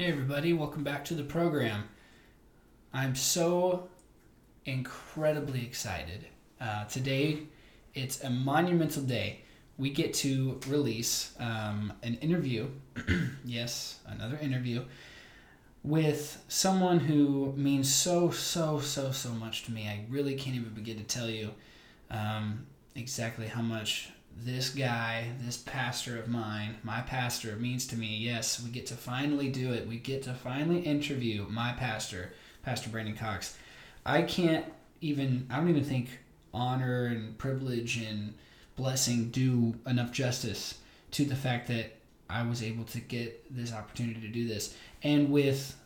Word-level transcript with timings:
Hey, 0.00 0.06
everybody, 0.06 0.54
welcome 0.54 0.82
back 0.82 1.04
to 1.04 1.14
the 1.14 1.24
program. 1.24 1.84
I'm 2.90 3.14
so 3.14 3.90
incredibly 4.64 5.62
excited. 5.62 6.24
Uh, 6.58 6.86
today, 6.86 7.40
it's 7.92 8.24
a 8.24 8.30
monumental 8.30 9.02
day. 9.02 9.42
We 9.76 9.90
get 9.90 10.14
to 10.14 10.58
release 10.66 11.34
um, 11.38 11.92
an 12.02 12.14
interview, 12.22 12.70
yes, 13.44 13.98
another 14.06 14.38
interview, 14.38 14.86
with 15.82 16.42
someone 16.48 17.00
who 17.00 17.52
means 17.54 17.94
so, 17.94 18.30
so, 18.30 18.80
so, 18.80 19.12
so 19.12 19.28
much 19.32 19.64
to 19.64 19.70
me. 19.70 19.86
I 19.86 20.06
really 20.08 20.34
can't 20.34 20.56
even 20.56 20.72
begin 20.72 20.96
to 20.96 21.04
tell 21.04 21.28
you 21.28 21.50
um, 22.10 22.64
exactly 22.94 23.48
how 23.48 23.60
much 23.60 24.08
this 24.44 24.70
guy, 24.70 25.32
this 25.40 25.58
pastor 25.58 26.18
of 26.18 26.28
mine, 26.28 26.76
my 26.82 27.02
pastor 27.02 27.56
means 27.56 27.86
to 27.88 27.96
me. 27.96 28.16
Yes, 28.16 28.62
we 28.62 28.70
get 28.70 28.86
to 28.86 28.94
finally 28.94 29.50
do 29.50 29.72
it. 29.72 29.86
We 29.86 29.98
get 29.98 30.22
to 30.24 30.34
finally 30.34 30.80
interview 30.80 31.46
my 31.48 31.72
pastor, 31.72 32.32
Pastor 32.62 32.88
Brandon 32.88 33.16
Cox. 33.16 33.56
I 34.04 34.22
can't 34.22 34.64
even, 35.00 35.46
I 35.50 35.56
don't 35.56 35.68
even 35.68 35.84
think 35.84 36.08
honor 36.54 37.06
and 37.06 37.36
privilege 37.36 37.98
and 37.98 38.34
blessing 38.76 39.30
do 39.30 39.74
enough 39.86 40.10
justice 40.10 40.78
to 41.12 41.24
the 41.24 41.36
fact 41.36 41.68
that 41.68 41.96
I 42.30 42.42
was 42.46 42.62
able 42.62 42.84
to 42.84 43.00
get 43.00 43.54
this 43.54 43.74
opportunity 43.74 44.20
to 44.20 44.28
do 44.28 44.48
this. 44.48 44.74
And 45.02 45.30
with, 45.30 45.76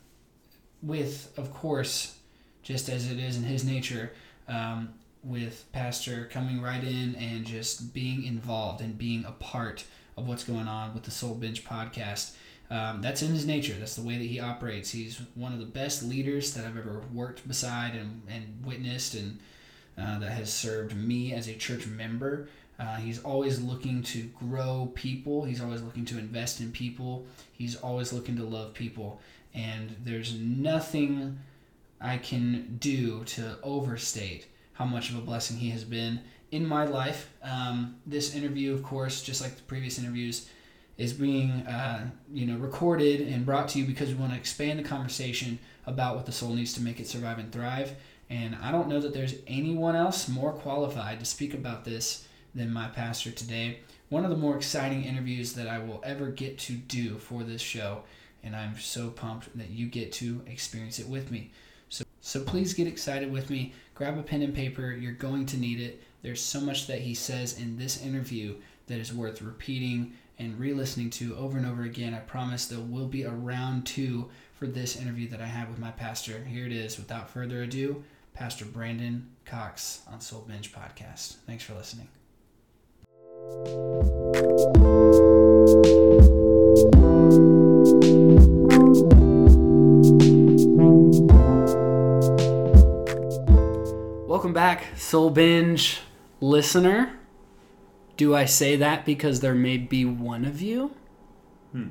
with 0.82 1.32
of 1.36 1.52
course, 1.52 2.16
just 2.62 2.88
as 2.88 3.10
it 3.10 3.18
is 3.18 3.36
in 3.36 3.42
his 3.42 3.64
nature, 3.64 4.12
um, 4.46 4.94
with 5.24 5.64
Pastor 5.72 6.28
coming 6.30 6.60
right 6.60 6.82
in 6.82 7.14
and 7.16 7.44
just 7.44 7.94
being 7.94 8.24
involved 8.24 8.80
and 8.80 8.96
being 8.96 9.24
a 9.24 9.32
part 9.32 9.84
of 10.16 10.28
what's 10.28 10.44
going 10.44 10.68
on 10.68 10.94
with 10.94 11.04
the 11.04 11.10
Soul 11.10 11.34
Bench 11.34 11.64
podcast. 11.64 12.34
Um, 12.70 13.02
that's 13.02 13.22
in 13.22 13.32
his 13.32 13.46
nature. 13.46 13.74
That's 13.74 13.96
the 13.96 14.06
way 14.06 14.16
that 14.16 14.24
he 14.24 14.40
operates. 14.40 14.90
He's 14.90 15.20
one 15.34 15.52
of 15.52 15.58
the 15.58 15.66
best 15.66 16.02
leaders 16.02 16.54
that 16.54 16.64
I've 16.64 16.76
ever 16.76 17.02
worked 17.12 17.46
beside 17.46 17.94
and, 17.94 18.22
and 18.28 18.64
witnessed, 18.64 19.14
and 19.14 19.38
uh, 19.98 20.18
that 20.20 20.30
has 20.30 20.52
served 20.52 20.96
me 20.96 21.32
as 21.32 21.48
a 21.48 21.54
church 21.54 21.86
member. 21.86 22.48
Uh, 22.78 22.96
he's 22.96 23.22
always 23.22 23.60
looking 23.60 24.02
to 24.02 24.24
grow 24.38 24.90
people. 24.94 25.44
He's 25.44 25.60
always 25.60 25.82
looking 25.82 26.04
to 26.06 26.18
invest 26.18 26.60
in 26.60 26.72
people. 26.72 27.26
He's 27.52 27.76
always 27.76 28.12
looking 28.12 28.36
to 28.36 28.44
love 28.44 28.74
people. 28.74 29.20
And 29.54 29.94
there's 30.04 30.34
nothing 30.34 31.38
I 32.00 32.18
can 32.18 32.76
do 32.80 33.22
to 33.24 33.58
overstate 33.62 34.46
how 34.74 34.84
much 34.84 35.10
of 35.10 35.16
a 35.16 35.20
blessing 35.20 35.56
he 35.56 35.70
has 35.70 35.84
been 35.84 36.20
in 36.50 36.66
my 36.66 36.84
life. 36.84 37.32
Um, 37.42 37.96
this 38.06 38.34
interview, 38.34 38.74
of 38.74 38.82
course, 38.82 39.22
just 39.22 39.40
like 39.40 39.56
the 39.56 39.62
previous 39.62 39.98
interviews, 39.98 40.48
is 40.96 41.12
being 41.12 41.50
uh, 41.66 42.08
you 42.32 42.46
know 42.46 42.56
recorded 42.56 43.20
and 43.22 43.44
brought 43.44 43.68
to 43.70 43.78
you 43.78 43.86
because 43.86 44.08
we 44.08 44.14
want 44.14 44.32
to 44.32 44.38
expand 44.38 44.78
the 44.78 44.84
conversation 44.84 45.58
about 45.86 46.14
what 46.14 46.26
the 46.26 46.32
soul 46.32 46.54
needs 46.54 46.72
to 46.74 46.80
make 46.80 47.00
it 47.00 47.08
survive 47.08 47.38
and 47.38 47.50
thrive. 47.50 47.94
And 48.30 48.56
I 48.62 48.70
don't 48.70 48.88
know 48.88 49.00
that 49.00 49.12
there's 49.12 49.34
anyone 49.46 49.96
else 49.96 50.28
more 50.28 50.52
qualified 50.52 51.18
to 51.20 51.26
speak 51.26 51.52
about 51.52 51.84
this 51.84 52.26
than 52.54 52.72
my 52.72 52.88
pastor 52.88 53.30
today. 53.30 53.80
One 54.08 54.24
of 54.24 54.30
the 54.30 54.36
more 54.36 54.56
exciting 54.56 55.04
interviews 55.04 55.54
that 55.54 55.68
I 55.68 55.78
will 55.78 56.00
ever 56.04 56.28
get 56.28 56.58
to 56.60 56.72
do 56.74 57.18
for 57.18 57.42
this 57.42 57.60
show, 57.60 58.02
and 58.42 58.54
I'm 58.54 58.78
so 58.78 59.10
pumped 59.10 59.56
that 59.58 59.70
you 59.70 59.86
get 59.86 60.12
to 60.14 60.42
experience 60.46 60.98
it 60.98 61.08
with 61.08 61.30
me. 61.30 61.50
So, 61.88 62.04
so 62.20 62.42
please 62.42 62.74
get 62.74 62.86
excited 62.86 63.30
with 63.30 63.50
me 63.50 63.72
grab 63.94 64.18
a 64.18 64.22
pen 64.22 64.42
and 64.42 64.54
paper. 64.54 64.92
You're 64.92 65.12
going 65.12 65.46
to 65.46 65.56
need 65.56 65.80
it. 65.80 66.02
There's 66.22 66.40
so 66.40 66.60
much 66.60 66.86
that 66.86 67.00
he 67.00 67.14
says 67.14 67.58
in 67.58 67.76
this 67.76 68.02
interview 68.02 68.56
that 68.86 68.98
is 68.98 69.12
worth 69.12 69.42
repeating 69.42 70.14
and 70.38 70.58
re 70.58 70.72
listening 70.72 71.10
to 71.10 71.36
over 71.36 71.56
and 71.56 71.66
over 71.66 71.82
again. 71.82 72.14
I 72.14 72.18
promise 72.18 72.66
there 72.66 72.80
will 72.80 73.06
be 73.06 73.22
a 73.22 73.30
round 73.30 73.86
two 73.86 74.30
for 74.54 74.66
this 74.66 74.96
interview 74.96 75.28
that 75.28 75.40
I 75.40 75.46
have 75.46 75.68
with 75.68 75.78
my 75.78 75.90
pastor. 75.90 76.42
Here 76.44 76.66
it 76.66 76.72
is. 76.72 76.98
Without 76.98 77.30
further 77.30 77.62
ado, 77.62 78.04
Pastor 78.32 78.64
Brandon 78.64 79.30
Cox 79.44 80.02
on 80.10 80.20
Soul 80.20 80.44
Bench 80.48 80.72
Podcast. 80.72 81.36
Thanks 81.46 81.64
for 81.64 81.74
listening. 81.74 82.08
Soul 95.14 95.30
Bench 95.30 96.00
listener. 96.40 97.16
Do 98.16 98.34
I 98.34 98.46
say 98.46 98.74
that 98.74 99.04
because 99.04 99.38
there 99.38 99.54
may 99.54 99.76
be 99.76 100.04
one 100.04 100.44
of 100.44 100.60
you? 100.60 100.90
Hmm. 101.70 101.86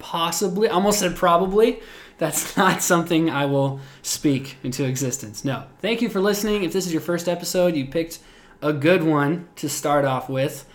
Possibly. 0.00 0.66
Almost 0.66 0.98
said 0.98 1.14
probably. 1.14 1.78
That's 2.18 2.56
not 2.56 2.82
something 2.82 3.30
I 3.30 3.46
will 3.46 3.78
speak 4.02 4.56
into 4.64 4.84
existence. 4.84 5.44
No. 5.44 5.66
Thank 5.78 6.02
you 6.02 6.08
for 6.08 6.20
listening. 6.20 6.64
If 6.64 6.72
this 6.72 6.84
is 6.84 6.92
your 6.92 7.00
first 7.00 7.28
episode, 7.28 7.76
you 7.76 7.86
picked 7.86 8.18
a 8.60 8.72
good 8.72 9.04
one 9.04 9.48
to 9.54 9.68
start 9.68 10.04
off 10.04 10.28
with. 10.28 10.68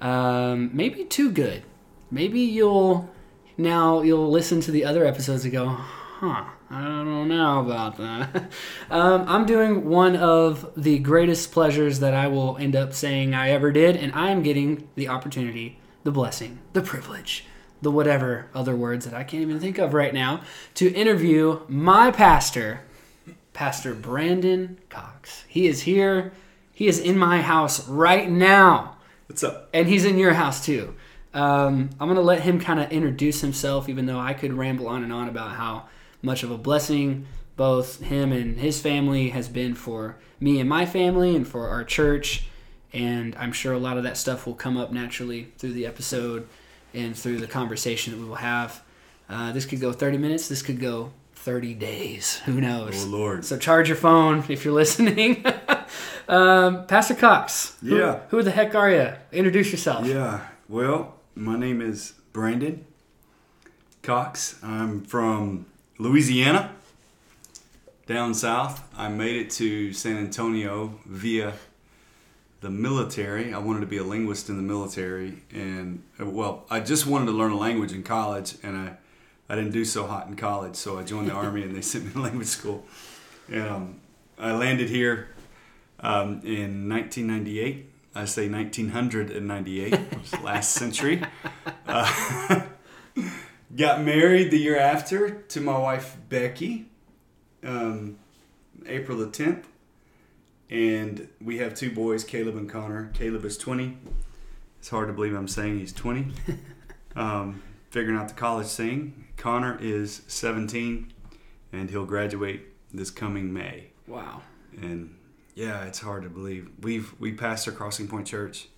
Um, 0.00 0.70
maybe 0.72 1.02
too 1.02 1.32
good. 1.32 1.64
Maybe 2.12 2.42
you'll 2.42 3.10
now 3.58 4.02
you'll 4.02 4.30
listen 4.30 4.60
to 4.60 4.70
the 4.70 4.84
other 4.84 5.04
episodes 5.04 5.42
and 5.42 5.52
go, 5.52 5.66
huh, 5.66 6.44
I 6.68 6.82
don't 6.82 7.28
know 7.28 7.60
about 7.60 7.96
that. 7.98 8.50
um, 8.90 9.24
I'm 9.28 9.46
doing 9.46 9.88
one 9.88 10.16
of 10.16 10.72
the 10.76 10.98
greatest 10.98 11.52
pleasures 11.52 12.00
that 12.00 12.12
I 12.12 12.26
will 12.26 12.56
end 12.56 12.74
up 12.74 12.92
saying 12.92 13.34
I 13.34 13.50
ever 13.50 13.70
did, 13.70 13.96
and 13.96 14.12
I 14.14 14.30
am 14.30 14.42
getting 14.42 14.88
the 14.96 15.08
opportunity, 15.08 15.78
the 16.02 16.10
blessing, 16.10 16.58
the 16.72 16.82
privilege, 16.82 17.44
the 17.82 17.90
whatever 17.92 18.50
other 18.52 18.74
words 18.74 19.04
that 19.04 19.14
I 19.14 19.22
can't 19.22 19.42
even 19.42 19.60
think 19.60 19.78
of 19.78 19.94
right 19.94 20.12
now, 20.12 20.42
to 20.74 20.92
interview 20.92 21.60
my 21.68 22.10
pastor, 22.10 22.80
Pastor 23.52 23.94
Brandon 23.94 24.78
Cox. 24.88 25.44
He 25.46 25.68
is 25.68 25.82
here. 25.82 26.32
He 26.72 26.88
is 26.88 26.98
in 26.98 27.16
my 27.16 27.42
house 27.42 27.88
right 27.88 28.28
now. 28.28 28.96
What's 29.28 29.44
up? 29.44 29.70
And 29.72 29.88
he's 29.88 30.04
in 30.04 30.18
your 30.18 30.34
house 30.34 30.64
too. 30.64 30.94
Um, 31.32 31.90
I'm 32.00 32.08
going 32.08 32.16
to 32.16 32.22
let 32.22 32.40
him 32.40 32.58
kind 32.58 32.80
of 32.80 32.90
introduce 32.90 33.40
himself, 33.40 33.88
even 33.88 34.06
though 34.06 34.18
I 34.18 34.34
could 34.34 34.52
ramble 34.52 34.88
on 34.88 35.04
and 35.04 35.12
on 35.12 35.28
about 35.28 35.52
how 35.52 35.88
much 36.26 36.42
of 36.42 36.50
a 36.50 36.58
blessing 36.58 37.26
both 37.56 38.02
him 38.02 38.32
and 38.32 38.58
his 38.58 38.80
family 38.80 39.30
has 39.30 39.48
been 39.48 39.74
for 39.74 40.16
me 40.38 40.60
and 40.60 40.68
my 40.68 40.86
family 40.86 41.34
and 41.34 41.48
for 41.48 41.68
our 41.68 41.82
church. 41.82 42.46
And 42.92 43.34
I'm 43.36 43.52
sure 43.52 43.72
a 43.72 43.78
lot 43.78 43.96
of 43.96 44.04
that 44.04 44.16
stuff 44.16 44.46
will 44.46 44.54
come 44.54 44.76
up 44.76 44.92
naturally 44.92 45.52
through 45.58 45.72
the 45.72 45.86
episode 45.86 46.46
and 46.94 47.16
through 47.16 47.38
the 47.38 47.46
conversation 47.46 48.12
that 48.12 48.20
we 48.20 48.26
will 48.26 48.36
have. 48.36 48.82
Uh, 49.28 49.52
this 49.52 49.64
could 49.64 49.80
go 49.80 49.92
30 49.92 50.18
minutes. 50.18 50.48
This 50.48 50.62
could 50.62 50.78
go 50.78 51.12
30 51.34 51.74
days. 51.74 52.36
Who 52.40 52.60
knows? 52.60 53.04
Oh, 53.04 53.08
Lord. 53.08 53.44
So 53.44 53.58
charge 53.58 53.88
your 53.88 53.96
phone 53.96 54.44
if 54.48 54.64
you're 54.64 54.74
listening. 54.74 55.44
um, 56.28 56.86
Pastor 56.86 57.14
Cox. 57.14 57.76
Who, 57.80 57.96
yeah. 57.96 58.20
Who 58.28 58.42
the 58.42 58.50
heck 58.50 58.74
are 58.74 58.90
you? 58.90 59.12
Introduce 59.32 59.72
yourself. 59.72 60.06
Yeah. 60.06 60.46
Well, 60.68 61.16
my 61.34 61.58
name 61.58 61.80
is 61.80 62.12
Brandon 62.32 62.86
Cox. 64.02 64.58
I'm 64.62 65.02
from 65.04 65.66
Louisiana, 65.98 66.72
down 68.06 68.34
south. 68.34 68.86
I 68.96 69.08
made 69.08 69.36
it 69.36 69.50
to 69.52 69.92
San 69.94 70.18
Antonio 70.18 71.00
via 71.06 71.54
the 72.60 72.68
military. 72.68 73.54
I 73.54 73.58
wanted 73.58 73.80
to 73.80 73.86
be 73.86 73.96
a 73.96 74.04
linguist 74.04 74.50
in 74.50 74.56
the 74.56 74.62
military, 74.62 75.42
and 75.52 76.02
well, 76.18 76.64
I 76.68 76.80
just 76.80 77.06
wanted 77.06 77.26
to 77.26 77.32
learn 77.32 77.52
a 77.52 77.56
language 77.56 77.92
in 77.92 78.02
college, 78.02 78.56
and 78.62 78.76
I, 78.76 78.96
I 79.48 79.56
didn't 79.56 79.72
do 79.72 79.84
so 79.86 80.06
hot 80.06 80.28
in 80.28 80.36
college, 80.36 80.76
so 80.76 80.98
I 80.98 81.02
joined 81.02 81.28
the 81.28 81.32
army, 81.44 81.62
and 81.62 81.74
they 81.74 81.82
sent 81.82 82.04
me 82.04 82.12
to 82.12 82.20
language 82.20 82.48
school. 82.48 82.84
And, 83.48 83.66
um, 83.66 84.00
I 84.38 84.52
landed 84.52 84.90
here 84.90 85.28
um, 86.00 86.42
in 86.44 86.88
1998. 86.90 87.90
I 88.14 88.24
say 88.26 88.48
1998, 88.48 90.42
last 90.42 90.72
century. 90.72 91.22
Uh, 91.86 92.62
Got 93.74 94.02
married 94.02 94.52
the 94.52 94.58
year 94.58 94.78
after 94.78 95.30
to 95.30 95.60
my 95.60 95.76
wife 95.76 96.16
Becky, 96.28 96.86
um, 97.64 98.16
April 98.86 99.18
the 99.18 99.26
10th. 99.26 99.64
And 100.70 101.28
we 101.40 101.58
have 101.58 101.74
two 101.74 101.90
boys, 101.90 102.22
Caleb 102.22 102.56
and 102.56 102.70
Connor. 102.70 103.10
Caleb 103.12 103.44
is 103.44 103.58
20. 103.58 103.96
It's 104.78 104.88
hard 104.88 105.08
to 105.08 105.12
believe 105.12 105.34
I'm 105.34 105.48
saying 105.48 105.80
he's 105.80 105.92
20. 105.92 106.28
um, 107.16 107.62
figuring 107.90 108.16
out 108.16 108.28
the 108.28 108.34
college 108.34 108.68
thing. 108.68 109.26
Connor 109.36 109.78
is 109.80 110.22
17, 110.28 111.12
and 111.72 111.90
he'll 111.90 112.06
graduate 112.06 112.62
this 112.94 113.10
coming 113.10 113.52
May. 113.52 113.88
Wow. 114.06 114.42
And 114.80 115.16
yeah, 115.54 115.84
it's 115.84 115.98
hard 115.98 116.22
to 116.22 116.28
believe. 116.28 116.70
We've 116.80 117.12
we 117.18 117.32
passed 117.32 117.66
our 117.66 117.74
Crossing 117.74 118.06
Point 118.06 118.28
Church. 118.28 118.68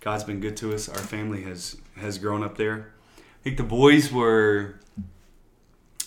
God's 0.00 0.24
been 0.24 0.40
good 0.40 0.56
to 0.58 0.74
us. 0.74 0.88
Our 0.88 0.98
family 0.98 1.42
has 1.42 1.76
has 1.96 2.18
grown 2.18 2.42
up 2.42 2.56
there 2.56 2.93
think 3.44 3.56
the 3.56 3.62
boys 3.62 4.10
were 4.12 4.80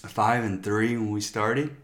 five 0.05 0.43
and 0.43 0.63
three 0.63 0.95
when 0.97 1.11
we 1.11 1.21
started. 1.21 1.75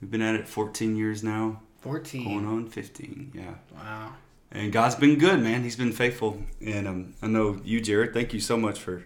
We've 0.00 0.10
been 0.10 0.22
at 0.22 0.34
it 0.34 0.48
14 0.48 0.96
years 0.96 1.22
now. 1.22 1.60
14. 1.80 2.24
Going 2.24 2.46
on 2.46 2.66
15, 2.68 3.32
yeah. 3.34 3.54
Wow. 3.74 4.12
And 4.52 4.72
God's 4.72 4.94
been 4.94 5.18
good, 5.18 5.40
man. 5.40 5.62
He's 5.62 5.76
been 5.76 5.92
faithful. 5.92 6.42
And 6.64 6.88
um, 6.88 7.14
I 7.22 7.26
know 7.26 7.60
you, 7.64 7.80
Jared, 7.80 8.14
thank 8.14 8.32
you 8.32 8.40
so 8.40 8.56
much 8.56 8.78
for 8.80 9.04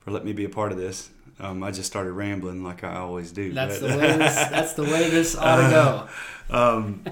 for 0.00 0.10
letting 0.12 0.26
me 0.26 0.32
be 0.32 0.44
a 0.44 0.48
part 0.48 0.70
of 0.72 0.78
this. 0.78 1.10
Um, 1.40 1.62
I 1.64 1.70
just 1.70 1.88
started 1.88 2.12
rambling 2.12 2.62
like 2.62 2.84
I 2.84 2.96
always 2.96 3.32
do. 3.32 3.52
That's 3.52 3.78
but- 3.80 3.90
the 3.90 3.98
way 3.98 4.16
this, 4.16 4.34
that's 4.50 4.72
the 4.74 4.84
way 4.84 5.10
this 5.10 5.36
ought 5.36 5.56
to 5.56 6.08
go. 6.50 6.56
um, 6.56 7.04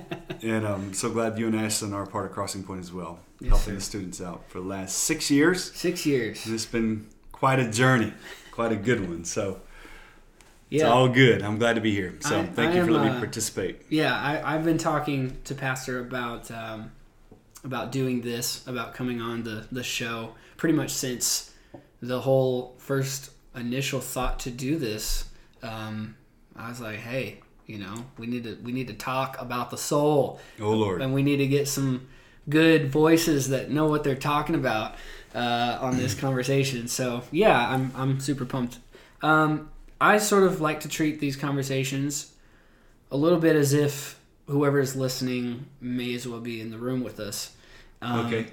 and 0.43 0.67
I'm 0.67 0.95
so 0.95 1.11
glad 1.11 1.39
you 1.39 1.47
and 1.49 1.57
Ashton 1.57 1.93
are 1.93 2.07
part 2.07 2.27
of 2.27 2.33
Crossing 2.33 2.63
Point 2.63 2.81
as 2.81 2.93
well, 2.93 3.19
Yes, 3.41 3.49
helping 3.51 3.65
sir. 3.67 3.75
the 3.75 3.81
students 3.81 4.21
out 4.23 4.45
for 4.49 4.61
the 4.61 4.67
last 4.67 4.97
six 4.99 5.31
years. 5.31 5.73
Six 5.75 6.07
years. 6.07 6.45
And 6.47 6.55
it's 6.55 6.67
been 6.67 7.07
quite 7.45 7.59
a 7.59 7.71
journey, 7.71 8.11
quite 8.53 8.73
a 8.73 8.77
good 8.77 9.07
one. 9.07 9.23
So 9.23 9.61
it's 10.71 10.81
Yeah. 10.83 10.89
all 10.89 11.09
good. 11.11 11.43
I'm 11.43 11.59
glad 11.59 11.75
to 11.75 11.81
be 11.83 11.91
here. 11.93 12.15
So 12.21 12.41
I- 12.41 12.47
thank 12.47 12.73
I 12.73 12.77
you 12.77 12.85
for 12.85 12.89
am, 12.89 12.95
letting 12.95 13.11
uh, 13.11 13.15
me 13.17 13.19
participate. 13.21 13.83
Yeah, 13.91 14.15
I, 14.19 14.55
I've 14.55 14.65
been 14.65 14.79
talking 14.79 15.37
to 15.45 15.55
Pastor 15.55 16.01
about 16.01 16.51
um, 16.51 16.91
about 17.63 17.93
doing 17.93 18.23
this, 18.23 18.67
about 18.67 18.95
coming 18.95 19.21
on 19.21 19.43
the, 19.43 19.67
the 19.73 19.83
show, 19.83 20.35
pretty 20.57 20.75
much 20.75 20.91
since 20.91 21.51
the 22.01 22.21
whole 22.23 22.75
first 22.79 23.31
initial 23.55 24.01
thought 24.01 24.39
to 24.41 24.51
do 24.51 24.79
this. 24.79 25.25
Um, 25.63 26.17
I 26.57 26.69
was 26.71 26.81
like, 26.81 26.97
hey, 27.01 27.41
you 27.67 27.79
know, 27.79 28.07
we 28.17 28.27
need 28.27 28.45
to 28.45 28.57
we 28.63 28.73
need 28.73 28.89
to 28.89 28.95
talk 28.95 29.37
about 29.39 29.71
the 29.71 29.77
soul, 29.79 30.41
Oh 30.59 30.71
Lord. 30.73 31.03
and 31.03 31.13
we 31.13 31.23
need 31.23 31.39
to 31.39 31.47
get 31.47 31.69
some 31.69 32.07
good 32.49 32.91
voices 32.91 33.49
that 33.51 33.71
know 33.71 33.87
what 33.87 34.03
they're 34.03 34.15
talking 34.33 34.55
about 34.55 34.95
uh, 35.35 35.79
on 35.81 35.97
this 35.97 36.15
conversation. 36.15 36.89
So 36.89 37.23
yeah, 37.31 37.69
I'm 37.69 37.93
I'm 37.97 38.21
super 38.21 38.45
pumped. 38.45 38.79
Um, 39.23 39.71
I 40.01 40.19
sort 40.19 40.45
of 40.45 40.61
like 40.61 40.81
to 40.81 40.89
treat 40.89 41.21
these 41.21 41.37
conversations 41.37 42.33
a 43.11 43.17
little 43.17 43.39
bit 43.39 43.57
as 43.57 43.73
if 43.73 44.19
whoever 44.47 44.79
is 44.79 44.95
listening 44.95 45.67
may 45.81 46.15
as 46.15 46.27
well 46.29 46.41
be 46.41 46.61
in 46.61 46.71
the 46.71 46.79
room 46.79 47.03
with 47.03 47.21
us. 47.21 47.55
Um, 48.03 48.27
Okay. 48.27 48.47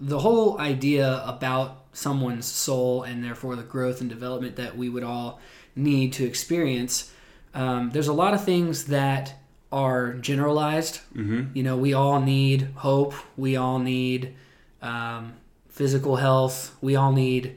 The 0.00 0.20
whole 0.20 0.58
idea 0.60 1.22
about 1.26 1.84
someone's 1.92 2.46
soul 2.46 3.02
and 3.02 3.22
therefore 3.24 3.56
the 3.56 3.64
growth 3.64 4.00
and 4.00 4.08
development 4.08 4.54
that 4.56 4.76
we 4.76 4.88
would 4.88 5.02
all 5.02 5.40
need 5.74 6.12
to 6.14 6.24
experience. 6.24 7.12
Um, 7.52 7.90
there's 7.90 8.06
a 8.06 8.12
lot 8.12 8.32
of 8.32 8.44
things 8.44 8.84
that 8.86 9.34
are 9.72 10.12
generalized. 10.14 11.00
Mm-hmm. 11.16 11.56
You 11.56 11.62
know, 11.64 11.76
we 11.76 11.94
all 11.94 12.20
need 12.20 12.68
hope. 12.76 13.14
We 13.36 13.56
all 13.56 13.80
need 13.80 14.36
um, 14.80 15.32
physical 15.78 16.16
health. 16.16 16.76
We 16.80 16.96
all 16.96 17.12
need 17.12 17.56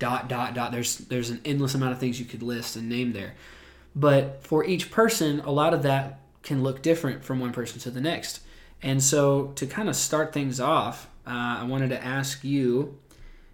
dot 0.00 0.28
dot 0.28 0.52
dot. 0.52 0.72
There's 0.72 0.98
there's 0.98 1.30
an 1.30 1.40
endless 1.44 1.76
amount 1.76 1.92
of 1.92 2.00
things 2.00 2.18
you 2.18 2.26
could 2.26 2.42
list 2.42 2.74
and 2.74 2.88
name 2.88 3.12
there. 3.12 3.34
But 3.94 4.44
for 4.44 4.64
each 4.64 4.90
person, 4.90 5.38
a 5.40 5.52
lot 5.52 5.72
of 5.72 5.84
that 5.84 6.18
can 6.42 6.64
look 6.64 6.82
different 6.82 7.24
from 7.24 7.38
one 7.38 7.52
person 7.52 7.78
to 7.82 7.90
the 7.92 8.00
next. 8.00 8.40
And 8.82 9.00
so 9.00 9.52
to 9.54 9.64
kind 9.64 9.88
of 9.88 9.94
start 9.94 10.32
things 10.32 10.58
off, 10.58 11.08
uh, 11.24 11.60
I 11.60 11.64
wanted 11.64 11.90
to 11.90 12.04
ask 12.04 12.42
you 12.42 12.98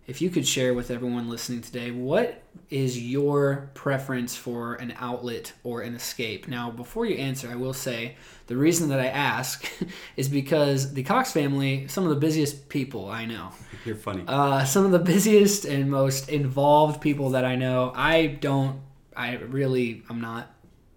if 0.08 0.22
you 0.22 0.30
could 0.30 0.48
share 0.48 0.72
with 0.72 0.90
everyone 0.90 1.28
listening 1.28 1.60
today 1.60 1.90
what 1.90 2.42
is 2.70 2.98
your 2.98 3.70
preference 3.74 4.34
for 4.34 4.74
an 4.76 4.94
outlet 4.96 5.52
or 5.62 5.82
an 5.82 5.94
escape? 5.94 6.48
Now 6.48 6.70
before 6.70 7.04
you 7.04 7.16
answer 7.16 7.48
i 7.48 7.54
will 7.54 7.74
say 7.74 8.16
the 8.46 8.56
reason 8.56 8.88
that 8.88 8.98
i 8.98 9.06
ask 9.06 9.70
is 10.16 10.28
because 10.28 10.94
the 10.94 11.02
cox 11.02 11.30
family 11.30 11.86
some 11.88 12.04
of 12.04 12.10
the 12.10 12.16
busiest 12.16 12.68
people 12.68 13.08
i 13.08 13.26
know. 13.26 13.50
You're 13.84 13.96
funny. 13.96 14.24
uh, 14.26 14.64
some 14.64 14.84
of 14.84 14.90
the 14.90 14.98
busiest 14.98 15.66
and 15.66 15.90
most 15.90 16.30
involved 16.30 17.00
people 17.00 17.30
that 17.30 17.44
i 17.44 17.54
know. 17.54 17.92
I 17.94 18.26
don't 18.26 18.80
i 19.14 19.34
really 19.36 20.02
i'm 20.08 20.22
not 20.22 20.50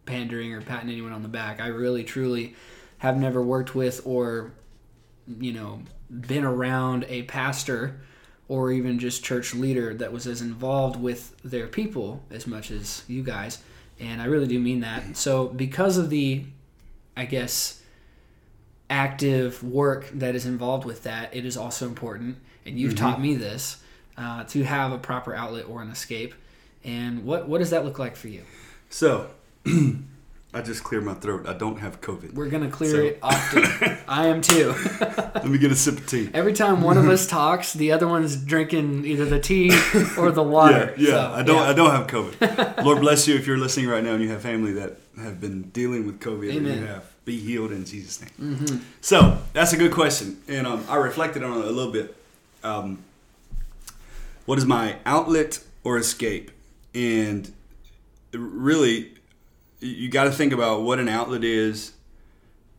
pandering 0.05 0.53
or 0.53 0.61
patting 0.61 0.89
anyone 0.89 1.11
on 1.11 1.21
the 1.21 1.29
back. 1.29 1.59
I 1.59 1.67
really 1.67 2.05
truly 2.05 2.55
have 2.99 3.17
never 3.17 3.41
worked 3.41 3.75
with 3.75 4.01
or 4.05 4.53
you 5.27 5.51
know 5.51 5.81
been 6.09 6.45
around 6.45 7.05
a 7.09 7.23
pastor 7.23 8.01
or 8.51 8.71
even 8.71 8.99
just 8.99 9.23
church 9.23 9.53
leader 9.55 9.93
that 9.93 10.11
was 10.11 10.27
as 10.27 10.41
involved 10.41 10.99
with 10.99 11.35
their 11.41 11.67
people 11.67 12.21
as 12.29 12.45
much 12.45 12.69
as 12.69 13.03
you 13.07 13.23
guys 13.23 13.59
and 13.99 14.21
i 14.21 14.25
really 14.25 14.47
do 14.47 14.59
mean 14.59 14.81
that. 14.81 15.15
So 15.15 15.47
because 15.47 15.97
of 15.97 16.09
the 16.09 16.43
i 17.15 17.25
guess 17.25 17.81
active 18.89 19.63
work 19.63 20.09
that 20.13 20.35
is 20.35 20.45
involved 20.45 20.85
with 20.85 21.03
that 21.03 21.33
it 21.33 21.45
is 21.45 21.55
also 21.55 21.85
important 21.85 22.37
and 22.65 22.77
you've 22.77 22.95
taught 22.95 23.21
me 23.21 23.35
this 23.35 23.81
uh, 24.17 24.43
to 24.45 24.63
have 24.63 24.91
a 24.91 24.97
proper 24.97 25.33
outlet 25.33 25.65
or 25.67 25.81
an 25.81 25.89
escape. 25.89 26.33
And 26.83 27.25
what 27.25 27.47
what 27.47 27.59
does 27.59 27.69
that 27.71 27.85
look 27.85 27.99
like 27.99 28.15
for 28.15 28.27
you? 28.27 28.43
So, 28.89 29.29
I 30.53 30.61
just 30.61 30.83
cleared 30.83 31.05
my 31.05 31.13
throat. 31.13 31.47
I 31.47 31.53
don't 31.53 31.79
have 31.79 32.01
COVID. 32.01 32.33
we're 32.33 32.49
gonna 32.49 32.69
clear 32.69 32.91
So- 32.91 32.97
it 33.03 33.19
often 33.23 33.63
i 34.07 34.27
am 34.27 34.41
too 34.41 34.73
Let 34.99 35.45
me 35.45 35.57
get 35.57 35.71
a 35.71 35.75
sip 35.75 35.97
of 35.99 36.07
tea. 36.07 36.29
every 36.33 36.51
time 36.53 36.81
one 36.81 36.97
of 36.97 37.07
us 37.07 37.25
talks 37.25 37.71
the 37.73 37.91
other 37.93 38.07
one's 38.07 38.35
drinking 38.35 39.05
either 39.05 39.23
the 39.25 39.39
tea 39.39 39.69
or 40.17 40.29
the 40.31 40.43
water 40.57 40.93
Yeah, 40.97 41.07
yeah. 41.07 41.09
So, 41.11 41.31
I 41.33 41.43
don't. 41.43 41.55
yeah. 41.57 41.69
I 41.69 41.73
don't 41.73 41.91
have 41.91 42.07
COVID. 42.07 42.83
Lord 42.83 42.99
bless 42.99 43.27
you 43.27 43.35
if 43.35 43.47
you're 43.47 43.57
listening 43.57 43.87
right 43.87 44.03
now 44.03 44.13
and 44.13 44.21
you 44.23 44.29
have 44.29 44.41
family 44.41 44.73
that 44.73 44.97
have 45.17 45.39
been 45.39 45.63
dealing 45.69 46.05
with 46.05 46.19
COVID. 46.19 46.49
And 46.49 46.65
Amen. 46.67 46.79
you 46.79 46.85
have 46.87 47.05
be 47.23 47.37
healed 47.39 47.71
in 47.71 47.85
Jesus' 47.85 48.19
name. 48.19 48.55
Mm-hmm. 48.57 48.77
So 48.99 49.37
that's 49.53 49.73
a 49.73 49.77
good 49.77 49.91
question, 49.91 50.41
and 50.47 50.65
um, 50.65 50.83
I 50.89 50.95
reflected 50.95 51.43
on 51.43 51.59
it 51.59 51.65
a 51.65 51.69
little 51.69 51.91
bit. 51.91 52.15
Um, 52.63 53.03
what 54.47 54.57
is 54.57 54.65
my 54.65 54.95
outlet 55.05 55.59
or 55.83 55.97
escape? 55.99 56.49
And 56.95 57.51
really, 58.33 59.11
you 59.81 60.09
got 60.09 60.25
to 60.25 60.31
think 60.31 60.53
about 60.53 60.83
what 60.83 60.99
an 60.99 61.09
outlet 61.09 61.43
is 61.43 61.93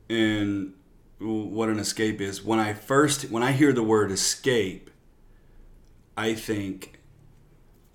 and 0.08 0.72
what 1.18 1.68
an 1.68 1.78
escape 1.78 2.20
is. 2.20 2.42
When 2.42 2.58
I 2.58 2.72
first, 2.72 3.30
when 3.30 3.42
I 3.42 3.52
hear 3.52 3.72
the 3.72 3.82
word 3.82 4.10
escape, 4.10 4.90
I 6.16 6.34
think 6.34 7.00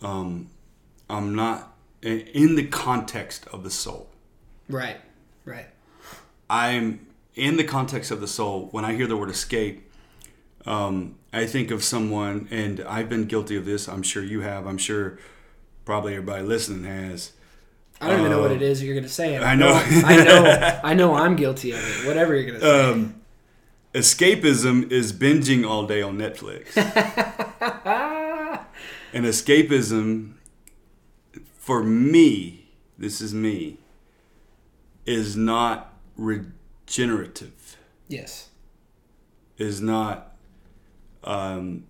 um, 0.01 0.50
I'm 1.09 1.33
not 1.33 1.75
in 2.01 2.56
the 2.56 2.68
context 2.68 3.48
of 3.48 3.63
the 3.63 3.71
soul. 3.71 4.09
right 4.69 4.98
right 5.45 5.68
I'm 6.50 7.07
in 7.36 7.57
the 7.57 7.63
context 7.63 8.12
of 8.12 8.21
the 8.21 8.27
soul. 8.27 8.68
When 8.71 8.86
I 8.86 8.95
hear 8.95 9.07
the 9.07 9.18
word 9.18 9.30
escape, 9.30 9.92
um, 10.65 11.15
I 11.31 11.45
think 11.45 11.71
of 11.71 11.83
someone, 11.83 12.48
and 12.51 12.81
I've 12.81 13.09
been 13.09 13.25
guilty 13.25 13.56
of 13.56 13.65
this. 13.65 13.88
I'm 13.88 14.04
sure 14.04 14.24
you 14.24 14.42
have. 14.42 14.65
I'm 14.65 14.77
sure 14.77 15.19
probably 15.86 16.13
everybody 16.13 16.44
listening 16.44 16.83
has. 16.83 17.33
I 18.00 18.10
don't 18.10 18.20
even 18.20 18.32
know 18.32 18.42
what 18.42 18.52
Uh, 18.52 18.56
it 18.56 18.62
is 18.62 18.84
you're 18.84 18.96
gonna 18.96 19.10
say. 19.10 19.38
I 19.38 19.56
know. 19.56 19.74
I 19.86 20.24
know. 20.24 20.80
I 20.84 20.94
know. 20.94 21.14
I'm 21.24 21.36
guilty 21.36 21.72
of 21.72 21.80
it. 21.80 22.08
Whatever 22.08 22.36
you're 22.36 22.46
gonna 22.46 22.60
say. 22.60 22.90
Um, 22.92 23.16
escapism 23.94 24.92
is 24.92 25.12
binging 25.14 25.68
all 25.68 25.88
day 25.88 26.02
on 26.02 26.18
Netflix. 26.18 26.76
and 29.14 29.26
escapism, 29.26 30.34
for 31.58 31.84
me, 31.84 32.70
this 32.98 33.20
is 33.22 33.34
me, 33.34 33.78
is 35.06 35.36
not 35.36 35.94
regenerative. 36.16 37.78
yes. 38.07 38.50
is 39.57 39.81
not 39.81 40.36
um, 41.24 41.86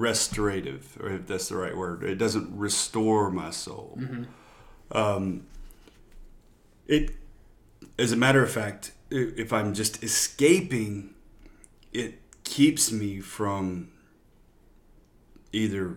restorative, 0.00 0.96
or 1.00 1.10
if 1.10 1.26
that's 1.26 1.48
the 1.48 1.56
right 1.56 1.76
word. 1.76 2.02
It 2.02 2.16
doesn't 2.16 2.56
restore 2.56 3.30
my 3.30 3.50
soul. 3.50 3.98
Um, 4.92 5.46
it, 6.86 7.12
as 7.98 8.12
a 8.12 8.16
matter 8.16 8.42
of 8.42 8.50
fact, 8.50 8.92
if 9.10 9.52
I'm 9.52 9.74
just 9.74 10.02
escaping, 10.02 11.14
it 11.92 12.20
keeps 12.44 12.92
me 12.92 13.20
from 13.20 13.90
either 15.52 15.96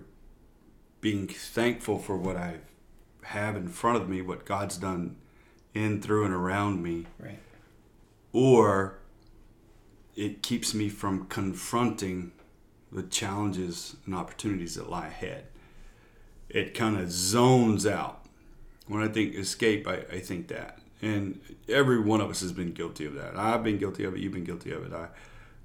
being 1.01 1.27
thankful 1.27 1.99
for 1.99 2.17
what 2.17 2.35
I 2.37 2.57
have 3.23 3.55
in 3.55 3.67
front 3.67 3.97
of 4.01 4.09
me, 4.09 4.21
what 4.21 4.45
God's 4.45 4.77
done 4.77 5.17
in, 5.73 6.01
through, 6.01 6.25
and 6.25 6.33
around 6.33 6.81
me, 6.81 7.05
Right. 7.19 7.39
or 8.33 8.97
it 10.15 10.41
keeps 10.41 10.73
me 10.73 10.89
from 10.89 11.25
confronting 11.27 12.31
the 12.91 13.03
challenges 13.03 13.95
and 14.05 14.15
opportunities 14.15 14.75
that 14.75 14.89
lie 14.89 15.07
ahead. 15.07 15.45
It 16.49 16.73
kind 16.73 16.97
of 16.97 17.11
zones 17.11 17.85
out. 17.85 18.25
When 18.87 19.03
I 19.03 19.07
think 19.07 19.35
escape, 19.35 19.87
I, 19.87 19.97
I 20.11 20.19
think 20.19 20.47
that. 20.47 20.79
And 21.01 21.39
every 21.67 21.99
one 21.99 22.21
of 22.21 22.29
us 22.29 22.41
has 22.41 22.51
been 22.51 22.73
guilty 22.73 23.05
of 23.05 23.13
that. 23.13 23.37
I've 23.37 23.63
been 23.63 23.77
guilty 23.77 24.03
of 24.03 24.15
it. 24.15 24.19
You've 24.19 24.33
been 24.33 24.43
guilty 24.43 24.71
of 24.71 24.83
it. 24.83 24.91
I, 24.93 25.07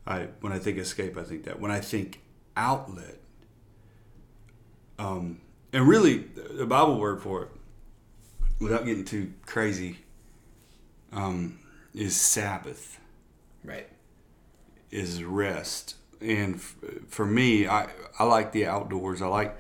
I 0.07 0.29
when 0.41 0.53
I 0.53 0.59
think 0.59 0.79
escape, 0.79 1.17
I 1.17 1.23
think 1.23 1.45
that. 1.45 1.59
When 1.59 1.71
I 1.71 1.81
think 1.81 2.21
outlet, 2.57 3.19
um, 4.99 5.41
and 5.73 5.89
really, 5.89 6.19
the 6.19 6.67
Bible 6.67 7.01
word 7.01 7.21
for 7.23 7.45
it, 7.45 7.49
without 8.61 8.85
getting 8.85 9.05
too 9.05 9.33
crazy, 9.47 9.99
um, 11.13 11.59
is 11.95 12.15
Sabbath 12.17 13.01
Right. 13.65 13.89
is 14.91 15.25
rest. 15.25 15.97
And 16.21 16.57
f- 16.57 16.77
for 17.09 17.27
me, 17.27 17.67
I 17.67 17.89
I 18.19 18.25
like 18.25 18.53
the 18.53 18.67
outdoors. 18.67 19.23
I 19.23 19.27
like 19.27 19.57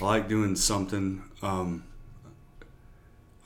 I 0.00 0.04
like 0.04 0.28
doing 0.28 0.56
something. 0.56 1.22
Um, 1.42 1.84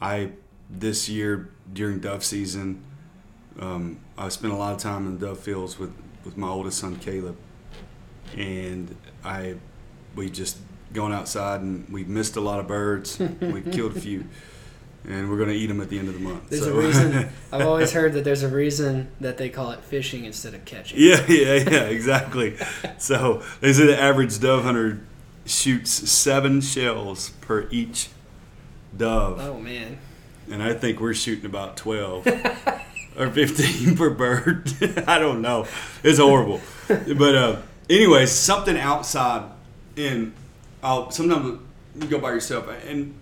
I 0.01 0.33
this 0.69 1.09
year 1.09 1.51
during 1.73 2.01
dove 2.01 2.25
season, 2.25 2.83
um, 3.59 3.99
I 4.19 4.29
spent 4.29 4.53
a 4.53 4.57
lot 4.57 4.75
of 4.75 4.81
time 4.81 5.07
in 5.07 5.19
the 5.19 5.27
dove 5.27 5.41
fields 5.41 5.79
with 5.79 5.93
with 6.25 6.37
my 6.37 6.49
oldest 6.49 6.79
son 6.79 6.97
Caleb, 6.97 7.37
and 8.37 8.95
I 9.25 9.57
we 10.15 10.31
just 10.31 10.59
gone 10.93 11.13
outside 11.13 11.61
and 11.61 11.89
we've 11.91 12.09
missed 12.09 12.37
a 12.37 12.41
lot 12.41 12.59
of 12.59 12.67
birds. 12.67 13.19
we've 13.41 13.71
killed 13.71 13.97
a 13.97 14.01
few, 14.01 14.25
and 15.09 15.31
we're 15.31 15.37
going 15.37 15.49
to 15.49 15.55
eat 15.55 15.67
them 15.67 15.81
at 15.81 15.89
the 15.89 15.99
end 15.99 16.09
of 16.09 16.15
the 16.15 16.21
month. 16.21 16.51
There's 16.51 16.65
so. 16.65 16.77
a 16.77 16.81
reason. 16.81 17.29
I've 17.53 17.67
always 17.67 17.93
heard 17.93 18.15
that 18.15 18.25
there's 18.25 18.43
a 18.43 18.49
reason 18.49 19.09
that 19.21 19.39
they 19.39 19.49
call 19.49 19.71
it 19.71 19.81
fishing 19.81 20.25
instead 20.25 20.55
of 20.55 20.65
catching. 20.65 20.99
yeah, 21.01 21.25
yeah, 21.29 21.55
yeah, 21.71 21.85
exactly. 21.85 22.57
so 22.99 23.43
they 23.61 23.73
say 23.73 23.87
the 23.87 24.01
average 24.01 24.39
dove 24.41 24.65
hunter 24.65 25.01
shoots 25.45 25.91
seven 26.11 26.61
shells 26.61 27.31
per 27.41 27.69
each 27.71 28.09
dove, 28.97 29.39
Oh 29.41 29.61
man. 29.61 29.99
and 30.51 30.63
I 30.63 30.75
think 30.75 31.01
we're 31.01 31.15
shooting 31.15 31.47
about 31.47 31.77
twelve. 31.77 32.27
or 33.19 33.31
15 33.31 33.97
per 33.97 34.11
bird. 34.11 34.71
I 35.07 35.19
don't 35.19 35.41
know. 35.41 35.67
It's 36.03 36.19
horrible. 36.19 36.61
But 36.87 37.35
uh, 37.35 37.63
anyways, 37.89 38.31
something 38.31 38.77
outside 38.77 39.51
in 39.97 40.35
I'll 40.83 41.11
sometimes 41.11 41.61
you 41.99 42.07
go 42.09 42.19
by 42.19 42.33
yourself 42.33 42.69
and 42.87 43.15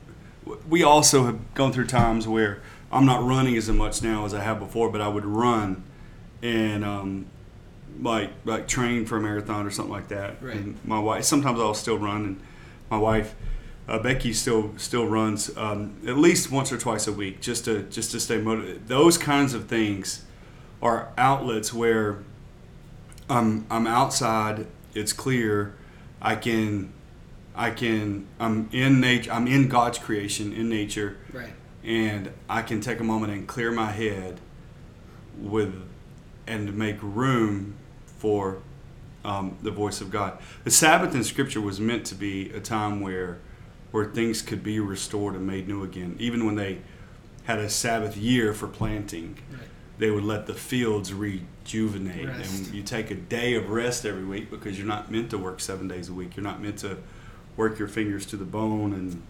we 0.69 0.83
also 0.83 1.25
have 1.25 1.55
gone 1.55 1.73
through 1.73 1.87
times 1.87 2.29
where 2.29 2.61
I'm 2.93 3.07
not 3.07 3.25
running 3.25 3.57
as 3.57 3.69
much 3.71 4.03
now 4.03 4.25
as 4.25 4.35
I 4.35 4.41
have 4.41 4.59
before, 4.59 4.91
but 4.91 5.01
I 5.01 5.09
would 5.09 5.25
run 5.25 5.83
and 6.43 6.85
um, 6.85 7.27
like 8.01 8.31
like 8.45 8.69
train 8.69 9.07
for 9.07 9.17
a 9.17 9.21
marathon 9.21 9.67
or 9.67 9.71
something 9.71 9.93
like 9.93 10.09
that. 10.09 10.43
Right. 10.43 10.57
And 10.57 10.79
my 10.85 10.99
wife 10.99 11.25
sometimes 11.25 11.59
I'll 11.59 11.75
still 11.75 11.99
run 11.99 12.25
and 12.25 12.41
my 12.91 12.99
wife 12.99 13.35
uh, 13.89 13.99
Becky 13.99 14.33
still 14.33 14.73
still 14.77 15.07
runs 15.07 15.55
um, 15.57 15.97
at 16.07 16.17
least 16.17 16.51
once 16.51 16.73
or 16.73 16.79
twice 16.79 17.07
a 17.07 17.13
week 17.13 17.41
just 17.41 17.65
to 17.67 17.83
just 17.85 18.11
to 18.13 18.21
stay 18.21 18.39
motivated. 18.39 18.89
Those 18.89 19.19
kinds 19.19 19.55
of 19.55 19.67
things 19.67 20.25
are 20.83 21.11
outlets 21.19 21.73
where 21.73 22.23
I'm 23.29 23.67
I'm 23.71 23.87
outside. 23.87 24.67
It's 24.95 25.13
clear. 25.13 25.75
I 26.23 26.37
can 26.37 26.93
I 27.55 27.71
can 27.71 28.27
I'm 28.41 28.69
in 28.73 29.01
nature. 29.01 29.33
I'm 29.33 29.47
in 29.47 29.69
God's 29.69 29.99
creation 29.99 30.53
in 30.53 30.69
nature, 30.69 31.19
Right. 31.33 31.53
and 31.85 32.31
I 32.49 32.63
can 32.63 32.81
take 32.81 33.01
a 33.01 33.05
moment 33.05 33.33
and 33.33 33.47
clear 33.47 33.71
my 33.71 33.91
head 33.93 34.41
with 35.39 35.75
and 36.47 36.75
make 36.77 36.97
room 37.01 37.75
for 38.19 38.59
um, 39.25 39.57
the 39.63 39.71
voice 39.71 40.01
of 40.01 40.11
God. 40.11 40.39
The 40.65 40.71
Sabbath 40.71 41.15
in 41.15 41.25
Scripture 41.25 41.61
was 41.61 41.81
meant 41.81 42.05
to 42.07 42.15
be 42.15 42.51
a 42.51 42.61
time 42.61 43.01
where 43.01 43.39
where 43.93 44.07
things 44.07 44.43
could 44.43 44.63
be 44.65 44.81
restored 44.81 45.35
and 45.37 45.47
made 45.47 45.69
new 45.69 45.85
again. 45.85 46.17
Even 46.19 46.45
when 46.45 46.57
they 46.57 46.79
had 47.45 47.59
a 47.61 47.71
Sabbath 47.71 48.17
year 48.17 48.53
for 48.53 48.67
planting, 48.67 49.37
Right. 49.53 49.61
they 49.99 50.11
would 50.11 50.25
let 50.25 50.47
the 50.47 50.55
fields 50.55 51.13
rejuvenate. 51.15 52.27
Rest. 52.27 52.65
And 52.67 52.75
you 52.75 52.83
take 52.83 53.13
a 53.13 53.15
day 53.15 53.55
of 53.55 53.71
rest 53.71 54.05
every 54.05 54.25
week 54.25 54.51
because 54.51 54.77
you're 54.77 54.87
not 54.89 55.13
meant 55.13 55.31
to 55.31 55.39
work 55.39 55.61
seven 55.61 55.87
days 55.87 56.09
a 56.09 56.13
week. 56.13 56.37
You're 56.37 56.43
not 56.43 56.61
meant 56.61 56.79
to 56.79 56.99
work 57.57 57.79
your 57.79 57.89
fingers 57.89 58.27
to 58.27 58.37
the 58.37 58.45
bone 58.45 58.93
and 58.93 59.23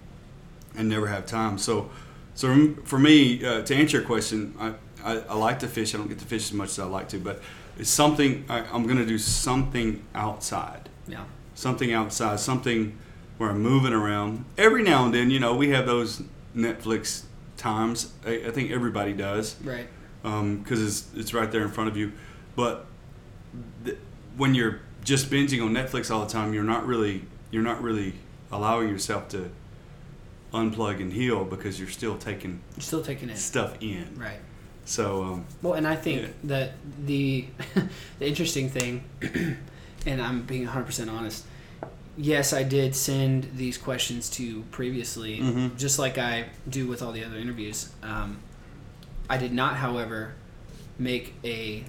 and 0.76 0.88
never 0.88 1.06
have 1.06 1.24
time. 1.26 1.56
So, 1.58 1.88
so 2.34 2.74
for 2.84 2.98
me, 2.98 3.44
uh, 3.44 3.62
to 3.62 3.74
answer 3.76 3.98
your 3.98 4.06
question, 4.06 4.54
I, 4.58 4.74
I, 5.04 5.18
I 5.20 5.34
like 5.36 5.60
to 5.60 5.68
fish. 5.68 5.94
I 5.94 5.98
don't 5.98 6.08
get 6.08 6.18
to 6.18 6.24
fish 6.24 6.46
as 6.50 6.52
much 6.52 6.70
as 6.70 6.78
I 6.80 6.84
like 6.84 7.08
to, 7.10 7.18
but 7.20 7.40
it's 7.78 7.88
something 7.90 8.44
I, 8.48 8.60
I'm 8.72 8.82
going 8.84 8.96
to 8.98 9.06
do 9.06 9.18
something 9.18 10.02
outside 10.16 10.88
Yeah. 11.06 11.24
something 11.54 11.92
outside, 11.92 12.40
something 12.40 12.98
where 13.38 13.50
I'm 13.50 13.60
moving 13.62 13.92
around. 13.92 14.44
Every 14.58 14.82
now 14.82 15.04
and 15.04 15.14
then, 15.14 15.30
you 15.30 15.38
know, 15.38 15.54
we 15.54 15.68
have 15.70 15.86
those 15.86 16.22
Netflix 16.56 17.22
times. 17.56 18.12
I, 18.26 18.46
I 18.46 18.50
think 18.50 18.72
everybody 18.72 19.12
does 19.12 19.54
Right. 19.62 19.86
because 20.22 20.82
it's 20.82 21.06
it's 21.14 21.32
right 21.34 21.52
there 21.52 21.62
in 21.62 21.70
front 21.70 21.88
of 21.88 21.96
you. 21.96 22.10
But 22.56 22.86
th- 23.84 23.98
when 24.36 24.56
you're 24.56 24.80
just 25.04 25.30
binging 25.30 25.62
on 25.64 25.72
Netflix 25.72 26.10
all 26.10 26.24
the 26.24 26.32
time, 26.32 26.52
you're 26.52 26.64
not 26.64 26.84
really 26.86 27.22
you're 27.54 27.62
not 27.62 27.80
really 27.80 28.14
allowing 28.50 28.88
yourself 28.88 29.28
to 29.28 29.48
unplug 30.52 31.00
and 31.00 31.12
heal 31.12 31.44
because 31.44 31.78
you're 31.78 31.88
still 31.88 32.18
taking 32.18 32.60
You're 32.76 32.82
still 32.82 33.02
taking 33.02 33.30
it. 33.30 33.38
stuff 33.38 33.76
in. 33.80 34.08
Right. 34.16 34.40
So 34.84 35.22
um, 35.22 35.44
Well, 35.62 35.74
and 35.74 35.86
I 35.86 35.94
think 35.96 36.22
Yeah. 36.22 36.28
that 36.44 36.72
the 37.06 37.46
the 38.18 38.26
interesting 38.26 38.68
thing, 38.68 39.04
and 40.06 40.20
I'm 40.20 40.42
being 40.42 40.66
100% 40.66 41.10
honest. 41.10 41.44
Yes, 42.16 42.52
I 42.52 42.62
did 42.64 42.94
send 42.94 43.50
these 43.56 43.78
questions 43.78 44.28
to 44.30 44.62
previously, 44.72 45.38
Mhm. 45.38 45.76
just 45.76 45.98
like 45.98 46.18
I 46.18 46.46
do 46.68 46.86
with 46.88 47.02
all 47.02 47.12
the 47.12 47.24
other 47.24 47.36
interviews. 47.36 47.90
Um, 48.02 48.38
I 49.30 49.36
did 49.38 49.52
not, 49.52 49.76
however, 49.76 50.32
make 50.98 51.34
a 51.44 51.84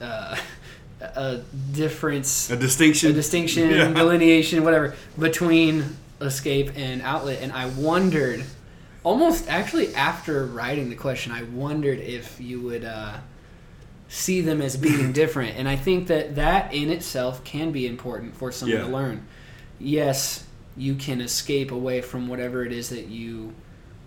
uh, 0.00 0.36
a 1.00 1.40
difference 1.72 2.50
a 2.50 2.56
distinction. 2.56 3.10
a 3.10 3.14
distinction, 3.14 3.70
Yeah. 3.70 3.92
delineation, 3.92 4.64
whatever, 4.64 4.94
between 5.18 5.96
escape 6.20 6.72
and 6.76 7.00
outlet. 7.02 7.38
And 7.40 7.52
I 7.52 7.66
wondered, 7.66 8.44
almost 9.04 9.48
actually 9.48 9.94
after 9.94 10.44
writing 10.46 10.90
the 10.90 10.96
question, 10.96 11.30
I 11.32 11.44
wondered 11.44 12.00
if 12.00 12.40
you 12.40 12.60
would 12.62 12.84
uh, 12.84 13.18
see 14.08 14.40
them 14.40 14.60
as 14.60 14.76
being 14.76 15.12
different. 15.22 15.56
And 15.56 15.68
I 15.68 15.76
think 15.76 16.08
that 16.08 16.34
that 16.36 16.74
in 16.74 16.90
itself 16.90 17.44
can 17.44 17.70
be 17.70 17.86
important 17.86 18.34
for 18.36 18.50
someone 18.50 18.78
Yeah. 18.78 18.84
to 18.86 18.90
learn. 18.90 19.26
Yes, 19.78 20.44
you 20.76 20.94
can 20.96 21.20
escape 21.20 21.70
away 21.70 22.00
from 22.00 22.26
whatever 22.28 22.64
it 22.64 22.72
is 22.72 22.88
that 22.88 23.06
you 23.06 23.52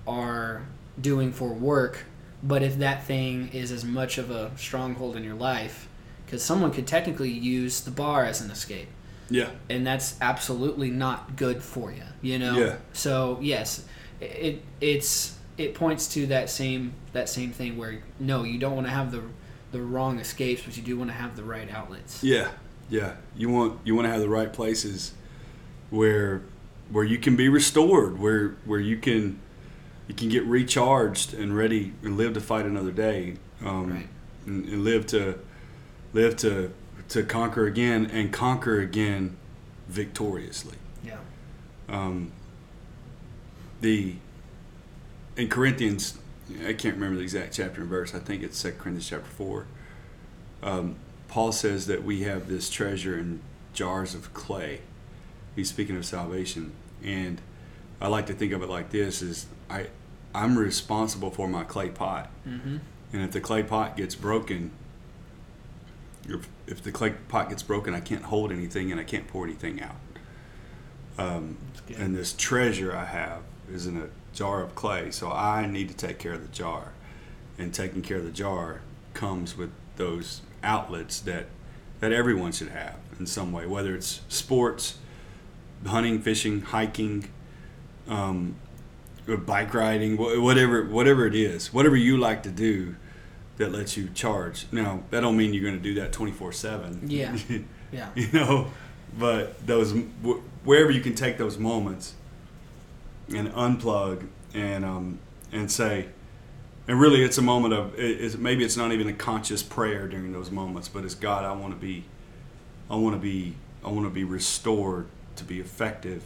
are 0.08 0.64
doing 1.00 1.32
for 1.32 1.50
work, 1.54 2.06
but 2.44 2.62
if 2.64 2.80
that 2.80 3.06
thing 3.06 3.50
is 3.54 3.72
as 3.72 3.86
much 3.86 4.18
of 4.18 4.32
a 4.32 4.52
stronghold 4.58 5.16
in 5.16 5.24
your 5.24 5.36
life, 5.36 5.88
because 6.32 6.42
someone 6.42 6.72
could 6.72 6.88
technically 6.88 7.30
use 7.30 7.82
the 7.82 7.92
bar 7.92 8.24
as 8.24 8.40
an 8.40 8.50
escape 8.52 8.88
Yeah. 9.30 9.50
and 9.70 9.86
that's 9.86 10.16
absolutely 10.22 10.90
not 10.90 11.36
good 11.36 11.62
for 11.62 11.92
you 11.92 12.04
you 12.22 12.40
know 12.40 12.58
Yeah. 12.58 12.76
so 12.94 13.38
yes 13.42 13.84
it 14.22 14.62
it's 14.80 15.36
it 15.58 15.76
points 15.76 16.08
to 16.14 16.28
that 16.28 16.50
same 16.50 16.94
that 17.12 17.28
same 17.28 17.52
thing 17.52 17.78
where 17.78 18.02
no 18.20 18.44
you 18.44 18.58
don't 18.60 18.76
want 18.76 18.88
to 18.88 18.94
have 18.94 19.12
the 19.12 19.22
the 19.74 19.82
wrong 19.82 20.20
escapes 20.20 20.62
but 20.64 20.78
you 20.78 20.84
do 20.84 20.98
want 20.98 21.10
to 21.10 21.14
have 21.16 21.36
the 21.36 21.44
right 21.44 21.70
outlets 21.70 22.24
Yeah, 22.24 22.52
yeah. 22.90 23.16
You 23.36 23.50
want 23.50 23.80
you 23.84 23.94
want 23.96 24.06
to 24.06 24.12
have 24.12 24.22
the 24.22 24.30
right 24.30 24.52
places 24.54 25.12
where 25.90 26.42
where 26.90 27.04
you 27.06 27.18
can 27.18 27.36
be 27.38 27.48
restored, 27.50 28.20
where 28.20 28.56
where 28.66 28.80
you 28.80 28.98
can 28.98 29.40
you 30.08 30.14
can 30.16 30.28
get 30.30 30.44
recharged 30.46 31.34
and 31.34 31.56
ready 31.56 31.94
and 32.04 32.18
live 32.18 32.34
to 32.34 32.42
fight 32.42 32.66
another 32.66 32.92
day, 32.92 33.36
um, 33.66 33.92
Right. 33.94 34.08
and, 34.46 34.66
and 34.66 34.84
live 34.84 35.06
to 35.08 35.40
live 36.14 36.36
to 36.38 36.74
to 37.10 37.24
conquer 37.24 37.66
again 37.66 38.06
and 38.06 38.32
conquer 38.32 38.80
again 38.80 39.38
victoriously. 39.88 40.78
yeah 41.04 41.18
Um, 41.90 42.32
the 43.82 44.16
in 45.38 45.48
Corinthians, 45.50 46.18
I 46.66 46.74
can't 46.74 46.96
remember 46.96 47.18
the 47.18 47.24
exact 47.24 47.54
chapter 47.54 47.82
and 47.82 47.90
verse. 47.90 48.14
I 48.14 48.20
think 48.20 48.44
it's 48.44 48.58
Second 48.58 48.80
Corinthians 48.80 49.10
chapter 49.10 49.30
four. 49.30 49.66
Um, 50.62 50.96
Paul 51.28 51.52
says 51.52 51.88
that 51.88 52.04
we 52.04 52.24
have 52.24 52.48
this 52.48 52.70
treasure 52.70 53.18
in 53.18 53.42
jars 53.74 54.14
of 54.14 54.34
clay. 54.34 54.82
He's 55.56 55.70
speaking 55.70 55.96
of 55.96 56.06
salvation, 56.06 56.74
and 57.04 57.42
I 58.00 58.08
like 58.08 58.26
to 58.28 58.34
think 58.34 58.52
of 58.52 58.62
it 58.62 58.70
like 58.70 58.92
this: 58.92 59.22
is 59.22 59.48
I 59.70 59.88
I'm 60.36 60.58
responsible 60.58 61.32
for 61.32 61.48
my 61.48 61.64
clay 61.64 61.90
pot, 61.90 62.30
mm-hmm. 62.48 62.78
and 63.14 63.22
if 63.24 63.32
the 63.32 63.42
clay 63.42 63.64
pot 63.64 63.98
gets 63.98 64.16
broken, 64.16 64.72
if, 66.28 66.48
if 66.68 66.84
the 66.84 66.92
clay 66.92 67.12
pot 67.28 67.50
gets 67.50 67.64
broken, 67.64 67.94
I 67.94 68.00
can't 68.00 68.24
hold 68.24 68.52
anything 68.52 68.92
and 68.92 69.00
I 69.00 69.04
can't 69.04 69.28
pour 69.28 69.46
anything 69.46 69.82
out. 69.82 69.96
Um, 71.18 71.58
and 71.98 72.16
this 72.16 72.34
treasure 72.34 72.96
I 72.96 73.06
have 73.06 73.42
is 73.72 73.88
in 73.88 73.98
a 73.98 74.08
jar 74.34 74.62
of 74.62 74.76
clay, 74.76 75.12
so 75.12 75.32
I 75.32 75.66
need 75.66 75.90
to 75.90 75.96
take 75.96 76.20
care 76.20 76.34
of 76.34 76.42
the 76.42 76.54
jar. 76.54 76.94
And 77.58 77.74
taking 77.74 78.02
care 78.02 78.18
of 78.18 78.24
the 78.24 78.32
jar 78.32 78.82
comes 79.14 79.58
with 79.58 79.72
those 79.98 80.42
outlets 80.64 81.20
that 81.22 81.48
that 82.00 82.12
everyone 82.12 82.52
should 82.52 82.70
have 82.70 82.96
in 83.20 83.28
some 83.28 83.52
way, 83.52 83.68
whether 83.68 83.94
it's 83.94 84.22
sports, 84.28 84.98
hunting, 85.86 86.20
fishing, 86.20 86.62
hiking, 86.62 87.30
um, 88.08 88.56
or 89.28 89.38
bike 89.38 89.74
riding, 89.76 90.18
whatever 90.18 90.84
whatever 90.86 91.28
it 91.28 91.36
is, 91.36 91.72
whatever 91.72 91.96
you 91.96 92.18
like 92.18 92.42
to 92.44 92.50
do 92.50 92.96
that 93.58 93.72
lets 93.72 93.96
you 93.98 94.10
charge. 94.14 94.66
Now 94.72 95.04
that 95.12 95.20
don't 95.22 95.38
mean 95.38 95.54
you're 95.54 95.64
going 95.64 95.78
to 95.78 95.84
do 95.84 95.94
that 95.96 96.12
24 96.12 96.52
seven. 96.54 97.02
Yeah. 97.08 97.38
yeah 97.92 98.08
you 98.16 98.32
know 98.32 98.68
but 99.20 99.66
those 99.68 99.92
wh- 100.24 100.40
wherever 100.66 100.90
you 100.90 101.02
can 101.02 101.14
take 101.14 101.38
those 101.38 101.58
moments 101.58 102.14
and 103.36 103.50
unplug 103.52 104.26
and 104.54 104.86
um, 104.86 105.20
and 105.52 105.70
say 105.70 106.08
and 106.88 107.00
really 107.00 107.22
it's 107.22 107.38
a 107.38 107.42
moment 107.42 107.74
of 107.74 107.94
it, 108.00 108.22
it's, 108.22 108.38
maybe 108.38 108.64
it's 108.64 108.78
not 108.78 108.94
even 108.94 109.08
a 109.10 109.14
conscious 109.14 109.62
prayer 109.62 110.08
during 110.08 110.32
those 110.32 110.50
moments 110.50 110.88
but 110.88 111.04
it's 111.04 111.16
god 111.16 111.44
i 111.44 111.52
want 111.52 111.74
to 111.74 111.80
be 111.80 112.06
i 112.90 112.96
want 112.96 113.14
to 113.14 113.20
be 113.20 113.56
i 113.84 113.90
want 113.90 114.06
to 114.06 114.10
be 114.10 114.24
restored 114.24 115.08
to 115.36 115.44
be 115.44 115.60
effective 115.60 116.24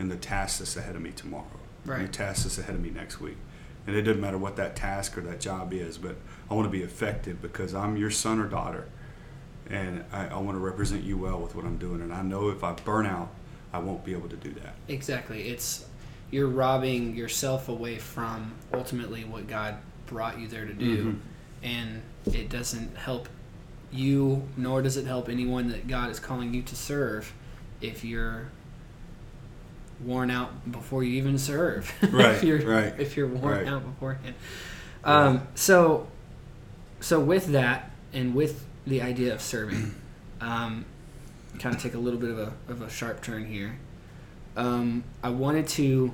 in 0.00 0.08
the 0.08 0.16
task 0.16 0.58
that's 0.58 0.76
ahead 0.76 0.96
of 0.96 1.02
me 1.02 1.10
tomorrow 1.12 1.46
and 1.84 1.92
Right. 1.92 2.02
the 2.02 2.08
task 2.08 2.42
that's 2.42 2.58
ahead 2.58 2.74
of 2.74 2.80
me 2.80 2.90
next 2.90 3.20
week 3.20 3.36
and 3.86 3.94
it 3.96 4.02
doesn't 4.02 4.20
matter 4.20 4.38
what 4.38 4.56
that 4.56 4.74
task 4.76 5.16
or 5.18 5.20
that 5.22 5.40
job 5.40 5.72
is 5.72 5.98
but 5.98 6.16
i 6.50 6.54
want 6.54 6.66
to 6.66 6.70
be 6.70 6.82
effective 6.82 7.40
because 7.42 7.74
i'm 7.74 7.96
your 7.96 8.10
son 8.10 8.38
or 8.40 8.46
daughter 8.48 8.86
and 9.70 10.04
I, 10.12 10.26
I 10.26 10.36
want 10.36 10.56
to 10.56 10.60
represent 10.60 11.04
you 11.04 11.16
well 11.16 11.40
with 11.40 11.54
what 11.54 11.64
I'm 11.64 11.78
doing. 11.78 12.02
And 12.02 12.12
I 12.12 12.20
know 12.20 12.50
if 12.50 12.62
I 12.62 12.72
burn 12.72 13.06
out, 13.06 13.30
I 13.72 13.78
won't 13.78 14.04
be 14.04 14.12
able 14.12 14.28
to 14.28 14.36
do 14.36 14.50
that. 14.60 14.74
Exactly. 14.88 15.48
It's 15.48 15.86
you're 16.30 16.48
robbing 16.48 17.16
yourself 17.16 17.70
away 17.70 17.96
from 17.96 18.52
ultimately 18.74 19.24
what 19.24 19.48
God 19.48 19.76
brought 20.04 20.38
you 20.38 20.48
there 20.48 20.66
to 20.66 20.74
do, 20.74 21.04
Mhm. 21.14 21.18
and 21.62 22.02
it 22.26 22.50
doesn't 22.50 22.94
help 22.98 23.26
you, 23.90 24.46
nor 24.58 24.82
does 24.82 24.98
it 24.98 25.06
help 25.06 25.30
anyone 25.30 25.68
that 25.68 25.88
God 25.88 26.10
is 26.10 26.20
calling 26.20 26.52
you 26.52 26.60
to 26.60 26.76
serve 26.76 27.32
if 27.80 28.04
you're 28.04 28.48
worn 30.00 30.30
out 30.30 30.70
before 30.70 31.04
you 31.04 31.16
even 31.16 31.38
serve. 31.38 31.92
Right, 32.12 32.34
if 32.36 32.44
you're, 32.44 32.60
right, 32.60 32.94
If 32.98 33.16
you're 33.16 33.28
worn 33.28 33.58
right. 33.58 33.68
out 33.68 33.84
beforehand. 33.84 34.34
Um, 35.02 35.46
so, 35.54 36.08
so 37.00 37.20
with 37.20 37.46
that, 37.48 37.90
and 38.12 38.34
with 38.34 38.64
the 38.86 39.02
idea 39.02 39.34
of 39.34 39.42
serving, 39.42 39.94
um, 40.40 40.84
kind 41.58 41.74
of 41.74 41.82
take 41.82 41.94
a 41.94 41.98
little 41.98 42.18
bit 42.18 42.30
of 42.30 42.38
a 42.38 42.52
of 42.68 42.82
a 42.82 42.90
sharp 42.90 43.22
turn 43.22 43.44
here. 43.46 43.78
Um, 44.56 45.04
I 45.22 45.30
wanted 45.30 45.66
to 45.68 46.12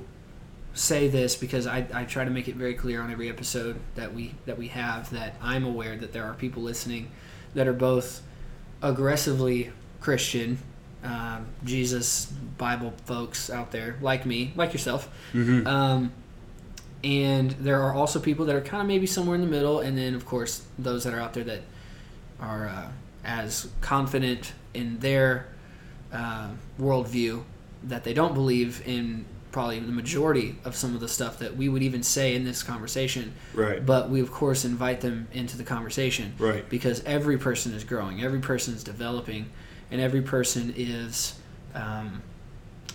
say 0.73 1.07
this 1.07 1.35
because 1.35 1.67
I, 1.67 1.85
I 1.93 2.05
try 2.05 2.23
to 2.23 2.31
make 2.31 2.47
it 2.47 2.55
very 2.55 2.73
clear 2.73 3.01
on 3.01 3.11
every 3.11 3.29
episode 3.29 3.79
that 3.95 4.13
we 4.13 4.33
that 4.45 4.57
we 4.57 4.69
have 4.69 5.09
that 5.11 5.35
I'm 5.41 5.65
aware 5.65 5.95
that 5.97 6.13
there 6.13 6.25
are 6.25 6.33
people 6.33 6.63
listening 6.63 7.11
that 7.53 7.67
are 7.67 7.73
both 7.73 8.21
aggressively 8.81 9.71
Christian, 9.99 10.57
um, 11.03 11.45
Jesus 11.65 12.25
Bible 12.57 12.93
folks 13.05 13.49
out 13.49 13.71
there 13.71 13.97
like 14.01 14.25
me, 14.25 14.53
like 14.55 14.73
yourself, 14.73 15.09
Mm-hmm. 15.33 15.65
um, 15.67 16.11
and 17.03 17.51
there 17.51 17.81
are 17.81 17.93
also 17.93 18.19
people 18.19 18.45
that 18.45 18.55
are 18.55 18.61
kind 18.61 18.81
of 18.81 18.87
maybe 18.87 19.07
somewhere 19.07 19.35
in 19.35 19.41
the 19.41 19.47
middle, 19.47 19.79
and 19.79 19.97
then 19.97 20.13
of 20.13 20.25
course 20.25 20.63
those 20.77 21.03
that 21.03 21.13
are 21.13 21.19
out 21.19 21.33
there 21.33 21.43
that 21.45 21.61
are 22.39 22.67
uh, 22.67 22.87
as 23.23 23.67
confident 23.81 24.53
in 24.73 24.99
their 24.99 25.47
uh, 26.13 26.49
worldview 26.79 27.43
that 27.83 28.03
they 28.03 28.13
don't 28.13 28.33
believe 28.35 28.85
in 28.87 29.25
probably 29.51 29.79
the 29.79 29.91
majority 29.91 30.55
of 30.63 30.75
some 30.75 30.93
of 30.93 31.01
the 31.01 31.07
stuff 31.09 31.39
that 31.39 31.57
we 31.57 31.67
would 31.67 31.81
even 31.83 32.03
say 32.03 32.35
in 32.35 32.45
this 32.45 32.63
conversation. 32.63 33.33
right. 33.53 33.85
But 33.85 34.09
we 34.09 34.21
of 34.21 34.31
course 34.31 34.63
invite 34.63 35.01
them 35.01 35.27
into 35.33 35.57
the 35.57 35.63
conversation 35.63 36.33
Right. 36.39 36.67
because 36.69 37.03
every 37.03 37.37
person 37.37 37.73
is 37.73 37.83
growing, 37.83 38.23
every 38.23 38.39
person 38.39 38.73
is 38.75 38.83
developing, 38.83 39.47
and 39.91 39.99
every 40.01 40.21
person 40.21 40.73
is 40.77 41.35
um, 41.75 42.21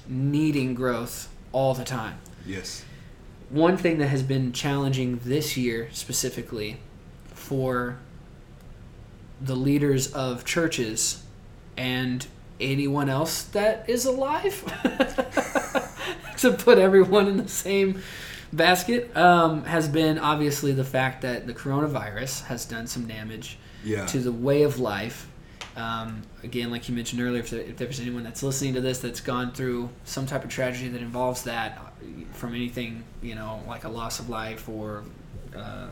needing 0.09 0.75
growth 0.75 1.29
all 1.53 1.75
the 1.75 1.85
time 1.85 2.19
Yes. 2.47 2.85
one 3.51 3.77
thing 3.77 3.99
that 3.99 4.09
has 4.09 4.23
been 4.23 4.53
challenging 4.53 5.21
this 5.25 5.57
year 5.57 5.89
specifically 5.93 6.79
for 7.35 7.99
the 9.41 9.55
leaders 9.57 10.13
of 10.13 10.45
churches 10.45 11.23
and 11.77 12.27
anyone 12.61 13.09
else 13.11 13.43
that 13.43 13.89
is 13.89 14.05
alive 14.07 14.65
to 16.39 16.53
put 16.53 16.79
everyone 16.79 17.27
in 17.29 17.37
the 17.37 17.49
same 17.49 18.03
basket 18.53 19.15
um, 19.17 19.65
has 19.65 19.89
been 19.89 20.19
obviously 20.19 20.73
the 20.73 20.85
fact 20.85 21.23
that 21.23 21.47
the 21.47 21.53
coronavirus 21.53 22.45
has 22.47 22.65
done 22.65 22.87
some 22.87 23.07
damage 23.07 23.59
Yeah. 23.85 24.07
to 24.07 24.19
the 24.21 24.33
way 24.33 24.63
of 24.63 24.79
life. 24.79 25.29
Um, 25.77 26.23
again, 26.43 26.71
like 26.71 26.89
you 26.89 26.95
mentioned 26.95 27.21
earlier, 27.21 27.41
if, 27.41 27.51
there, 27.51 27.61
if 27.61 27.77
there's 27.77 28.01
anyone 28.01 28.23
that's 28.23 28.43
listening 28.43 28.75
to 28.75 28.81
this 28.81 28.99
that's 29.01 29.21
gone 29.21 29.53
through 29.53 29.91
some 30.05 30.25
type 30.27 30.43
of 30.43 30.51
tragedy 30.51 30.89
that 30.89 31.03
involves 31.03 31.43
that, 31.43 31.79
uh, 31.79 32.05
from 32.33 32.55
anything, 32.55 33.05
you 33.23 33.35
know, 33.35 33.61
like 33.69 33.85
a 33.85 33.89
loss 33.89 34.19
of 34.19 34.31
life 34.31 34.69
or 34.71 35.05
uh, 35.55 35.89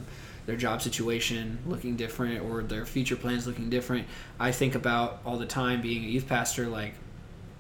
their 0.47 0.57
job 0.57 0.81
situation 0.81 1.59
looking 1.67 1.97
different 1.97 2.43
or 2.43 2.63
their 2.63 2.87
future 2.87 3.17
plans 3.17 3.47
looking 3.47 3.69
different, 3.69 4.07
I 4.41 4.53
think 4.53 4.75
about 4.75 5.21
all 5.27 5.37
the 5.37 5.47
time 5.47 5.83
being 5.83 6.03
a 6.05 6.09
youth 6.09 6.29
pastor, 6.29 6.67
like 6.67 6.95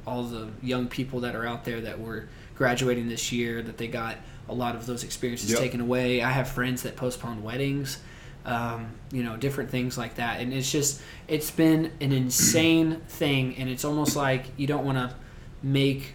all 0.06 0.22
the 0.24 0.48
young 0.62 0.88
people 0.88 1.20
that 1.20 1.34
are 1.36 1.46
out 1.46 1.64
there 1.64 1.80
that 1.82 2.00
were 2.00 2.28
graduating 2.56 3.08
this 3.08 3.32
year, 3.32 3.62
that 3.62 3.76
they 3.76 3.88
got 3.88 4.16
a 4.48 4.54
lot 4.54 4.76
of 4.76 4.86
those 4.86 5.04
experiences 5.04 5.50
Yep. 5.50 5.58
taken 5.60 5.80
away. 5.80 6.22
I 6.22 6.30
have 6.30 6.48
friends 6.48 6.82
that 6.82 6.96
postponed 6.96 7.42
weddings, 7.42 7.98
um, 8.44 8.92
you 9.10 9.22
know, 9.22 9.36
different 9.36 9.70
things 9.70 9.96
like 9.96 10.16
that. 10.16 10.40
And 10.40 10.52
it's 10.52 10.70
just, 10.70 11.00
it's 11.28 11.50
been 11.50 11.92
an 12.00 12.12
insane 12.12 13.00
thing. 13.08 13.56
And 13.56 13.68
it's 13.68 13.84
almost 13.84 14.16
like 14.16 14.46
you 14.56 14.66
don't 14.66 14.84
want 14.84 14.98
to 14.98 15.14
make 15.62 16.14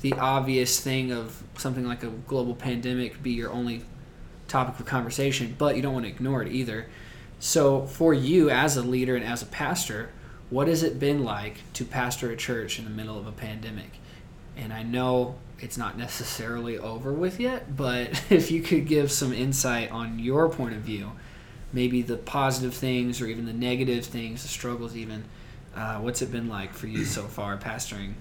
the 0.00 0.12
obvious 0.14 0.78
thing 0.80 1.12
of 1.12 1.42
something 1.56 1.86
like 1.86 2.02
a 2.02 2.08
global 2.08 2.54
pandemic 2.54 3.22
be 3.22 3.32
your 3.32 3.50
only 3.50 3.82
topic 4.46 4.78
of 4.78 4.86
conversation, 4.86 5.54
but 5.58 5.76
you 5.76 5.82
don't 5.82 5.92
want 5.92 6.04
to 6.04 6.10
ignore 6.10 6.42
it 6.42 6.52
either. 6.52 6.86
So, 7.40 7.86
for 7.86 8.12
you 8.14 8.50
as 8.50 8.76
a 8.76 8.82
leader 8.82 9.14
and 9.14 9.24
as 9.24 9.42
a 9.42 9.46
pastor, 9.46 10.10
what 10.50 10.66
has 10.66 10.82
it 10.82 10.98
been 10.98 11.24
like 11.24 11.58
to 11.74 11.84
pastor 11.84 12.30
a 12.30 12.36
church 12.36 12.78
in 12.78 12.84
the 12.84 12.90
middle 12.90 13.18
of 13.18 13.26
a 13.26 13.32
pandemic? 13.32 13.98
And 14.56 14.72
I 14.72 14.82
know 14.82 15.36
it's 15.60 15.76
not 15.76 15.96
necessarily 15.98 16.78
over 16.78 17.12
with 17.12 17.38
yet, 17.38 17.76
but 17.76 18.24
if 18.30 18.50
you 18.50 18.62
could 18.62 18.86
give 18.86 19.12
some 19.12 19.32
insight 19.32 19.90
on 19.90 20.18
your 20.18 20.48
point 20.48 20.74
of 20.74 20.80
view, 20.80 21.12
maybe 21.72 22.02
the 22.02 22.16
positive 22.16 22.74
things 22.74 23.20
or 23.20 23.26
even 23.26 23.44
the 23.46 23.52
negative 23.52 24.04
things, 24.04 24.42
the 24.42 24.48
struggles, 24.48 24.96
even, 24.96 25.24
uh, 25.74 25.98
what's 25.98 26.22
it 26.22 26.32
been 26.32 26.48
like 26.48 26.72
for 26.72 26.86
you 26.86 27.04
so 27.04 27.22
far 27.22 27.56
pastoring 27.56 28.14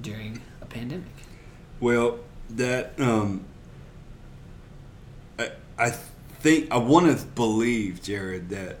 during 0.00 0.40
a 0.62 0.66
pandemic? 0.66 1.06
Well, 1.80 2.18
that 2.50 2.98
um, 2.98 3.44
I 5.38 5.50
I 5.78 5.90
think 5.90 6.70
I 6.72 6.78
want 6.78 7.16
to 7.16 7.24
believe, 7.26 8.02
Jared, 8.02 8.48
that 8.50 8.78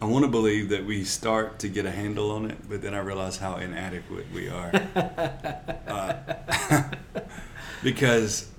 I 0.00 0.06
want 0.06 0.24
to 0.24 0.30
believe 0.30 0.68
that 0.70 0.84
we 0.84 1.04
start 1.04 1.60
to 1.60 1.68
get 1.68 1.86
a 1.86 1.90
handle 1.90 2.30
on 2.30 2.50
it, 2.50 2.58
but 2.68 2.82
then 2.82 2.94
I 2.94 2.98
realize 2.98 3.38
how 3.38 3.56
inadequate 3.56 4.26
we 4.34 4.48
are. 4.48 4.72
uh, 5.88 6.82
because, 7.82 8.50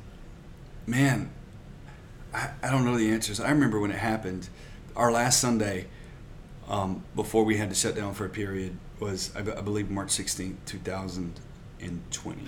man, 0.88 1.30
I, 2.36 2.50
I 2.64 2.70
don't 2.70 2.84
know 2.84 2.98
the 2.98 3.10
answers. 3.12 3.40
I 3.40 3.50
remember 3.50 3.80
when 3.80 3.92
it 3.92 3.98
happened. 3.98 4.50
Our 4.96 5.12
last 5.12 5.40
Sunday, 5.40 5.88
um, 6.68 7.04
before 7.16 7.44
we 7.46 7.58
had 7.58 7.70
to 7.70 7.76
shut 7.76 7.96
down 7.96 8.14
for 8.14 8.26
a 8.26 8.30
period, 8.30 8.78
was 9.00 9.34
I, 9.36 9.42
believe 9.42 9.90
March 9.90 10.12
sixteenth, 10.12 10.58
two 10.66 10.80
thousand 10.80 11.40
and 11.82 12.02
twenty. 12.12 12.44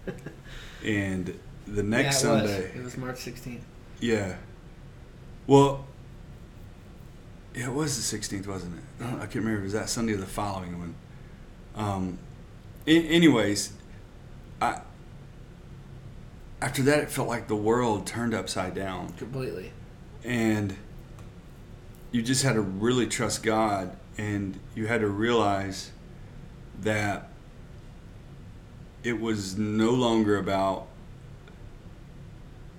and 0.84 1.38
the 1.66 1.82
next 1.82 2.22
yeah, 2.22 2.30
it 2.34 2.46
Sunday, 2.46 2.62
Was. 2.62 2.76
It 2.76 2.84
was 2.84 2.96
March 2.96 3.16
16th. 3.16 3.60
yeah. 4.00 4.36
Well, 5.46 5.86
yeah, 7.54 7.66
it 7.68 7.72
was 7.72 8.10
the 8.10 8.18
16th, 8.18 8.46
wasn't 8.46 8.76
it? 8.76 9.04
I, 9.04 9.14
I 9.14 9.18
can't 9.20 9.36
remember. 9.36 9.60
It 9.60 9.64
was 9.64 9.72
that 9.72 9.88
Sunday 9.88 10.12
or 10.12 10.18
the 10.18 10.26
following 10.26 10.78
one. 10.78 10.94
Um, 11.74 12.18
anyways, 12.86 13.72
I 14.60 14.80
after 16.60 16.82
that 16.82 16.98
it 17.00 17.10
felt 17.10 17.28
like 17.28 17.48
the 17.48 17.56
world 17.56 18.06
turned 18.06 18.34
upside 18.34 18.74
down, 18.74 19.12
Completely. 19.14 19.72
and 20.24 20.76
you 22.10 22.22
just 22.22 22.42
had 22.42 22.54
to 22.54 22.60
really 22.60 23.06
trust 23.06 23.42
God, 23.42 23.96
and 24.16 24.58
you 24.74 24.86
had 24.86 25.00
to 25.00 25.08
realize 25.08 25.90
that 26.80 27.28
it 29.04 29.20
was 29.20 29.56
no 29.56 29.90
longer 29.90 30.36
about 30.36 30.86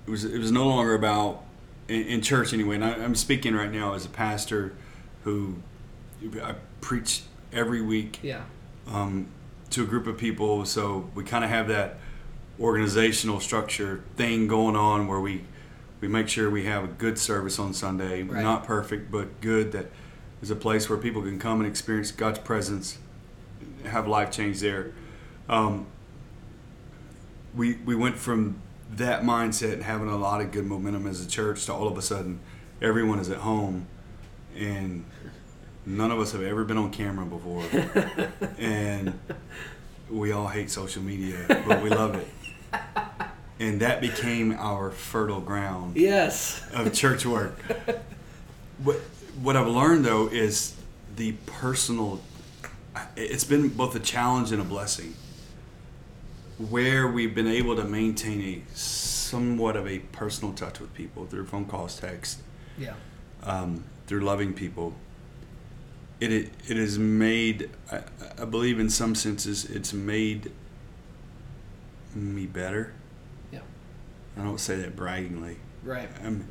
it 0.05 0.09
was 0.11 0.25
it 0.25 0.37
was 0.39 0.51
no 0.51 0.67
longer 0.67 0.93
about 0.95 1.43
in, 1.87 2.01
in 2.03 2.21
church 2.21 2.53
anyway. 2.53 2.75
And 2.75 2.83
I, 2.85 2.89
I'm 2.95 3.15
speaking 3.15 3.55
right 3.55 3.71
now 3.71 3.93
as 3.93 4.05
a 4.05 4.09
pastor 4.09 4.73
who 5.23 5.55
I 6.41 6.55
preach 6.81 7.21
every 7.53 7.81
week 7.81 8.19
Yeah. 8.21 8.41
um, 8.87 9.27
to 9.71 9.83
a 9.83 9.85
group 9.85 10.07
of 10.07 10.17
people. 10.17 10.65
So 10.65 11.09
we 11.15 11.23
kind 11.23 11.43
of 11.43 11.49
have 11.49 11.67
that 11.69 11.99
organizational 12.59 13.39
structure 13.39 14.03
thing 14.15 14.47
going 14.47 14.75
on 14.75 15.07
where 15.07 15.19
we 15.19 15.43
we 16.01 16.07
make 16.07 16.29
sure 16.29 16.49
we 16.49 16.63
have 16.65 16.83
a 16.83 16.87
good 16.87 17.17
service 17.17 17.59
on 17.59 17.73
Sunday, 17.73 18.23
Right. 18.23 18.41
not 18.43 18.63
perfect 18.65 19.11
but 19.11 19.41
good. 19.41 19.71
That 19.73 19.87
is 20.41 20.49
a 20.49 20.55
place 20.55 20.89
where 20.89 20.97
people 20.97 21.21
can 21.21 21.39
come 21.39 21.59
and 21.59 21.69
experience 21.69 22.11
God's 22.11 22.39
presence, 22.39 22.97
have 23.85 24.07
life 24.07 24.31
change 24.31 24.59
there. 24.61 24.93
Um, 25.49 25.87
we 27.55 27.75
we 27.85 27.95
went 27.95 28.17
from 28.17 28.61
that 28.91 29.23
mindset 29.23 29.73
and 29.73 29.83
having 29.83 30.07
a 30.09 30.17
lot 30.17 30.41
of 30.41 30.51
good 30.51 30.65
momentum 30.65 31.05
as 31.07 31.23
a 31.23 31.27
church 31.27 31.65
to 31.65 31.73
all 31.73 31.87
of 31.87 31.97
a 31.97 32.01
sudden 32.01 32.39
everyone 32.81 33.19
is 33.19 33.29
at 33.29 33.37
home 33.37 33.85
and 34.57 35.05
none 35.85 36.09
of 36.11 36.19
us 36.19 36.31
have 36.31 36.41
ever 36.41 36.63
been 36.63 36.77
on 36.77 36.89
camera 36.91 37.23
before 37.25 37.63
and 38.57 39.13
we 40.09 40.31
all 40.31 40.47
hate 40.47 40.71
social 40.71 41.03
media 41.03 41.37
but 41.67 41.83
we 41.83 41.89
love 41.89 42.15
it 42.15 42.27
and 43.59 43.81
that 43.81 43.99
became 44.01 44.51
our 44.53 44.91
fertile 44.91 45.41
ground 45.41 45.95
Yes. 45.97 46.61
of 46.73 46.93
church 46.93 47.25
work 47.25 47.57
what 48.83 48.97
what 49.41 49.55
i've 49.55 49.67
learned 49.67 50.05
though 50.05 50.27
is 50.27 50.75
the 51.15 51.33
personal 51.45 52.21
it's 53.15 53.43
been 53.43 53.69
both 53.69 53.95
a 53.95 53.99
challenge 53.99 54.51
and 54.51 54.61
a 54.61 54.65
blessing 54.65 55.13
where 56.57 57.07
we've 57.07 57.33
been 57.35 57.47
able 57.47 57.75
to 57.75 57.83
maintain 57.85 58.41
a 58.41 58.75
somewhat 58.77 59.75
of 59.77 59.87
a 59.87 59.99
personal 59.99 60.53
touch 60.53 60.79
with 60.79 60.93
people 60.93 61.25
through 61.25 61.45
phone 61.45 61.65
calls 61.65 61.97
text 61.99 62.39
Yeah. 62.77 62.95
um, 63.43 63.83
through 64.07 64.21
loving 64.21 64.53
people. 64.53 64.93
It 66.19 66.33
it, 66.33 66.49
it 66.67 66.75
has 66.77 66.99
made, 66.99 67.69
I, 67.91 68.01
I 68.41 68.45
believe, 68.45 68.77
in 68.79 68.89
some 68.89 69.15
senses, 69.15 69.63
it's 69.65 69.93
made 69.93 70.51
me 72.15 72.45
better. 72.45 72.93
Yeah. 73.51 73.59
I 74.37 74.43
don't 74.43 74.59
say 74.59 74.77
that 74.77 74.95
braggingly. 74.95 75.57
Right. 75.83 76.09
Um, 76.23 76.45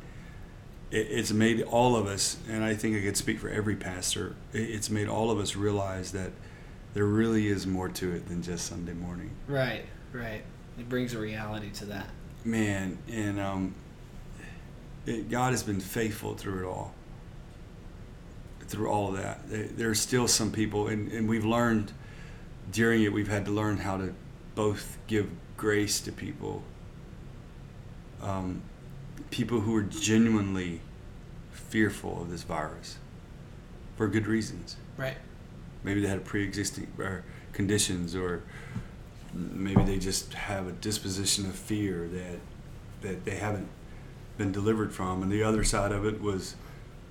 it, 0.91 1.07
it's 1.09 1.31
made 1.31 1.61
all 1.63 1.95
of 1.95 2.07
us, 2.07 2.37
and 2.49 2.63
I 2.63 2.75
think 2.75 2.97
I 2.97 3.01
could 3.01 3.17
speak 3.17 3.39
for 3.39 3.49
every 3.49 3.75
pastor. 3.75 4.35
It, 4.53 4.61
it's 4.61 4.89
made 4.89 5.07
all 5.07 5.31
of 5.31 5.39
us 5.39 5.55
realize 5.55 6.11
that 6.13 6.31
there 6.93 7.05
really 7.05 7.47
is 7.47 7.67
more 7.67 7.89
to 7.89 8.11
it 8.11 8.27
than 8.27 8.41
just 8.41 8.65
Sunday 8.65 8.93
morning. 8.93 9.31
Right. 9.47 9.85
Right. 10.11 10.43
It 10.77 10.89
brings 10.89 11.13
a 11.13 11.19
reality 11.19 11.69
to 11.71 11.85
that. 11.85 12.07
Man, 12.45 12.97
and 13.09 13.39
um, 13.39 13.75
it, 15.05 15.29
God 15.29 15.51
has 15.51 15.63
been 15.63 15.79
faithful 15.79 16.35
through 16.35 16.65
it 16.65 16.69
all. 16.69 16.93
Through 18.67 18.89
all 18.89 19.09
of 19.09 19.17
that, 19.17 19.41
there, 19.49 19.89
are 19.89 19.95
still 19.95 20.27
some 20.27 20.51
people, 20.51 20.87
and, 20.87 21.11
and 21.11 21.27
we've 21.27 21.45
learned 21.45 21.91
during 22.71 23.01
it. 23.01 23.11
We've 23.11 23.27
had 23.27 23.45
to 23.45 23.51
learn 23.51 23.77
how 23.77 23.97
to 23.97 24.13
both 24.53 24.97
give 25.07 25.27
grace 25.59 25.99
to 25.99 26.11
people. 26.11 26.63
Um, 28.23 28.61
people 29.29 29.59
who 29.59 29.75
are 29.75 29.83
genuinely 29.83 30.79
fearful 31.51 32.21
of 32.21 32.31
this 32.31 32.43
virus 32.43 32.97
for 33.97 34.07
good 34.07 34.25
reasons. 34.25 34.77
Right. 34.97 35.17
Maybe 35.83 36.01
they 36.01 36.07
had 36.07 36.23
pre-existing 36.23 36.87
or 36.97 37.23
conditions, 37.51 38.15
or 38.15 38.41
maybe 39.33 39.83
they 39.83 39.99
just 39.99 40.33
have 40.33 40.67
a 40.67 40.71
disposition 40.71 41.45
of 41.45 41.55
fear 41.55 42.07
that 42.07 42.39
that 43.01 43.25
they 43.25 43.35
haven't 43.35 43.67
been 44.37 44.51
delivered 44.51 44.93
from. 44.93 45.21
And 45.21 45.31
the 45.31 45.43
other 45.43 45.63
side 45.63 45.91
of 45.91 46.05
it 46.05 46.21
was, 46.21 46.55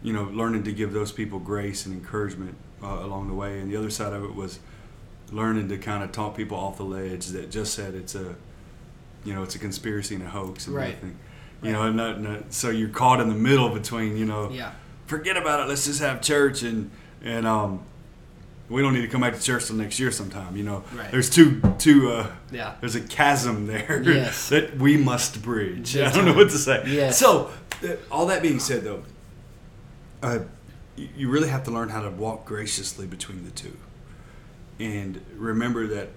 you 0.02 0.12
know, 0.12 0.24
learning 0.24 0.64
to 0.64 0.72
give 0.72 0.92
those 0.92 1.12
people 1.12 1.38
grace 1.38 1.86
and 1.86 1.94
encouragement 1.94 2.56
uh, 2.82 3.00
along 3.00 3.28
the 3.28 3.34
way. 3.34 3.58
And 3.58 3.70
the 3.70 3.76
other 3.76 3.90
side 3.90 4.12
of 4.12 4.24
it 4.24 4.34
was 4.34 4.58
learning 5.32 5.68
to 5.68 5.78
kind 5.78 6.02
of 6.02 6.12
talk 6.12 6.36
people 6.36 6.56
off 6.58 6.76
the 6.78 6.82
ledge 6.84 7.26
that 7.28 7.50
just 7.50 7.74
said 7.74 7.94
it's 7.94 8.14
a, 8.14 8.34
you 9.24 9.34
know, 9.34 9.42
it's 9.42 9.54
a 9.54 9.58
conspiracy 9.58 10.14
and 10.14 10.24
a 10.24 10.28
hoax 10.28 10.66
and 10.66 10.74
Right. 10.76 10.88
everything. 10.94 11.16
You 11.62 11.72
know, 11.72 11.82
and 11.82 11.96
not, 11.96 12.20
not, 12.20 12.52
so 12.54 12.70
you're 12.70 12.88
caught 12.88 13.20
in 13.20 13.28
the 13.28 13.34
middle 13.34 13.68
between, 13.68 14.16
you 14.16 14.24
know, 14.24 14.48
Yeah. 14.50 14.72
forget 15.06 15.36
about 15.36 15.60
it. 15.60 15.68
Let's 15.68 15.84
just 15.86 16.00
have 16.00 16.20
church 16.20 16.62
and 16.62 16.90
and 17.22 17.46
um, 17.48 17.80
we 18.68 18.80
don't 18.80 18.94
need 18.94 19.00
to 19.00 19.08
come 19.08 19.22
back 19.22 19.34
to 19.34 19.42
church 19.42 19.66
till 19.66 19.74
next 19.76 19.98
year 19.98 20.12
sometime. 20.12 20.56
You 20.56 20.62
know, 20.62 20.84
Right. 20.96 21.10
there's 21.10 21.28
two 21.28 21.60
two 21.78 22.10
uh, 22.12 22.28
Yeah. 22.52 22.74
there's 22.80 22.94
a 22.94 23.00
chasm 23.00 23.66
there 23.66 24.00
Yes. 24.06 24.48
that 24.50 24.78
we 24.78 24.96
must 24.96 25.42
bridge. 25.42 25.94
Big 25.94 26.04
I 26.04 26.12
don't 26.12 26.24
know 26.26 26.32
what 26.34 26.50
to 26.50 26.58
say. 26.58 26.84
Yes. 26.86 27.18
So 27.18 27.50
uh, 27.82 27.94
all 28.10 28.26
that 28.26 28.40
being 28.40 28.60
said, 28.60 28.84
though, 28.84 29.02
uh, 30.22 30.38
you 30.96 31.28
really 31.28 31.48
have 31.48 31.64
to 31.64 31.70
learn 31.70 31.88
how 31.90 32.02
to 32.02 32.10
walk 32.10 32.44
graciously 32.44 33.06
between 33.06 33.44
the 33.44 33.50
two, 33.50 33.76
and 34.78 35.24
remember 35.36 35.86
that 35.88 36.08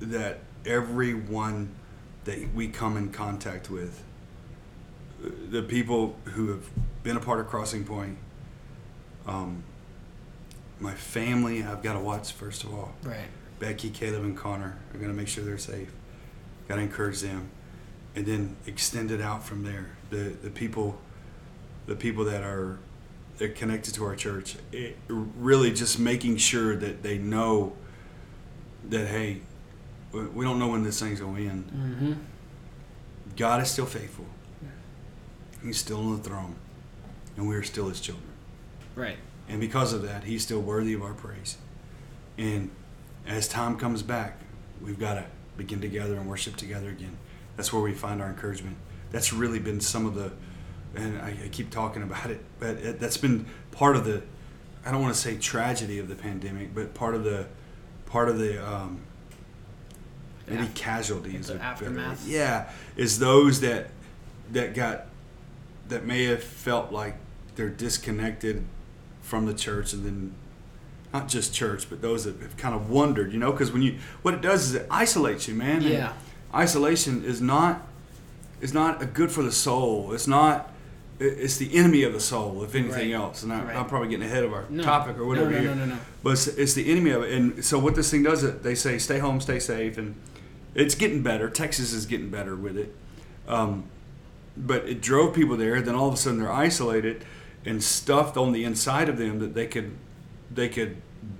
that 0.00 0.40
everyone 0.66 1.74
that 2.24 2.54
we 2.54 2.68
come 2.68 2.96
in 2.96 3.10
contact 3.10 3.70
with, 3.70 4.02
the 5.50 5.62
people 5.62 6.16
who 6.24 6.48
have 6.48 6.68
been 7.02 7.16
a 7.16 7.20
part 7.20 7.40
of 7.40 7.46
Crossing 7.46 7.84
Point, 7.84 8.18
um, 9.26 9.62
my 10.80 10.94
family, 10.94 11.62
I've 11.62 11.82
got 11.82 11.94
to 11.94 12.00
watch 12.00 12.32
first 12.32 12.64
of 12.64 12.74
all. 12.74 12.92
Right. 13.02 13.28
Becky, 13.60 13.90
Caleb, 13.90 14.24
and 14.24 14.36
Connor 14.36 14.76
going 14.92 15.08
to 15.08 15.14
make 15.14 15.28
sure 15.28 15.44
they're 15.44 15.58
safe. 15.58 15.92
Got 16.68 16.76
to 16.76 16.82
encourage 16.82 17.20
them, 17.20 17.50
and 18.16 18.26
then 18.26 18.56
extend 18.66 19.10
it 19.10 19.20
out 19.20 19.44
from 19.44 19.64
there. 19.64 19.96
The 20.10 20.34
the 20.42 20.50
people, 20.50 20.98
the 21.86 21.94
people 21.94 22.24
that 22.24 22.42
are, 22.42 22.78
that 23.38 23.50
are 23.50 23.52
connected 23.52 23.94
to 23.94 24.04
our 24.04 24.16
church, 24.16 24.56
it, 24.72 24.96
really 25.08 25.72
just 25.72 25.98
making 25.98 26.38
sure 26.38 26.74
that 26.76 27.02
they 27.02 27.18
know 27.18 27.74
that 28.90 29.06
hey, 29.06 29.40
we 30.12 30.44
don't 30.44 30.58
know 30.58 30.68
when 30.68 30.84
this 30.84 31.00
thing's 31.00 31.20
going 31.20 31.36
to 31.36 31.50
end. 31.50 31.64
Mm-hmm. 31.66 32.12
God 33.36 33.62
is 33.62 33.70
still 33.70 33.86
faithful. 33.86 34.26
He's 35.62 35.78
still 35.78 35.98
on 35.98 36.16
the 36.16 36.22
throne, 36.22 36.56
and 37.36 37.48
we 37.48 37.56
are 37.56 37.62
still 37.62 37.88
His 37.88 38.00
children. 38.00 38.28
Right. 38.94 39.16
And 39.48 39.60
because 39.60 39.92
of 39.92 40.02
that, 40.02 40.24
he's 40.24 40.42
still 40.42 40.60
worthy 40.60 40.94
of 40.94 41.02
our 41.02 41.14
praise. 41.14 41.58
And 42.38 42.70
as 43.26 43.48
time 43.48 43.78
comes 43.78 44.02
back, 44.02 44.38
we've 44.80 44.98
got 44.98 45.14
to 45.14 45.24
begin 45.56 45.80
together 45.80 46.14
and 46.14 46.28
worship 46.28 46.56
together 46.56 46.88
again. 46.88 47.16
That's 47.56 47.72
where 47.72 47.82
we 47.82 47.92
find 47.92 48.20
our 48.20 48.28
encouragement. 48.28 48.76
That's 49.12 49.32
really 49.32 49.58
been 49.58 49.80
some 49.80 50.06
of 50.06 50.14
the, 50.14 50.32
and 50.96 51.20
I, 51.20 51.36
I 51.44 51.48
keep 51.48 51.70
talking 51.70 52.02
about 52.02 52.30
it, 52.30 52.40
but 52.58 52.76
it, 52.76 53.00
that's 53.00 53.16
been 53.16 53.46
part 53.70 53.96
of 53.96 54.04
the, 54.04 54.22
I 54.84 54.90
don't 54.90 55.02
want 55.02 55.14
to 55.14 55.20
say 55.20 55.36
tragedy 55.36 55.98
of 55.98 56.08
the 56.08 56.16
pandemic, 56.16 56.74
but 56.74 56.94
part 56.94 57.14
of 57.14 57.24
the, 57.24 57.46
part 58.14 58.28
of 58.28 58.38
the, 58.38 58.64
um, 58.64 59.00
maybe 60.46 60.62
Yeah. 60.62 60.68
casualties. 60.76 61.48
The 61.48 61.54
better. 61.54 61.64
aftermath. 61.64 62.24
Yeah, 62.28 62.68
is 62.96 63.18
those 63.18 63.58
that 63.60 63.90
that 64.52 64.72
got 64.72 65.06
that 65.88 66.06
may 66.06 66.24
have 66.26 66.44
felt 66.44 66.92
like 66.92 67.16
they're 67.56 67.68
disconnected 67.70 68.62
from 69.20 69.46
the 69.46 69.54
church 69.54 69.92
and 69.92 70.04
then 70.06 70.32
not 71.12 71.26
just 71.28 71.52
church 71.54 71.88
but 71.90 72.02
those 72.02 72.24
that 72.24 72.38
have 72.42 72.56
kind 72.56 72.74
of 72.74 72.90
wondered 72.90 73.32
you 73.32 73.38
know 73.38 73.50
because 73.52 73.72
when 73.72 73.80
you 73.82 73.96
what 74.22 74.34
it 74.34 74.42
does 74.42 74.64
is 74.68 74.74
it 74.74 74.86
isolates 74.90 75.48
you 75.48 75.54
man 75.54 75.76
and 75.82 75.84
Yeah. 75.86 76.12
isolation 76.54 77.24
is 77.24 77.40
not 77.40 77.86
is 78.60 78.74
not 78.74 79.00
a 79.02 79.06
good 79.06 79.30
for 79.32 79.42
the 79.42 79.52
soul 79.52 80.12
it's 80.12 80.26
not 80.28 80.70
it's 81.20 81.56
the 81.58 81.74
enemy 81.76 82.02
of 82.02 82.12
the 82.12 82.20
soul 82.20 82.62
if 82.64 82.74
anything 82.74 83.12
Right. 83.12 83.20
else 83.20 83.42
and 83.44 83.52
I, 83.52 83.62
Right. 83.64 83.76
i'm 83.76 83.86
probably 83.86 84.08
getting 84.08 84.26
ahead 84.26 84.42
of 84.44 84.52
our 84.52 84.64
No. 84.68 84.82
topic 84.82 85.16
or 85.16 85.24
whatever 85.24 85.50
No, 85.50 85.58
no, 85.62 85.74
no, 85.74 85.74
no, 85.74 85.84
no. 85.94 85.98
but 86.24 86.30
it's, 86.30 86.46
it's 86.48 86.74
the 86.74 86.90
enemy 86.90 87.10
of 87.10 87.22
it 87.22 87.32
and 87.32 87.64
so 87.64 87.78
what 87.78 87.94
this 87.94 88.10
thing 88.10 88.22
does 88.24 88.42
it 88.42 88.62
they 88.64 88.74
say 88.74 88.98
stay 88.98 89.18
home 89.20 89.40
stay 89.40 89.58
safe 89.60 89.96
and 89.96 90.16
it's 90.74 90.94
getting 90.96 91.22
better 91.22 91.48
texas 91.48 91.92
is 91.92 92.04
getting 92.06 92.30
better 92.30 92.56
with 92.56 92.76
it 92.76 92.94
um, 93.46 93.84
but 94.56 94.88
it 94.88 95.00
drove 95.02 95.34
people 95.34 95.56
there. 95.56 95.82
Then 95.82 95.94
all 95.96 96.06
of 96.08 96.14
a 96.14 96.16
sudden 96.16 96.38
they're 96.40 96.50
isolated 96.52 97.24
and 97.66 97.82
stuffed 97.82 98.36
on 98.36 98.52
the 98.52 98.64
inside 98.64 99.08
of 99.08 99.18
them 99.18 99.38
that 99.40 99.52
they 99.54 99.66
could 99.66 99.92
they 100.50 100.68
could 100.68 100.96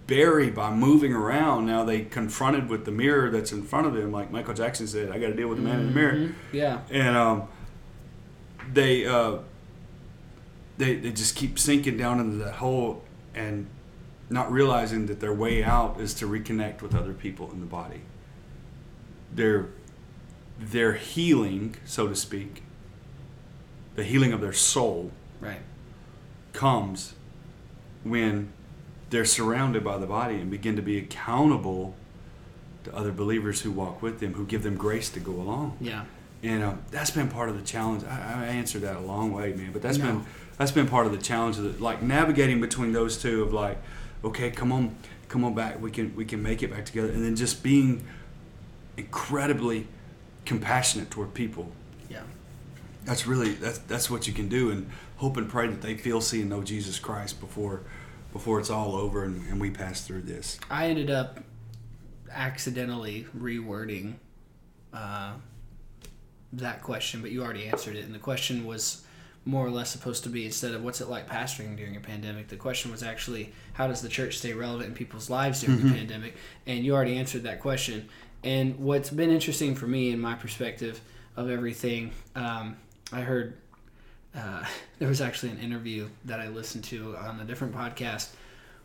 bury 0.07 0.51
by 0.51 0.75
moving 0.75 1.13
around. 1.15 1.65
Now 1.67 1.85
they 1.85 2.03
confronted 2.03 2.69
with 2.69 2.85
the 2.85 2.91
mirror 2.91 3.31
that's 3.31 3.53
in 3.53 3.63
front 3.63 3.87
of 3.87 3.95
them, 3.95 4.11
like 4.13 4.31
Michael 4.33 4.53
Jackson 4.55 4.87
said, 4.89 5.11
"I 5.13 5.19
got 5.19 5.29
to 5.29 5.35
deal 5.35 5.49
with 5.49 5.59
the 5.59 5.65
man 5.65 5.81
in 5.81 5.87
the 5.87 5.93
mirror." 5.93 6.13
Mhm. 6.15 6.35
Yeah. 6.53 6.81
And 6.91 7.17
um, 7.17 7.45
they 8.73 9.07
uh, 9.07 9.39
they 10.79 10.97
they 10.97 11.11
just 11.13 11.37
keep 11.37 11.59
sinking 11.59 11.97
down 11.97 12.21
into 12.21 12.37
that 12.39 12.55
hole 12.55 13.03
and 13.35 13.67
not 14.31 14.51
realizing 14.51 15.07
that 15.07 15.21
their 15.21 15.35
way 15.35 15.63
out 15.63 16.01
is 16.01 16.15
to 16.15 16.27
reconnect 16.27 16.83
with 16.83 16.95
other 16.95 17.13
people 17.13 17.51
in 17.53 17.61
the 17.61 17.67
body. 17.67 18.01
Their 19.35 19.67
their 20.59 20.95
healing, 20.95 21.77
so 21.85 22.07
to 22.09 22.15
speak, 22.17 22.63
the 23.97 24.05
healing 24.05 24.33
of 24.33 24.41
their 24.41 24.53
soul 24.53 25.11
Right. 25.41 25.61
comes 26.53 27.15
when 28.03 28.51
they're 29.11 29.25
surrounded 29.25 29.85
by 29.85 29.99
the 29.99 30.07
body 30.07 30.37
and 30.37 30.51
begin 30.51 30.77
to 30.77 30.83
be 30.83 30.97
accountable 30.99 31.95
to 32.85 32.95
other 32.95 33.13
believers 33.13 33.61
who 33.63 33.71
walk 33.71 34.01
with 34.01 34.21
them, 34.21 34.35
who 34.35 34.47
give 34.47 34.63
them 34.63 34.77
grace 34.77 35.11
to 35.11 35.21
go 35.21 35.33
along. 35.33 35.77
Yeah. 35.81 36.05
And 36.43 36.63
um, 36.63 36.83
that's 36.91 37.11
been 37.11 37.29
part 37.29 37.49
of 37.49 37.57
the 37.57 37.63
challenge. 37.63 38.05
I, 38.05 38.45
I 38.45 38.47
answered 38.47 38.83
that 38.83 38.97
a 38.97 39.01
long 39.01 39.33
way, 39.33 39.53
man. 39.55 39.73
But 39.73 39.83
that's 39.83 39.99
No. 39.99 40.05
been 40.07 40.25
that's 40.59 40.71
been 40.71 40.87
part 40.87 41.07
of 41.07 41.13
the 41.13 41.19
challenge 41.19 41.59
of 41.59 41.65
the, 41.65 41.83
like 41.83 42.03
navigating 42.03 42.61
between 42.61 42.93
those 42.93 43.21
two 43.21 43.43
of 43.43 43.53
like, 43.53 43.79
okay, 44.23 44.51
come 44.51 44.73
on, 44.73 44.97
come 45.29 45.45
on 45.45 45.55
back. 45.55 45.81
We 45.81 45.91
can 45.91 46.15
we 46.17 46.25
can 46.25 46.43
make 46.43 46.63
it 46.63 46.71
back 46.71 46.85
together, 46.85 47.09
and 47.09 47.25
then 47.25 47.37
just 47.37 47.63
being 47.63 48.05
incredibly 48.97 49.87
compassionate 50.45 51.11
toward 51.11 51.35
people. 51.35 51.73
Yeah. 52.09 52.23
That's 53.05 53.27
really 53.27 53.53
that's 53.55 53.79
that's 53.79 54.11
what 54.11 54.27
you 54.27 54.33
can 54.33 54.49
do, 54.49 54.71
and 54.71 54.89
hope 55.17 55.37
and 55.37 55.49
pray 55.49 55.69
that 55.69 55.83
they 55.83 55.97
feel, 55.97 56.21
see, 56.21 56.41
and 56.41 56.51
know 56.51 56.63
Jesus 56.63 56.99
Christ 56.99 57.41
before 57.41 57.83
before 58.35 58.59
it's 58.59 58.69
all 58.69 58.97
over 58.97 59.23
and, 59.23 59.49
and 59.49 59.61
we 59.61 59.71
pass 59.71 60.05
through 60.05 60.23
this. 60.23 60.59
I 60.69 60.89
ended 60.89 61.09
up 61.09 61.39
accidentally 62.33 63.27
rewording 63.39 64.15
uh, 64.93 65.35
that 66.53 66.83
question, 66.83 67.23
but 67.23 67.31
you 67.31 67.45
already 67.45 67.69
answered 67.69 67.95
it. 67.95 68.05
And 68.05 68.13
the 68.13 68.19
question 68.19 68.67
was 68.67 69.05
more 69.47 69.67
or 69.67 69.71
less 69.71 69.91
supposed 69.91 70.23
to 70.25 70.31
be 70.31 70.47
instead 70.47 70.73
of 70.75 70.83
what's 70.83 71.01
it 71.01 71.09
like 71.09 71.29
pastoring 71.29 71.77
during 71.77 71.97
a 71.97 72.01
pandemic, 72.01 72.49
the 72.49 72.57
question 72.57 72.91
was 72.91 73.03
actually 73.03 73.53
how 73.75 73.87
does 73.87 74.01
the 74.01 74.09
church 74.09 74.39
stay 74.39 74.53
relevant 74.53 74.89
in 74.89 74.95
people's 74.95 75.29
lives 75.29 75.61
during 75.61 75.83
the 75.83 75.93
pandemic? 75.95 76.35
And 76.67 76.85
you 76.85 76.95
already 76.95 77.17
answered 77.17 77.43
that 77.43 77.61
question. 77.61 78.09
And 78.43 78.79
what's 78.79 79.11
been 79.11 79.31
interesting 79.31 79.75
for 79.75 79.87
me 79.87 80.11
in 80.11 80.21
my 80.21 80.35
perspective 80.35 81.01
of 81.37 81.51
everything, 81.51 82.13
um, 82.35 82.77
I 83.13 83.21
heard 83.21 83.59
uh, 84.35 84.65
there 84.99 85.09
was 85.09 85.21
actually 85.21 85.53
an 85.53 85.59
interview 85.59 86.09
that 86.25 86.41
I 86.41 86.49
listened 86.49 86.85
to 86.85 87.17
on 87.17 87.41
a 87.41 87.45
different 87.45 87.75
podcast 87.75 88.31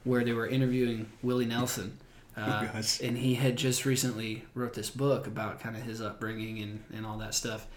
where 0.04 0.24
they 0.24 0.34
were 0.34 0.48
interviewing 0.48 1.10
Willie 1.24 1.46
Nelson. 1.46 1.98
Uh, 2.38 2.70
Oh, 2.74 2.82
and 3.04 3.18
he 3.18 3.36
had 3.36 3.58
just 3.58 3.84
recently 3.86 4.46
wrote 4.54 4.74
this 4.74 4.90
book 4.90 5.28
about 5.28 5.60
kind 5.60 5.76
of 5.76 5.82
his 5.82 6.00
upbringing 6.00 6.60
and, 6.60 6.84
and 6.94 7.06
all 7.06 7.18
that 7.18 7.34
stuff. 7.34 7.68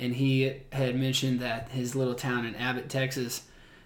And 0.00 0.14
he 0.14 0.54
had 0.72 0.96
mentioned 0.96 1.40
that 1.40 1.68
his 1.68 1.94
little 1.94 2.14
town 2.14 2.46
in 2.46 2.56
Abbott, 2.56 2.88
Texas, 2.88 3.42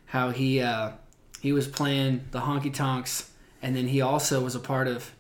how 0.07 0.31
he 0.31 0.61
uh, 0.61 0.93
he 1.41 1.53
was 1.53 1.67
playing 1.67 2.25
the 2.31 2.41
honky 2.41 2.73
tonks, 2.73 3.31
and 3.61 3.75
then 3.75 3.89
he 3.89 4.01
also 4.01 4.43
was 4.43 4.55
a 4.55 4.61
part 4.61 4.87
of 4.87 5.11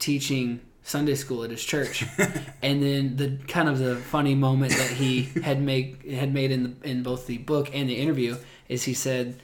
teaching 0.00 0.60
Sunday 0.82 1.14
school 1.14 1.44
at 1.44 1.50
his 1.50 1.64
church, 1.64 2.04
and 2.62 2.82
then 2.82 3.16
the 3.16 3.38
kind 3.46 3.68
of 3.68 3.78
the 3.78 3.96
funny 3.96 4.34
moment 4.34 4.72
that 4.72 4.90
he 4.90 5.22
had 5.42 5.62
make 5.62 6.10
had 6.10 6.34
made 6.34 6.50
in 6.50 6.62
the 6.80 6.90
in 6.90 7.02
both 7.04 7.28
the 7.28 7.38
book 7.38 7.70
and 7.72 7.88
the 7.88 7.94
interview 7.94 8.36
is 8.68 8.82
he 8.82 8.94
said, 8.94 9.40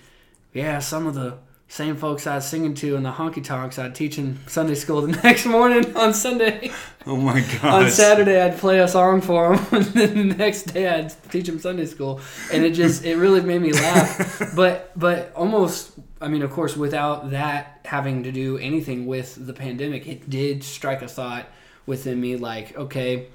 "Yeah, 0.53 0.81
some 0.81 1.07
of 1.07 1.15
the 1.15 1.39
same 1.71 1.97
folks 1.97 2.27
I 2.27 2.37
was 2.37 2.49
singing 2.49 2.73
to 2.77 2.97
in 2.97 3.03
the 3.03 3.13
honky 3.13 3.45
tonks, 3.45 3.79
I'd 3.79 3.95
teach 3.95 4.17
in 4.17 4.39
Sunday 4.47 4.75
school 4.75 5.03
the 5.03 5.13
next 5.23 5.45
morning 5.45 5.95
on 5.97 6.15
Sunday. 6.15 6.73
Oh 7.07 7.17
my 7.17 7.41
god! 7.41 7.65
on 7.85 7.91
Saturday, 7.91 8.41
I'd 8.41 8.57
play 8.57 8.81
a 8.81 8.89
song 8.89 9.21
for 9.21 9.55
them, 9.55 9.67
and 9.73 9.85
then 9.85 10.29
the 10.29 10.35
next 10.35 10.63
day, 10.63 10.89
I'd 10.89 11.15
teach 11.31 11.47
them 11.47 11.59
Sunday 11.59 11.85
school, 11.85 12.23
and 12.51 12.65
it 12.65 12.71
just 12.71 13.05
it 13.05 13.17
really 13.17 13.43
made 13.43 13.61
me 13.61 13.73
laugh. 13.75 14.55
but 14.57 14.93
but 14.99 15.31
almost, 15.35 15.93
I 16.23 16.29
mean, 16.29 16.43
of 16.43 16.51
course, 16.53 16.75
without 16.75 17.31
that 17.33 17.81
having 17.85 18.23
to 18.23 18.33
do 18.33 18.57
anything 18.57 19.07
with 19.07 19.47
the 19.47 19.53
pandemic, 19.53 20.09
it 20.09 20.29
did 20.29 20.65
strike 20.65 21.03
a 21.03 21.09
thought 21.09 21.47
within 21.85 22.19
me, 22.19 22.37
like, 22.37 22.77
okay, 22.79 23.29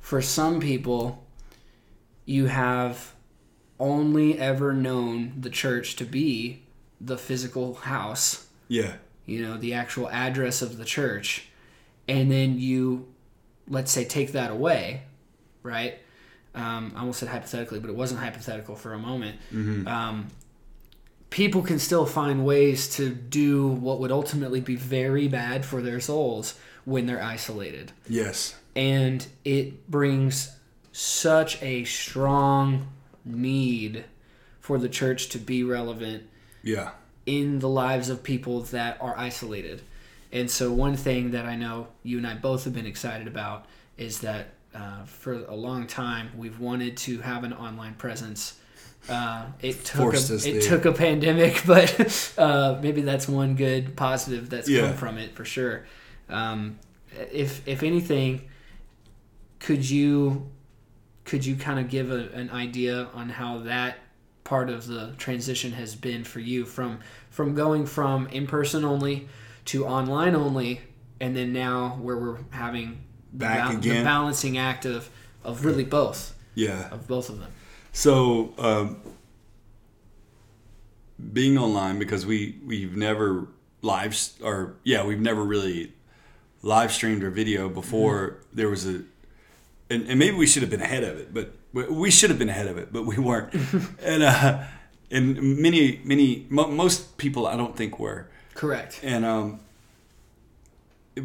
for 0.00 0.20
some 0.20 0.60
people, 0.60 1.24
you 2.26 2.46
have 2.46 3.14
only 3.80 4.38
ever 4.38 4.74
known 4.74 5.32
the 5.40 5.50
church 5.50 5.96
to 5.96 6.04
be 6.04 6.64
the 7.00 7.16
physical 7.18 7.74
house 7.74 8.46
Yeah. 8.68 8.94
you 9.26 9.42
know, 9.42 9.56
the 9.56 9.74
actual 9.74 10.08
address 10.10 10.62
of 10.62 10.78
the 10.78 10.84
church, 10.84 11.48
and 12.08 12.30
then 12.30 12.58
you, 12.58 13.06
let's 13.68 13.92
say, 13.92 14.04
take 14.04 14.32
that 14.32 14.50
away, 14.50 15.02
right? 15.62 15.98
Um, 16.54 16.92
I 16.96 17.00
almost 17.00 17.20
said 17.20 17.28
hypothetically, 17.28 17.78
but 17.78 17.90
it 17.90 17.96
wasn't 17.96 18.20
hypothetical 18.20 18.74
for 18.74 18.94
a 18.94 18.98
moment. 18.98 19.38
Um, 19.86 20.28
people 21.30 21.62
can 21.62 21.78
still 21.78 22.06
find 22.06 22.44
ways 22.44 22.88
to 22.96 23.10
do 23.10 23.68
what 23.68 24.00
would 24.00 24.10
ultimately 24.10 24.60
be 24.60 24.74
very 24.76 25.28
bad 25.28 25.64
for 25.64 25.82
their 25.82 26.00
souls 26.00 26.54
when 26.84 27.06
they're 27.06 27.22
isolated. 27.22 27.92
Yes. 28.08 28.54
And 28.74 29.26
it 29.44 29.88
brings 29.90 30.56
such 30.90 31.62
a 31.62 31.84
strong 31.84 32.88
need 33.24 34.04
for 34.60 34.78
the 34.78 34.88
church 34.88 35.28
to 35.28 35.38
be 35.38 35.62
relevant 35.62 36.24
Yeah. 36.62 36.90
in 37.26 37.58
the 37.58 37.68
lives 37.68 38.08
of 38.08 38.22
people 38.22 38.60
that 38.62 38.98
are 39.00 39.16
isolated. 39.16 39.82
And 40.32 40.50
so, 40.50 40.70
one 40.72 40.96
thing 40.96 41.30
that 41.30 41.46
I 41.46 41.56
know 41.56 41.88
you 42.02 42.18
and 42.18 42.26
I 42.26 42.34
both 42.34 42.64
have 42.64 42.74
been 42.74 42.86
excited 42.86 43.26
about 43.26 43.66
is 43.96 44.20
that 44.20 44.48
uh, 44.74 45.04
for 45.04 45.32
a 45.46 45.54
long 45.54 45.86
time 45.86 46.30
we've 46.36 46.60
wanted 46.60 46.96
to 46.98 47.20
have 47.20 47.44
an 47.44 47.52
online 47.54 47.94
presence. 47.94 48.58
Uh, 49.08 49.46
it 49.62 49.84
took 49.84 50.12
a, 50.12 50.18
it 50.44 50.62
took 50.62 50.84
a 50.84 50.92
pandemic, 50.92 51.62
but 51.66 52.34
uh, 52.36 52.78
maybe 52.82 53.00
that's 53.00 53.26
one 53.26 53.54
good 53.56 53.96
positive 53.96 54.50
that's 54.50 54.68
Yeah. 54.68 54.88
come 54.88 54.96
from 54.96 55.16
it 55.18 55.34
for 55.34 55.44
sure. 55.46 55.86
Um, 56.28 56.78
if 57.32 57.66
if 57.66 57.82
anything, 57.82 58.42
could 59.60 59.88
you 59.88 60.48
could 61.24 61.44
you 61.46 61.56
kind 61.56 61.78
of 61.78 61.88
give 61.88 62.10
a, 62.10 62.28
an 62.34 62.50
idea 62.50 63.08
on 63.14 63.28
how 63.30 63.58
that 63.60 63.98
part 64.48 64.70
of 64.70 64.86
the 64.86 65.12
transition 65.18 65.72
has 65.72 65.94
been 65.94 66.24
for 66.24 66.40
you 66.40 66.64
from 66.64 66.98
from 67.28 67.54
going 67.54 67.84
from 67.84 68.26
in 68.28 68.46
person 68.46 68.82
only 68.82 69.28
to 69.66 69.84
online 69.86 70.34
only 70.34 70.80
and 71.20 71.36
then 71.36 71.52
now 71.52 71.98
where 72.00 72.16
we're 72.16 72.38
having 72.50 72.98
the, 73.32 73.38
Back 73.40 73.72
the 73.72 73.76
again. 73.76 74.04
balancing 74.04 74.56
act 74.56 74.86
of 74.86 75.10
of 75.44 75.66
really 75.66 75.84
both 75.84 76.34
Yeah. 76.54 76.88
of 76.90 77.06
both 77.06 77.28
of 77.28 77.40
them 77.40 77.50
So, 77.92 78.54
um, 78.58 78.96
being 81.32 81.58
online 81.58 81.98
because 81.98 82.24
we 82.24 82.58
we've 82.64 82.96
never 82.96 83.48
live 83.82 84.16
or 84.42 84.76
yeah 84.82 85.04
we've 85.04 85.20
never 85.20 85.44
really 85.44 85.92
live 86.62 86.90
streamed 86.92 87.22
or 87.22 87.30
video 87.30 87.68
before 87.68 88.38
there 88.52 88.68
was 88.70 88.86
a 88.86 89.02
and, 89.90 90.08
and 90.08 90.18
maybe 90.18 90.36
we 90.36 90.46
should 90.46 90.62
have 90.62 90.70
been 90.70 90.80
ahead 90.82 91.04
of 91.04 91.18
it 91.18 91.34
but 91.34 91.54
we- 91.86 92.10
should 92.10 92.30
have 92.30 92.38
been 92.38 92.48
ahead 92.48 92.66
of 92.66 92.78
it 92.78 92.92
but 92.92 93.04
we 93.06 93.18
weren't. 93.18 93.52
And 94.02 94.22
uh 94.22 94.64
and 95.10 95.58
many 95.58 96.00
many 96.04 96.46
mo- 96.50 96.68
most 96.70 97.16
people 97.18 97.46
I 97.46 97.56
don't 97.56 97.76
think 97.76 97.98
were. 97.98 98.28
Correct. 98.54 99.00
And 99.02 99.24
um 99.24 99.60
it, 101.16 101.24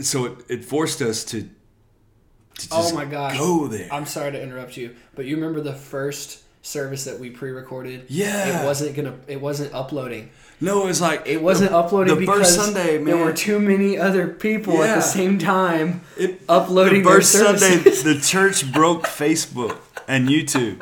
so 0.00 0.24
it, 0.26 0.38
it 0.48 0.64
forced 0.64 1.00
us 1.02 1.24
to 1.26 1.42
to 1.42 2.68
Oh 2.70 2.82
just 2.82 2.94
my 2.94 3.04
gosh. 3.04 3.36
go 3.38 3.66
there. 3.66 3.88
I'm 3.92 4.06
sorry 4.06 4.32
to 4.32 4.42
interrupt 4.42 4.76
you 4.76 4.94
but 5.14 5.24
you 5.26 5.36
remember 5.36 5.60
the 5.60 5.74
first 5.74 6.40
service 6.64 7.04
that 7.04 7.18
we 7.18 7.30
pre-recorded? 7.30 8.04
Yeah. 8.08 8.62
it 8.62 8.66
wasn't 8.66 8.94
gonna 8.96 9.14
it 9.26 9.40
wasn't 9.40 9.74
uploading 9.74 10.30
no 10.62 10.82
it 10.84 10.86
was 10.86 11.00
like 11.00 11.22
it 11.26 11.42
wasn't 11.42 11.70
the, 11.70 11.76
uploading 11.76 12.14
the 12.14 12.20
because 12.20 12.38
first 12.38 12.54
Sunday 12.54 12.98
man 12.98 13.04
there 13.04 13.24
were 13.24 13.32
too 13.32 13.58
many 13.58 13.98
other 13.98 14.28
people 14.28 14.82
at 14.82 14.94
the 14.94 15.00
same 15.00 15.38
time 15.38 16.00
It, 16.16 16.40
uploading 16.48 17.02
the 17.02 17.10
first 17.10 17.32
Sunday, 17.32 17.76
the 17.78 18.20
church 18.22 18.70
broke 18.72 19.04
Facebook 19.04 19.78
and 20.08 20.28
YouTube, 20.28 20.78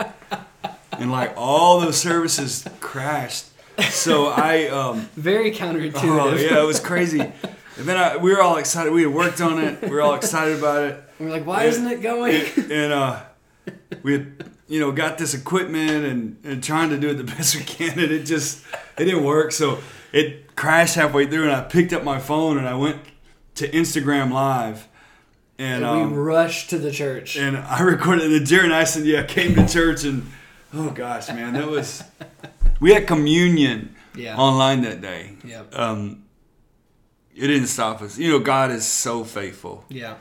and 0.93 1.11
like 1.11 1.33
all 1.37 1.81
those 1.81 1.99
services 1.99 2.65
crashed. 2.81 3.47
So 3.91 4.27
I, 4.27 4.67
um, 4.69 5.09
very 5.17 5.53
counterintuitive 5.53 6.03
oh 6.05 6.35
yeah, 6.37 6.63
it 6.63 6.67
was 6.67 6.81
crazy. 6.81 7.21
And 7.21 7.89
then 7.89 7.97
I, 7.97 8.17
we 8.19 8.31
were 8.31 8.43
all 8.43 8.59
excited. 8.59 8.93
We 8.93 9.03
had 9.03 9.15
worked 9.15 9.41
on 9.41 9.59
it. 9.59 9.81
We 9.81 9.89
were 9.89 10.03
all 10.03 10.15
excited 10.15 10.59
about 10.59 10.83
it, 10.85 11.03
we're 11.21 11.31
like 11.31 11.47
why 11.47 11.65
isn't 11.65 11.87
it 11.87 12.01
going 12.03 12.43
and 12.71 12.93
uh, 12.93 13.21
we 14.03 14.13
had, 14.13 14.50
you 14.71 14.79
know, 14.81 14.93
got 14.93 15.19
this 15.19 15.35
equipment 15.35 16.07
and, 16.07 16.39
and 16.45 16.65
trying 16.65 16.91
to 16.91 16.99
do 16.99 17.11
it 17.11 17.15
the 17.15 17.25
best 17.37 17.57
we 17.57 17.63
can, 17.63 17.99
and 17.99 18.11
it 18.13 18.25
just 18.25 18.65
it 18.97 19.05
didn't 19.05 19.25
work. 19.25 19.53
So 19.53 19.81
it 20.13 20.57
crashed 20.57 20.95
halfway 20.95 21.27
through, 21.27 21.43
and 21.43 21.53
I 21.53 21.61
picked 21.63 21.93
up 21.93 22.05
my 22.05 22.21
phone 22.21 22.57
and 22.57 22.67
I 22.69 22.77
went 22.77 22.99
to 23.57 23.69
Instagram 23.69 24.33
Live, 24.33 24.89
and, 25.59 25.85
and 25.85 25.85
um, 25.85 26.13
we 26.13 26.19
rushed 26.19 26.71
to 26.71 26.79
the 26.79 26.91
church 26.91 27.37
and 27.37 27.55
I 27.55 27.81
recorded 27.83 28.33
and 28.33 28.73
I 28.73 28.85
said, 28.85 29.05
yeah, 29.05 29.25
came 29.25 29.55
to 29.57 29.69
church 29.69 30.05
and 30.05 30.27
oh 30.73 30.91
gosh, 30.91 31.29
man, 31.29 31.53
that 31.53 31.69
was 31.69 32.03
we 32.81 32.95
had 32.95 33.07
communion 33.07 33.95
yeah 34.15 34.39
online 34.39 34.81
that 34.83 35.03
day. 35.03 35.37
Yep. 35.45 35.77
Um, 35.79 36.25
it 37.35 37.47
didn't 37.47 37.67
stop 37.67 38.01
us. 38.01 38.17
You 38.17 38.31
know, 38.31 38.39
God 38.39 38.71
is 38.71 38.87
so 38.87 39.23
faithful. 39.23 39.85
yeah 39.91 40.17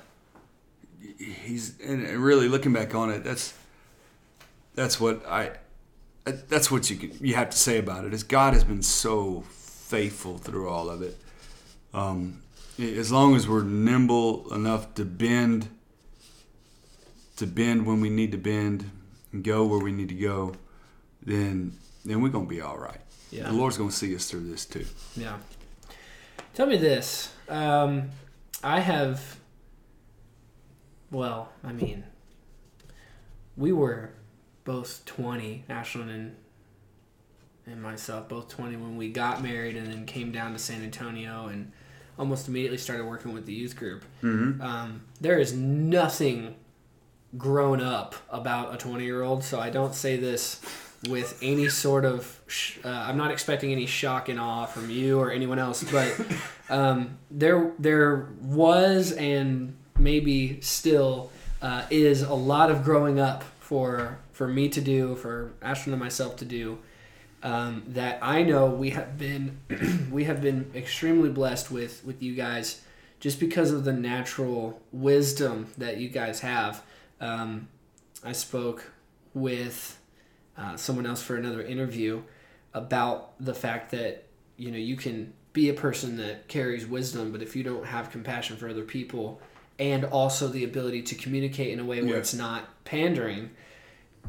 He's 1.17 1.79
and 1.79 2.03
really 2.05 2.49
looking 2.49 2.73
back 2.73 2.93
on 2.93 3.09
it, 3.09 3.23
that's 3.23 3.53
that's 4.79 4.97
what 4.97 5.25
I 5.27 5.51
that's 6.23 6.71
what 6.71 6.89
you 6.89 6.95
can, 6.95 7.11
you 7.19 7.35
have 7.35 7.49
to 7.49 7.57
say 7.57 7.79
about 7.79 8.05
it 8.05 8.13
is 8.13 8.23
God 8.23 8.53
has 8.53 8.63
been 8.63 8.81
so 8.81 9.41
faithful 9.41 10.37
through 10.37 10.69
all 10.69 10.89
of 10.89 11.01
it. 11.01 11.17
Um, 11.93 12.43
as 12.77 13.11
long 13.11 13.35
as 13.35 13.47
we're 13.47 13.63
nimble 13.63 14.53
enough 14.53 14.93
to 14.93 15.03
bend 15.03 15.67
to 17.35 17.45
bend 17.45 17.85
when 17.85 17.99
we 17.99 18.09
need 18.09 18.31
to 18.31 18.37
bend 18.37 18.89
and 19.33 19.43
go 19.43 19.65
where 19.65 19.79
we 19.79 19.91
need 19.91 20.09
to 20.09 20.15
go, 20.15 20.55
then 21.21 21.73
then 22.05 22.21
we're 22.21 22.29
gonna 22.29 22.45
be 22.45 22.61
all 22.61 22.77
right. 22.77 23.01
Yeah. 23.31 23.49
The 23.49 23.53
Lord's 23.53 23.77
gonna 23.77 23.91
see 23.91 24.15
us 24.15 24.29
through 24.29 24.49
this 24.49 24.65
too. 24.65 24.85
Yeah. 25.17 25.37
Tell 26.53 26.67
me 26.67 26.77
this. 26.77 27.33
Um, 27.49 28.11
I 28.63 28.79
have. 28.79 29.39
Well, 31.11 31.49
I 31.63 31.73
mean, 31.73 32.03
we 33.57 33.71
were 33.73 34.13
both 34.69 35.03
20, 35.05 35.63
Ashlyn 35.67 36.11
and, 36.11 36.35
and 37.65 37.81
myself, 37.81 38.29
both 38.29 38.49
20 38.49 38.75
when 38.75 38.97
we 38.97 39.09
got 39.09 39.41
married 39.41 39.75
and 39.75 39.87
then 39.87 40.05
came 40.05 40.31
down 40.31 40.53
to 40.53 40.59
San 40.59 40.83
Antonio 40.83 41.47
and 41.47 41.71
almost 42.19 42.47
immediately 42.47 42.77
started 42.77 43.07
working 43.07 43.33
with 43.33 43.47
the 43.47 43.51
youth 43.51 43.75
group. 43.75 44.05
Mm-hmm. 44.21 44.61
Um, 44.61 45.01
there 45.19 45.39
is 45.39 45.53
nothing 45.53 46.53
grown 47.35 47.81
up 47.81 48.13
about 48.29 48.71
a 48.71 48.77
20 48.77 49.03
year 49.03 49.23
old, 49.23 49.43
so 49.43 49.59
I 49.59 49.71
don't 49.71 49.95
say 49.95 50.17
this 50.17 50.61
with 51.09 51.39
any 51.41 51.67
sort 51.67 52.05
of. 52.05 52.39
Sh- 52.45 52.77
uh, 52.85 52.89
I'm 52.89 53.17
not 53.17 53.31
expecting 53.31 53.71
any 53.71 53.87
shock 53.87 54.29
and 54.29 54.39
awe 54.39 54.67
from 54.67 54.91
you 54.91 55.19
or 55.19 55.31
anyone 55.31 55.57
else, 55.57 55.83
but 55.83 56.15
um, 56.69 57.17
there 57.31 57.71
there 57.79 58.27
was 58.39 59.13
and 59.13 59.75
maybe 59.97 60.61
still 60.61 61.31
uh, 61.59 61.85
is 61.89 62.21
a 62.21 62.35
lot 62.35 62.69
of 62.69 62.83
growing 62.83 63.19
up 63.19 63.43
for 63.69 64.17
for 64.31 64.47
me 64.47 64.67
to 64.67 64.81
do, 64.81 65.15
for 65.15 65.53
Ashton 65.61 65.93
and 65.93 65.99
myself 65.99 66.37
to 66.37 66.45
do. 66.45 66.79
Um, 67.43 67.83
that 67.89 68.17
I 68.19 68.41
know 68.41 68.65
we 68.65 68.89
have 68.89 69.15
been 69.19 69.59
we 70.11 70.23
have 70.23 70.41
been 70.41 70.71
extremely 70.73 71.29
blessed 71.29 71.69
with 71.69 72.03
with 72.03 72.23
you 72.23 72.33
guys 72.33 72.81
just 73.19 73.39
because 73.39 73.69
of 73.69 73.83
the 73.83 73.93
natural 73.93 74.81
wisdom 74.91 75.67
that 75.77 75.97
you 75.97 76.09
guys 76.09 76.39
have. 76.39 76.81
Um, 77.21 77.67
I 78.23 78.31
spoke 78.31 78.91
with 79.35 79.99
uh, 80.57 80.75
someone 80.75 81.05
else 81.05 81.21
for 81.21 81.35
another 81.35 81.61
interview 81.61 82.23
about 82.73 83.33
the 83.39 83.53
fact 83.53 83.91
that 83.91 84.25
you 84.57 84.71
know 84.71 84.79
you 84.79 84.95
can 84.95 85.31
be 85.53 85.69
a 85.69 85.75
person 85.75 86.17
that 86.17 86.47
carries 86.47 86.87
wisdom, 86.87 87.31
but 87.31 87.43
if 87.43 87.55
you 87.55 87.61
don't 87.61 87.85
have 87.85 88.09
compassion 88.09 88.57
for 88.57 88.67
other 88.67 88.83
people 88.83 89.39
and 89.79 90.03
also 90.05 90.47
the 90.47 90.63
ability 90.63 91.01
to 91.03 91.15
communicate 91.15 91.71
in 91.71 91.79
a 91.79 91.85
way 91.85 92.01
where 92.01 92.11
Yeah. 92.13 92.19
it's 92.19 92.33
not 92.33 92.83
pandering, 92.83 93.51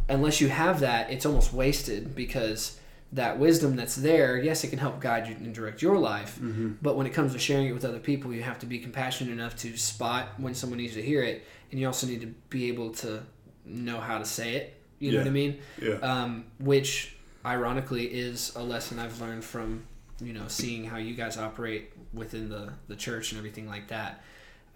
unless 0.08 0.40
you 0.40 0.48
have 0.48 0.80
that, 0.80 1.10
it's 1.10 1.26
almost 1.26 1.52
wasted 1.52 2.14
because 2.14 2.78
that 3.12 3.38
wisdom 3.40 3.74
that's 3.74 3.96
there, 3.96 4.38
yes, 4.38 4.62
it 4.62 4.68
can 4.68 4.78
help 4.78 5.00
guide 5.00 5.26
you 5.26 5.34
and 5.34 5.52
direct 5.52 5.82
your 5.82 5.98
life. 5.98 6.36
Mm-hmm. 6.36 6.74
But 6.80 6.96
when 6.96 7.06
it 7.06 7.10
comes 7.12 7.32
to 7.32 7.40
sharing 7.40 7.66
it 7.66 7.72
with 7.72 7.84
other 7.84 7.98
people, 7.98 8.32
you 8.32 8.42
have 8.42 8.60
to 8.60 8.66
be 8.66 8.78
compassionate 8.78 9.32
enough 9.32 9.56
to 9.58 9.76
spot 9.76 10.28
when 10.38 10.54
someone 10.54 10.78
needs 10.78 10.94
to 10.94 11.02
hear 11.02 11.22
it, 11.24 11.44
and 11.72 11.80
you 11.80 11.86
also 11.88 12.06
need 12.06 12.20
to 12.20 12.28
be 12.48 12.68
able 12.68 12.90
to 12.94 13.22
know 13.64 13.98
how 14.00 14.18
to 14.18 14.24
say 14.24 14.54
it. 14.54 14.80
You 15.00 15.12
know 15.12 15.18
what 15.18 15.26
I 15.26 15.30
mean? 15.30 15.58
Yeah. 15.82 15.94
Um, 15.94 16.44
which, 16.60 17.16
ironically, 17.44 18.04
is 18.06 18.52
a 18.54 18.62
lesson 18.62 18.98
I've 18.98 19.20
learned 19.20 19.44
from 19.44 19.84
you 20.20 20.34
know 20.34 20.44
seeing 20.48 20.84
how 20.84 20.98
you 20.98 21.14
guys 21.14 21.38
operate 21.38 21.92
within 22.12 22.48
the 22.50 22.74
the 22.88 22.94
church 22.96 23.32
and 23.32 23.38
everything 23.38 23.66
like 23.66 23.88
that. 23.88 24.22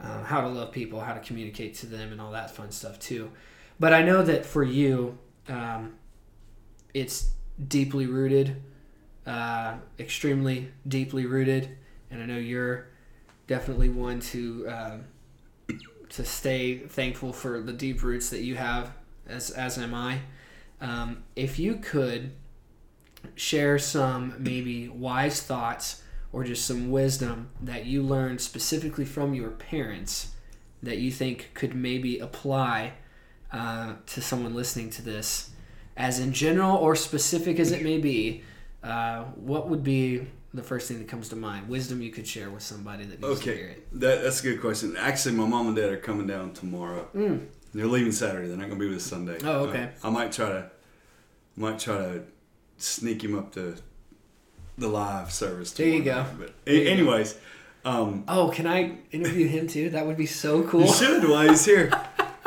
Uh, 0.05 0.23
how 0.23 0.43
to 0.43 0.49
love 0.49 0.71
people, 0.71 1.01
how 1.01 1.15
to 1.15 1.21
communicate 1.21 1.75
to 1.75 1.87
them, 1.87 2.13
and 2.13 2.21
all 2.21 2.33
that 2.33 2.51
fun 2.51 2.71
stuff 2.71 2.99
too. 2.99 3.31
But 3.81 3.95
I 3.95 4.03
know 4.03 4.23
that 4.23 4.45
for 4.45 4.63
you, 4.63 5.19
um, 5.49 5.95
it's 6.93 7.31
deeply 7.69 8.07
rooted, 8.07 8.63
uh, 9.27 9.77
extremely 9.99 10.69
deeply 10.87 11.25
rooted, 11.25 11.79
and 12.11 12.23
I 12.23 12.27
know 12.27 12.37
you're 12.37 12.89
definitely 13.47 13.89
one 13.89 14.21
to 14.21 14.69
uh, 14.69 14.97
to 16.11 16.25
stay 16.25 16.79
thankful 16.79 17.33
for 17.33 17.63
the 17.63 17.73
deep 17.73 18.03
roots 18.03 18.29
that 18.29 18.43
you 18.43 18.57
have, 18.57 18.93
as 19.27 19.51
as 19.51 19.79
am 19.79 19.95
I. 19.95 20.21
Um, 20.83 21.25
if 21.35 21.59
you 21.59 21.77
could 21.77 22.33
share 23.37 23.79
some 23.79 24.35
maybe 24.39 24.87
wise 24.89 25.43
thoughts 25.43 26.03
or 26.35 26.43
just 26.43 26.67
some 26.67 26.91
wisdom 26.91 27.49
that 27.63 27.87
you 27.87 28.03
learned 28.03 28.41
specifically 28.41 29.05
from 29.05 29.35
your 29.35 29.51
parents 29.51 30.33
that 30.83 30.99
you 30.99 31.09
think 31.09 31.51
could 31.55 31.77
maybe 31.77 32.19
apply 32.19 32.93
uh, 33.53 33.95
to 34.05 34.21
someone 34.21 34.53
listening 34.53 34.91
to 34.91 35.01
this, 35.01 35.51
as 35.97 36.19
in 36.19 36.33
general 36.33 36.77
or 36.77 36.97
specific 36.97 37.61
as 37.61 37.71
it 37.71 37.85
may 37.85 37.99
be, 37.99 38.43
uh, 38.83 39.23
what 39.37 39.69
would 39.69 39.85
be 39.85 40.27
the 40.53 40.63
first 40.63 40.89
thing 40.89 40.99
that 40.99 41.07
comes 41.07 41.29
to 41.29 41.37
mind? 41.37 41.69
Wisdom 41.69 42.03
you 42.03 42.11
could 42.11 42.27
share 42.27 42.51
with 42.51 42.65
somebody 42.65 43.05
that 43.05 43.21
needs 43.21 43.39
to 43.41 43.45
hear 43.45 43.55
Okay, 43.55 43.71
it. 43.71 44.01
that, 44.01 44.23
that's 44.25 44.41
a 44.41 44.43
good 44.43 44.61
question. 44.61 44.97
Actually, 44.99 45.37
my 45.37 45.47
mom 45.47 45.69
and 45.69 45.77
dad 45.77 45.91
are 45.91 45.97
coming 45.97 46.27
down 46.27 46.53
tomorrow. 46.53 47.07
Mm. 47.15 47.47
They're 47.73 47.87
leaving 47.87 48.11
Saturday. 48.11 48.49
They're 48.49 48.57
not 48.57 48.67
going 48.67 48.79
to 48.81 48.85
be 48.85 48.89
with 48.89 48.99
us 48.99 49.05
Sunday. 49.05 49.39
Oh, 49.45 49.67
okay. 49.67 49.91
Uh, 50.03 50.09
I 50.09 50.11
might 50.11 50.33
try 50.33 50.49
to, 50.49 50.71
might 51.57 51.79
try 51.79 51.97
to 51.97 52.23
sneak 52.77 53.23
him 53.23 53.39
up 53.39 53.53
to 53.55 53.77
the 54.79 54.89
live 54.89 55.33
service. 55.33 55.73
There 55.73 55.87
you 55.89 56.03
go. 56.03 56.23
night. 56.23 56.39
But 56.39 56.55
There 56.65 56.89
anyways, 56.89 57.37
um, 57.85 58.25
Oh, 58.29 58.49
can 58.49 58.67
I 58.67 58.99
interview 59.13 59.47
him 59.49 59.67
too? 59.69 59.91
That 59.91 60.07
would 60.07 60.17
be 60.17 60.27
so 60.27 60.63
cool. 60.65 60.83
you 60.87 60.93
should 60.93 61.29
while 61.29 61.49
he's 61.49 61.65
here. 61.65 61.91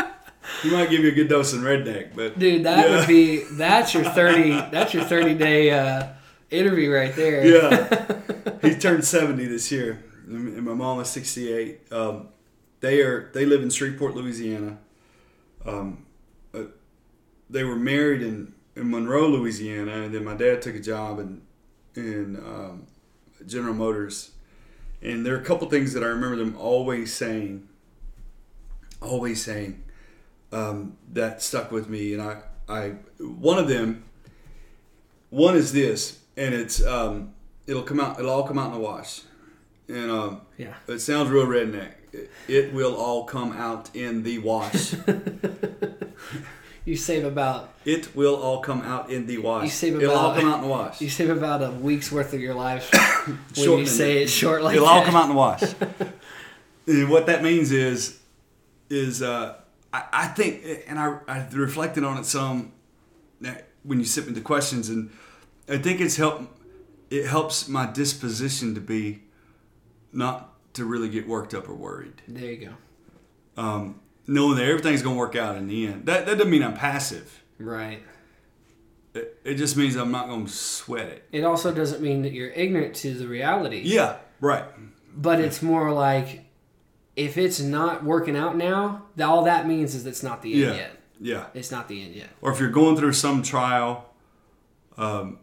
he 0.63 0.69
might 0.71 0.89
give 0.89 1.01
you 1.01 1.09
a 1.11 1.15
good 1.15 1.29
dose 1.29 1.53
in 1.53 1.61
redneck, 1.61 2.15
but 2.15 2.37
Dude, 2.39 2.65
that 2.65 2.89
Yeah. 2.89 2.97
would 2.99 3.07
be 3.07 3.43
that's 3.51 3.93
your 3.93 4.03
thirty 4.03 4.51
that's 4.71 4.93
your 4.93 5.03
thirty 5.03 5.33
day 5.35 5.71
uh, 5.71 6.07
interview 6.49 6.91
right 6.91 7.15
there. 7.15 7.45
yeah, 7.45 8.21
he 8.61 8.75
turned 8.75 9.05
seventy 9.05 9.45
this 9.45 9.71
year, 9.71 10.03
and 10.27 10.63
my 10.65 10.73
mom 10.73 10.99
is 10.99 11.07
sixty-eight. 11.09 11.91
Um, 11.91 12.29
they 12.79 13.01
are 13.01 13.29
they 13.33 13.45
live 13.45 13.61
in 13.61 13.69
Shreveport, 13.69 14.15
Louisiana. 14.15 14.77
Um, 15.65 16.05
uh, 16.53 16.63
they 17.49 17.63
were 17.63 17.75
married 17.75 18.21
in, 18.21 18.53
in 18.75 18.89
Monroe, 18.89 19.27
Louisiana, 19.27 20.03
and 20.03 20.13
then 20.15 20.23
my 20.23 20.33
dad 20.35 20.61
took 20.61 20.75
a 20.75 20.79
job 20.79 21.19
in 21.19 21.41
in 21.97 22.37
um, 22.37 22.87
General 23.45 23.73
Motors. 23.73 24.31
And 25.01 25.25
there 25.25 25.35
are 25.35 25.39
a 25.39 25.43
couple 25.43 25.69
things 25.69 25.93
that 25.93 26.03
I 26.03 26.07
remember 26.07 26.37
them 26.37 26.55
always 26.57 27.13
saying, 27.13 27.67
always 29.01 29.43
saying, 29.43 29.83
um, 30.51 30.97
that 31.13 31.41
stuck 31.41 31.71
with 31.71 31.89
me. 31.89 32.13
And 32.13 32.21
I, 32.21 32.41
I, 32.69 32.89
one 33.19 33.57
of 33.59 33.67
them, 33.67 34.03
one 35.29 35.55
is 35.55 35.73
this, 35.73 36.19
and 36.35 36.53
it's, 36.55 36.83
um, 36.85 37.33
it'll 37.67 37.83
come 37.83 37.99
out, 37.99 38.19
it'll 38.19 38.31
all 38.31 38.47
come 38.47 38.57
out 38.57 38.67
in 38.67 38.73
the 38.73 38.79
wash. 38.79 39.21
And 39.89 40.09
um, 40.11 40.41
Yeah. 40.57 40.73
it 40.87 40.99
sounds 40.99 41.29
real 41.29 41.45
redneck. 41.45 41.91
It, 42.13 42.31
it 42.47 42.73
will 42.73 42.95
all 42.95 43.25
come 43.25 43.53
out 43.53 43.95
in 43.95 44.23
the 44.23 44.39
wash. 44.39 44.93
You 46.87 46.95
save 46.95 47.25
about 47.25 47.73
it 47.83 48.15
will 48.15 48.37
all 48.37 48.61
come 48.61 48.81
out 48.81 49.09
in 49.11 49.27
the 49.27 49.39
wash. 49.39 49.65
You 49.65 49.69
save 49.69 49.95
about, 49.95 50.03
It'll 50.03 50.15
all 50.15 50.33
come 50.33 50.47
out 50.47 50.55
in 50.55 50.61
the 50.61 50.69
wash. 50.69 51.01
you 51.01 51.09
save 51.09 51.29
about 51.29 51.61
a 51.61 51.69
week's 51.69 52.13
worth 52.13 52.33
of 52.33 52.39
your 52.39 52.53
life 52.53 52.89
when 53.57 53.79
you 53.79 53.85
say 53.85 54.23
it 54.23 54.29
short 54.29 54.61
like 54.61 54.73
It'll 54.73 54.87
that. 54.87 54.93
all 54.93 55.03
come 55.03 55.15
out 55.17 55.23
in 55.23 55.29
the 55.29 55.35
wash. 55.35 55.63
What 57.09 57.25
that 57.25 57.43
means 57.43 57.73
is, 57.73 58.21
is 58.89 59.21
uh, 59.21 59.55
I, 59.91 60.03
I 60.13 60.27
think, 60.27 60.63
and 60.87 60.97
I, 60.97 61.17
I 61.27 61.45
reflected 61.51 62.05
on 62.05 62.17
it 62.17 62.25
some 62.25 62.71
uh, 63.45 63.55
when 63.83 63.99
you 63.99 64.05
sit 64.05 64.25
with 64.25 64.35
the 64.35 64.39
questions, 64.41 64.87
and 64.87 65.09
I 65.67 65.79
think 65.79 65.99
it's 65.99 66.15
helped. 66.15 66.45
It 67.09 67.25
helps 67.25 67.67
my 67.67 67.91
disposition 67.91 68.73
to 68.75 68.79
be 68.79 69.23
not 70.13 70.53
to 70.75 70.85
really 70.85 71.09
get 71.09 71.27
worked 71.27 71.53
up 71.53 71.67
or 71.67 71.73
worried. 71.73 72.21
There 72.25 72.51
you 72.51 72.69
go. 73.57 73.61
Um, 73.61 73.99
knowing 74.27 74.57
that 74.57 74.65
everything's 74.65 75.01
going 75.01 75.15
to 75.15 75.19
work 75.19 75.35
out 75.35 75.55
in 75.55 75.67
the 75.67 75.87
end. 75.87 76.05
That 76.05 76.25
that 76.25 76.37
doesn't 76.37 76.49
mean 76.51 76.63
I'm 76.63 76.73
passive. 76.75 77.43
Right. 77.59 78.01
It, 79.13 79.39
it 79.43 79.55
just 79.55 79.75
means 79.77 79.95
I'm 79.95 80.11
not 80.11 80.27
going 80.27 80.45
to 80.45 80.51
sweat 80.51 81.07
it. 81.07 81.23
It 81.31 81.43
also 81.43 81.73
doesn't 81.73 82.01
mean 82.01 82.21
that 82.21 82.33
you're 82.33 82.51
ignorant 82.51 82.95
to 82.97 83.13
the 83.15 83.27
reality. 83.27 83.81
Yeah, 83.83 84.17
right. 84.41 84.65
But 85.15 85.39
it's 85.39 85.61
more 85.63 85.91
like 85.91 86.45
if 87.15 87.35
it's 87.37 87.59
not 87.59 88.03
working 88.03 88.35
out 88.37 88.55
now, 88.55 89.05
all 89.19 89.45
that 89.45 89.67
means 89.67 89.95
is 89.95 90.05
it's 90.05 90.21
not 90.21 90.43
the 90.43 90.53
end 90.53 90.61
Yeah. 90.61 90.75
yet. 90.75 90.91
Yeah. 91.19 91.45
It's 91.55 91.71
not 91.71 91.87
the 91.87 92.03
end 92.03 92.13
yet. 92.13 92.27
or 92.41 92.51
if 92.51 92.59
you're 92.59 92.69
going 92.69 92.95
through 92.95 93.13
some 93.13 93.41
trial, 93.41 94.05
um, 94.97 95.39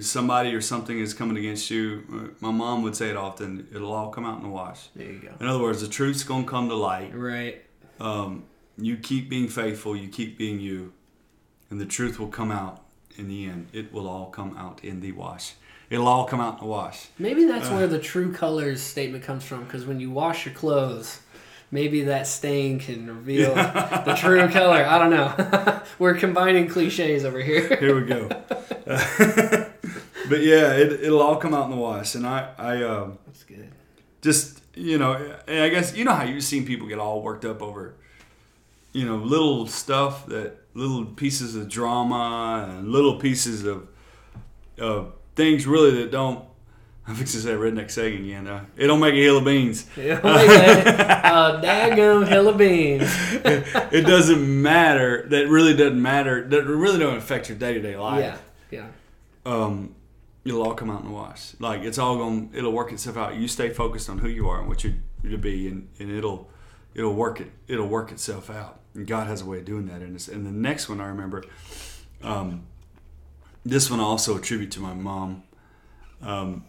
somebody 0.00 0.54
or 0.54 0.62
something 0.62 0.98
is 0.98 1.12
coming 1.12 1.36
against 1.36 1.70
you. 1.70 2.02
uh, 2.12 2.28
My 2.40 2.50
mom 2.50 2.82
would 2.82 2.96
say 2.96 3.10
it 3.10 3.16
often. 3.16 3.68
It'll 3.74 3.92
all 3.92 4.08
come 4.10 4.24
out 4.24 4.38
in 4.38 4.42
the 4.42 4.48
wash. 4.48 4.88
There 4.96 5.06
you 5.06 5.18
go. 5.18 5.32
In 5.38 5.46
other 5.46 5.60
words, 5.62 5.82
the 5.82 5.88
truth's 5.88 6.24
gonna 6.24 6.46
come 6.46 6.68
to 6.70 6.74
light. 6.74 7.12
Right. 7.14 7.62
Um, 8.00 8.44
you 8.78 8.96
keep 8.96 9.28
being 9.28 9.48
faithful. 9.48 9.94
You 9.96 10.08
keep 10.08 10.38
being 10.38 10.58
you, 10.60 10.92
and 11.70 11.80
the 11.80 11.86
truth 11.86 12.18
will 12.18 12.28
come 12.28 12.50
out 12.50 12.82
in 13.16 13.28
the 13.28 13.44
end. 13.46 13.68
It 13.72 13.92
will 13.92 14.08
all 14.08 14.26
come 14.30 14.56
out 14.56 14.82
in 14.82 15.00
the 15.00 15.12
wash. 15.12 15.54
It'll 15.90 16.08
all 16.08 16.24
come 16.24 16.40
out 16.40 16.54
in 16.54 16.60
the 16.60 16.66
wash. 16.70 17.08
Maybe 17.18 17.44
that's 17.44 17.68
Uh. 17.68 17.74
where 17.74 17.86
the 17.86 17.98
true 17.98 18.32
colors 18.32 18.80
statement 18.80 19.24
comes 19.24 19.44
from 19.44 19.64
because 19.64 19.84
when 19.84 20.00
you 20.00 20.10
wash 20.10 20.46
your 20.46 20.54
clothes, 20.54 21.18
maybe 21.72 22.02
that 22.04 22.26
stain 22.26 22.78
can 22.78 23.06
reveal 23.08 23.54
the 24.06 24.14
true 24.16 24.48
color. 24.48 24.84
I 24.86 24.98
don't 24.98 25.10
know. 25.10 25.80
We're 25.98 26.14
combining 26.14 26.68
cliches 26.68 27.24
over 27.24 27.40
here. 27.40 27.76
Here 27.80 27.94
we 28.00 28.06
go. 28.06 28.28
but 30.28 30.40
yeah, 30.42 30.72
it, 30.74 30.92
it'll 31.02 31.20
all 31.20 31.36
come 31.36 31.54
out 31.54 31.64
in 31.64 31.70
the 31.70 31.76
wash, 31.76 32.14
and 32.14 32.26
I, 32.26 32.50
I. 32.56 32.82
Um, 32.82 33.18
That's 33.26 33.42
good. 33.44 33.70
just 34.22 34.59
you 34.80 34.98
know 34.98 35.12
and 35.46 35.62
i 35.62 35.68
guess 35.68 35.94
you 35.96 36.04
know 36.04 36.12
how 36.14 36.24
you've 36.24 36.42
seen 36.44 36.64
people 36.64 36.86
get 36.88 36.98
all 36.98 37.22
worked 37.22 37.44
up 37.44 37.60
over 37.62 37.94
you 38.92 39.04
know 39.04 39.16
little 39.16 39.66
stuff 39.66 40.26
that 40.26 40.56
little 40.74 41.04
pieces 41.04 41.54
of 41.54 41.68
drama 41.68 42.66
and 42.68 42.88
little 42.90 43.18
pieces 43.18 43.64
of 43.64 43.88
of 44.78 45.12
things 45.36 45.66
really 45.66 45.90
that 46.02 46.10
don't 46.10 46.44
i'm 47.06 47.14
fixing 47.14 47.40
to 47.40 47.46
say 47.46 47.52
redneck 47.54 47.90
saying 47.90 48.24
again 48.24 48.46
uh, 48.46 48.64
it 48.76 48.86
don't 48.86 49.00
make 49.00 49.14
a 49.14 49.22
hill 49.22 49.38
of 49.38 49.44
beans 49.44 49.86
Yeah, 49.96 50.14
like 50.22 50.46
that. 50.46 51.24
uh, 51.24 51.60
daggum 51.60 52.26
hill 52.28 52.48
of 52.48 52.56
beans. 52.58 53.02
it 53.44 54.06
doesn't 54.06 54.62
matter 54.62 55.26
that 55.28 55.48
really 55.48 55.74
doesn't 55.76 56.00
matter 56.00 56.46
that 56.48 56.64
really 56.66 56.98
don't 56.98 57.16
affect 57.16 57.48
your 57.48 57.58
day-to-day 57.58 57.96
life 57.96 58.40
Yeah, 58.70 58.78
yeah. 59.46 59.52
um, 59.52 59.94
it'll 60.44 60.62
all 60.62 60.74
come 60.74 60.90
out 60.90 61.02
in 61.02 61.08
the 61.08 61.12
wash. 61.12 61.54
Like 61.58 61.82
it's 61.82 61.98
all 61.98 62.16
going, 62.16 62.50
it'll 62.54 62.72
work 62.72 62.92
itself 62.92 63.16
out. 63.16 63.36
You 63.36 63.48
stay 63.48 63.70
focused 63.70 64.08
on 64.08 64.18
who 64.18 64.28
you 64.28 64.48
are 64.48 64.60
and 64.60 64.68
what 64.68 64.84
you're 64.84 64.94
to 65.28 65.38
be, 65.38 65.68
and, 65.68 65.88
and 65.98 66.10
it'll 66.10 66.50
it'll 66.94 67.14
work 67.14 67.40
it 67.40 67.50
it'll 67.68 67.88
work 67.88 68.10
itself 68.10 68.50
out. 68.50 68.80
And 68.94 69.06
God 69.06 69.26
has 69.26 69.42
a 69.42 69.44
way 69.44 69.58
of 69.58 69.64
doing 69.64 69.86
that 69.86 70.02
in 70.02 70.14
us. 70.14 70.28
And 70.28 70.46
the 70.46 70.50
next 70.50 70.88
one 70.88 71.00
I 71.00 71.06
remember, 71.06 71.44
um, 72.22 72.66
this 73.64 73.90
one 73.90 74.00
I 74.00 74.02
also 74.02 74.36
attribute 74.36 74.72
to 74.72 74.80
my 74.80 74.94
mom. 74.94 75.44
Um, 76.22 76.64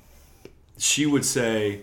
she 0.77 1.05
would 1.05 1.25
say, 1.25 1.81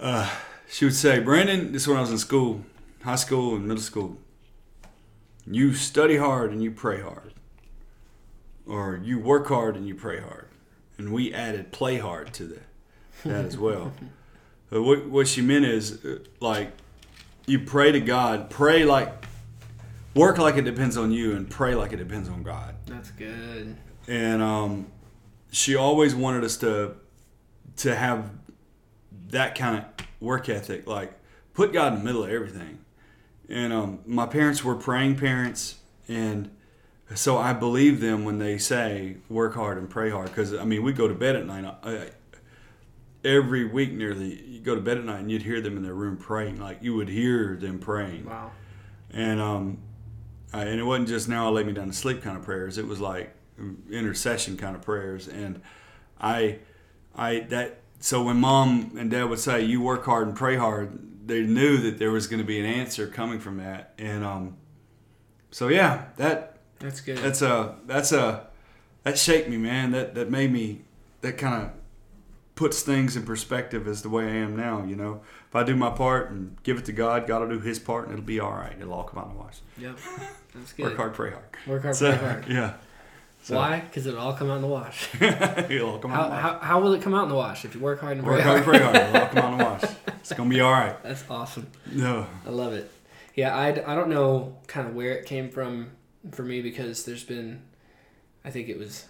uh, 0.00 0.30
she 0.68 0.84
would 0.84 0.94
say, 0.94 1.20
Brandon, 1.20 1.72
this 1.72 1.82
is 1.82 1.88
when 1.88 1.98
I 1.98 2.00
was 2.00 2.10
in 2.10 2.18
school, 2.18 2.62
high 3.02 3.16
school 3.16 3.54
and 3.54 3.66
middle 3.66 3.82
school. 3.82 4.16
You 5.46 5.74
study 5.74 6.16
hard 6.16 6.52
and 6.52 6.62
you 6.62 6.70
pray 6.70 7.00
hard 7.00 7.25
or 8.66 9.00
you 9.02 9.18
work 9.18 9.46
hard 9.48 9.76
and 9.76 9.86
you 9.86 9.94
pray 9.94 10.20
hard. 10.20 10.48
And 10.98 11.12
we 11.12 11.32
added 11.32 11.72
play 11.72 11.98
hard 11.98 12.32
to 12.34 12.44
the, 12.44 12.60
that 13.24 13.44
as 13.44 13.58
well. 13.58 13.92
But 14.68 14.82
what, 14.82 15.06
what 15.06 15.28
she 15.28 15.42
meant 15.42 15.64
is 15.64 16.04
uh, 16.04 16.18
like 16.40 16.72
you 17.46 17.60
pray 17.60 17.92
to 17.92 18.00
God, 18.00 18.50
pray 18.50 18.84
like, 18.84 19.26
work 20.14 20.38
like 20.38 20.56
it 20.56 20.64
depends 20.64 20.96
on 20.96 21.12
you, 21.12 21.36
and 21.36 21.48
pray 21.48 21.74
like 21.76 21.92
it 21.92 21.98
depends 21.98 22.28
on 22.28 22.42
God. 22.42 22.74
That's 22.86 23.12
good. 23.12 23.76
And 24.08 24.42
um, 24.42 24.86
she 25.52 25.76
always 25.76 26.14
wanted 26.14 26.44
us 26.44 26.56
to 26.58 26.96
to 27.76 27.94
have 27.94 28.30
that 29.28 29.54
kind 29.54 29.78
of 29.78 30.06
work 30.20 30.48
ethic, 30.48 30.86
like 30.86 31.12
put 31.54 31.72
God 31.72 31.92
in 31.92 31.98
the 32.00 32.04
middle 32.04 32.24
of 32.24 32.30
everything. 32.30 32.78
And 33.48 33.72
um, 33.72 34.00
my 34.06 34.26
parents 34.26 34.64
were 34.64 34.74
praying 34.74 35.16
parents, 35.16 35.76
and 36.08 36.50
so 37.14 37.38
I 37.38 37.52
believe 37.52 38.00
them 38.00 38.24
when 38.24 38.38
they 38.38 38.58
say 38.58 39.16
work 39.28 39.54
hard 39.54 39.78
and 39.78 39.88
pray 39.88 40.10
hard. 40.10 40.28
Because 40.28 40.52
I 40.54 40.64
mean, 40.64 40.82
we 40.82 40.92
go 40.92 41.06
to 41.08 41.14
bed 41.14 41.36
at 41.36 41.46
night. 41.46 41.64
I, 41.82 42.10
every 43.24 43.64
week 43.64 43.92
nearly 43.92 44.40
you 44.44 44.60
go 44.60 44.74
to 44.74 44.80
bed 44.80 44.98
at 44.98 45.04
night 45.04 45.18
and 45.20 45.30
you'd 45.30 45.42
hear 45.42 45.60
them 45.60 45.76
in 45.76 45.82
their 45.82 45.94
room 45.94 46.16
praying 46.16 46.60
like 46.60 46.78
you 46.80 46.94
would 46.94 47.08
hear 47.08 47.56
them 47.56 47.78
praying 47.78 48.24
Wow. 48.24 48.52
and 49.10 49.40
um 49.40 49.78
I, 50.52 50.62
and 50.62 50.78
it 50.78 50.84
wasn't 50.84 51.08
just 51.08 51.28
now 51.28 51.46
I 51.46 51.50
lay 51.50 51.64
me 51.64 51.72
down 51.72 51.88
to 51.88 51.92
sleep 51.92 52.22
kind 52.22 52.36
of 52.36 52.44
prayers 52.44 52.78
it 52.78 52.86
was 52.86 53.00
like 53.00 53.34
intercession 53.90 54.56
kind 54.56 54.76
of 54.76 54.82
prayers 54.82 55.26
and 55.26 55.60
I 56.20 56.58
I 57.16 57.40
that 57.48 57.80
so 57.98 58.22
when 58.22 58.36
mom 58.36 58.92
and 58.96 59.10
dad 59.10 59.24
would 59.24 59.40
say 59.40 59.62
you 59.62 59.80
work 59.80 60.04
hard 60.04 60.28
and 60.28 60.36
pray 60.36 60.56
hard 60.56 61.26
they 61.26 61.40
knew 61.42 61.78
that 61.78 61.98
there 61.98 62.12
was 62.12 62.28
going 62.28 62.38
to 62.40 62.46
be 62.46 62.60
an 62.60 62.66
answer 62.66 63.08
coming 63.08 63.40
from 63.40 63.56
that 63.56 63.92
and 63.98 64.22
um 64.24 64.56
so 65.50 65.66
yeah 65.66 66.04
that 66.16 66.55
That's 66.78 67.00
good. 67.00 67.18
that's 67.18 67.42
a 67.42 67.76
that's 67.86 68.12
a 68.12 68.46
that 69.04 69.18
shaped 69.18 69.48
me 69.48 69.56
man 69.56 69.92
that 69.92 70.14
that 70.14 70.30
made 70.30 70.52
me 70.52 70.82
that 71.22 71.38
kind 71.38 71.62
of 71.64 71.70
puts 72.54 72.82
things 72.82 73.16
in 73.16 73.22
perspective 73.24 73.86
as 73.86 74.02
the 74.02 74.08
way 74.08 74.24
I 74.24 74.34
am 74.36 74.56
now 74.56 74.82
you 74.84 74.96
know 74.96 75.20
if 75.48 75.54
I 75.56 75.62
do 75.62 75.76
my 75.76 75.90
part 75.90 76.30
and 76.30 76.56
give 76.62 76.78
it 76.78 76.84
to 76.86 76.92
God 76.92 77.26
God 77.26 77.42
will 77.42 77.48
do 77.56 77.60
his 77.60 77.78
part 77.78 78.04
and 78.04 78.14
it'll 78.14 78.24
be 78.26 78.40
all 78.40 78.52
right 78.52 78.74
it'll 78.80 78.94
all 78.94 79.04
come 79.04 79.18
out 79.20 79.28
in 79.30 79.34
the 79.36 79.38
wash 79.42 79.58
yep. 79.78 79.98
That's 80.54 80.72
good. 80.72 80.84
work 80.86 80.96
hard 80.96 81.14
pray 81.14 81.30
hard 81.32 81.44
Work 81.66 81.82
hard, 81.82 81.96
so, 81.96 82.16
pray 82.16 82.26
hard. 82.28 82.46
yeah 82.48 82.74
So- 83.42 83.56
Why? 83.56 83.80
Because 83.80 84.06
it'll 84.06 84.20
all 84.20 84.32
come 84.34 84.50
out 84.50 84.56
in 84.56 84.62
the 84.62 84.68
wash. 84.68 85.08
it'll 85.20 85.90
all 85.90 85.98
come 85.98 86.12
out 86.12 86.16
How, 86.16 86.24
in 86.24 86.30
the 86.30 86.36
wash 86.36 86.42
how, 86.42 86.58
how 86.60 86.80
will 86.80 86.92
it 86.94 87.02
come 87.02 87.14
out 87.14 87.24
in 87.24 87.28
the 87.28 87.34
wash 87.36 87.64
if 87.64 87.74
you 87.74 87.80
work 87.80 88.00
hard 88.00 88.16
and 88.16 88.26
pray 88.26 88.36
work 88.36 88.44
hard 88.44 88.64
hard? 88.64 88.76
pray 88.76 88.82
hard 88.82 88.96
it'll 88.96 89.20
all 89.22 89.28
come 89.28 89.38
out 89.38 89.52
in 89.52 89.58
the 89.58 89.64
wash 89.64 89.82
it's 90.20 90.32
gonna 90.32 90.50
be 90.50 90.60
all 90.60 90.72
right 90.72 91.02
That's 91.02 91.24
awesome. 91.30 91.66
no 91.92 92.26
I 92.46 92.50
love 92.50 92.72
it. 92.72 92.90
Yeah, 93.34 93.54
I, 93.54 93.68
I 93.68 93.94
don't 93.94 94.08
know 94.08 94.56
kind 94.66 94.88
of 94.88 94.94
where 94.94 95.12
it 95.12 95.26
came 95.26 95.50
from 95.50 95.90
for 96.32 96.42
me 96.42 96.60
because 96.62 97.04
there's 97.04 97.24
been, 97.24 97.62
I 98.44 98.50
think 98.50 98.68
it 98.68 98.78
was 98.78 99.06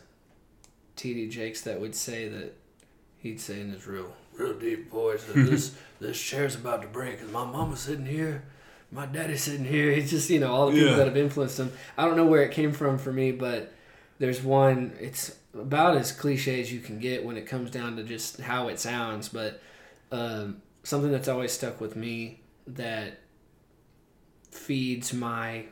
TD 0.96 1.30
Jakes 1.30 1.62
that 1.62 1.80
would 1.80 1.94
say 1.94 2.28
that 2.28 2.54
he'd 3.18 3.40
say 3.40 3.60
in 3.60 3.70
his 3.70 3.86
real, 3.86 4.12
real 4.36 4.54
deep 4.58 4.90
voice 4.90 5.24
that 5.24 5.34
this, 5.50 5.74
this 6.00 6.20
chair's 6.20 6.54
about 6.54 6.82
to 6.82 6.88
break 6.88 7.20
and 7.20 7.32
my 7.32 7.44
mama's 7.44 7.80
sitting 7.80 8.06
here, 8.06 8.44
my 8.92 9.04
daddy's 9.06 9.42
sitting 9.42 9.64
here. 9.64 9.90
He's 9.92 10.10
just, 10.10 10.30
you 10.30 10.38
know, 10.40 10.52
all 10.52 10.66
the 10.66 10.72
people 10.72 10.90
Yeah. 10.90 10.96
that 10.96 11.06
have 11.08 11.16
influenced 11.16 11.58
him. 11.58 11.72
I 11.98 12.04
don't 12.04 12.16
know 12.16 12.26
where 12.26 12.42
it 12.42 12.52
came 12.52 12.72
from 12.72 12.98
for 12.98 13.12
me, 13.12 13.32
but 13.32 13.72
there's 14.18 14.42
one, 14.42 14.94
it's 15.00 15.36
about 15.52 15.96
as 15.96 16.12
cliche 16.12 16.60
as 16.60 16.72
you 16.72 16.80
can 16.80 16.98
get 16.98 17.24
when 17.24 17.36
it 17.36 17.46
comes 17.46 17.70
down 17.70 17.96
to 17.96 18.02
just 18.04 18.40
how 18.40 18.68
it 18.68 18.78
sounds, 18.78 19.28
but 19.28 19.60
um, 20.12 20.62
something 20.84 21.10
that's 21.10 21.28
always 21.28 21.50
stuck 21.52 21.80
with 21.80 21.96
me 21.96 22.40
that 22.66 23.18
feeds 24.50 25.12
my 25.12 25.64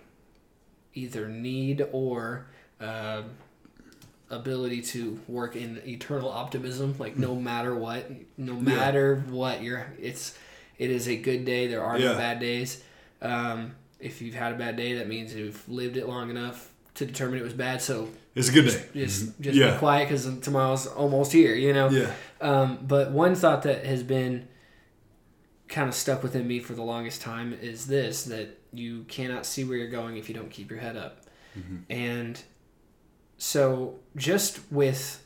either 0.94 1.28
need 1.28 1.86
or 1.92 2.46
uh, 2.80 3.22
ability 4.30 4.82
to 4.82 5.20
work 5.28 5.54
in 5.56 5.80
eternal 5.86 6.28
optimism 6.30 6.94
like 6.98 7.16
no 7.16 7.34
matter 7.36 7.74
what 7.74 8.10
no 8.38 8.54
matter 8.54 9.16
what 9.28 9.62
you're 9.62 9.86
it's 10.00 10.36
it 10.76 10.90
is 10.90 11.06
a 11.08 11.16
good 11.16 11.44
day. 11.44 11.68
There 11.68 11.84
are 11.84 11.96
no 11.98 12.14
bad 12.16 12.40
days. 12.40 12.82
Um, 13.22 13.76
if 14.00 14.20
you've 14.20 14.34
had 14.34 14.52
a 14.52 14.56
bad 14.56 14.76
day 14.76 14.94
that 14.94 15.06
means 15.08 15.32
you've 15.34 15.66
lived 15.68 15.96
it 15.96 16.08
long 16.08 16.30
enough 16.30 16.68
to 16.94 17.06
determine 17.06 17.38
it 17.38 17.42
was 17.44 17.52
bad. 17.52 17.80
So 17.80 18.08
it's 18.34 18.48
a 18.48 18.52
good 18.52 18.66
day. 18.66 18.84
just 18.94 19.40
just 19.40 19.56
Yeah. 19.56 19.72
be 19.72 19.78
quiet 19.78 20.08
because 20.08 20.24
tomorrow's 20.40 20.86
almost 20.86 21.32
here 21.32 21.54
you 21.54 21.72
know? 21.72 21.90
Yeah. 21.90 22.12
Um, 22.40 22.78
but 22.82 23.12
one 23.12 23.34
thought 23.36 23.62
that 23.62 23.84
has 23.86 24.02
been 24.02 24.48
kind 25.68 25.88
of 25.88 25.94
stuck 25.94 26.22
within 26.22 26.46
me 26.46 26.58
for 26.58 26.74
the 26.74 26.82
longest 26.82 27.20
time 27.22 27.52
is 27.52 27.86
this 27.86 28.24
that 28.24 28.58
you 28.78 29.04
cannot 29.04 29.46
see 29.46 29.64
where 29.64 29.76
you're 29.76 29.88
going 29.88 30.16
if 30.16 30.28
you 30.28 30.34
don't 30.34 30.50
keep 30.50 30.70
your 30.70 30.80
head 30.80 30.96
up. 30.96 31.20
And 31.88 32.42
so, 33.38 34.00
just 34.16 34.60
with 34.72 35.24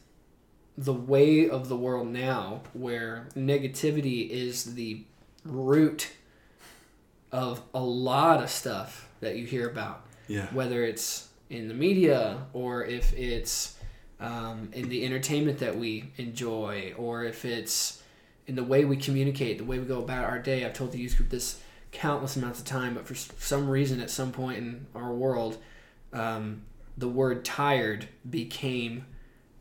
the 0.76 0.92
way 0.92 1.49
of 1.49 1.68
the 1.68 1.76
world 1.76 2.09
now, 2.09 2.62
where 2.72 3.28
negativity 3.34 4.28
is 4.28 4.74
the 4.74 5.05
root 5.44 6.11
of 7.32 7.62
a 7.74 7.80
lot 7.80 8.42
of 8.42 8.51
stuff 8.51 9.09
that 9.20 9.36
you 9.36 9.46
hear 9.46 9.68
about, 9.68 10.07
yeah 10.26 10.46
whether 10.53 10.84
it's 10.84 11.28
in 11.51 11.68
the 11.68 11.74
media 11.74 12.46
or 12.53 12.84
if 12.84 13.12
it's 13.14 13.76
um, 14.20 14.68
in 14.72 14.88
the 14.88 15.05
entertainment 15.05 15.59
that 15.59 15.76
we 15.76 16.11
enjoy 16.16 16.92
or 16.96 17.24
if 17.24 17.44
it's 17.44 18.03
in 18.46 18.55
the 18.55 18.64
way 18.64 18.84
we 18.84 18.96
communicate, 18.96 19.59
the 19.59 19.64
way 19.64 19.78
we 19.78 19.84
go 19.84 20.03
about 20.03 20.24
our 20.24 20.38
day. 20.38 20.64
I've 20.64 20.72
told 20.72 20.92
the 20.92 20.99
youth 20.99 21.16
group 21.16 21.30
this 21.30 21.61
countless 21.99 22.36
amounts 22.36 22.61
of 22.61 22.64
time, 22.64 22.94
but 22.94 23.07
for 23.07 23.14
some 23.14 23.68
reason, 23.68 24.01
at 24.01 24.09
some 24.09 24.30
point 24.32 24.57
in 24.59 24.86
our 24.94 25.12
world, 25.12 25.59
um, 26.12 26.62
the 26.96 27.09
word 27.09 27.44
tired 27.44 28.09
became 28.28 29.05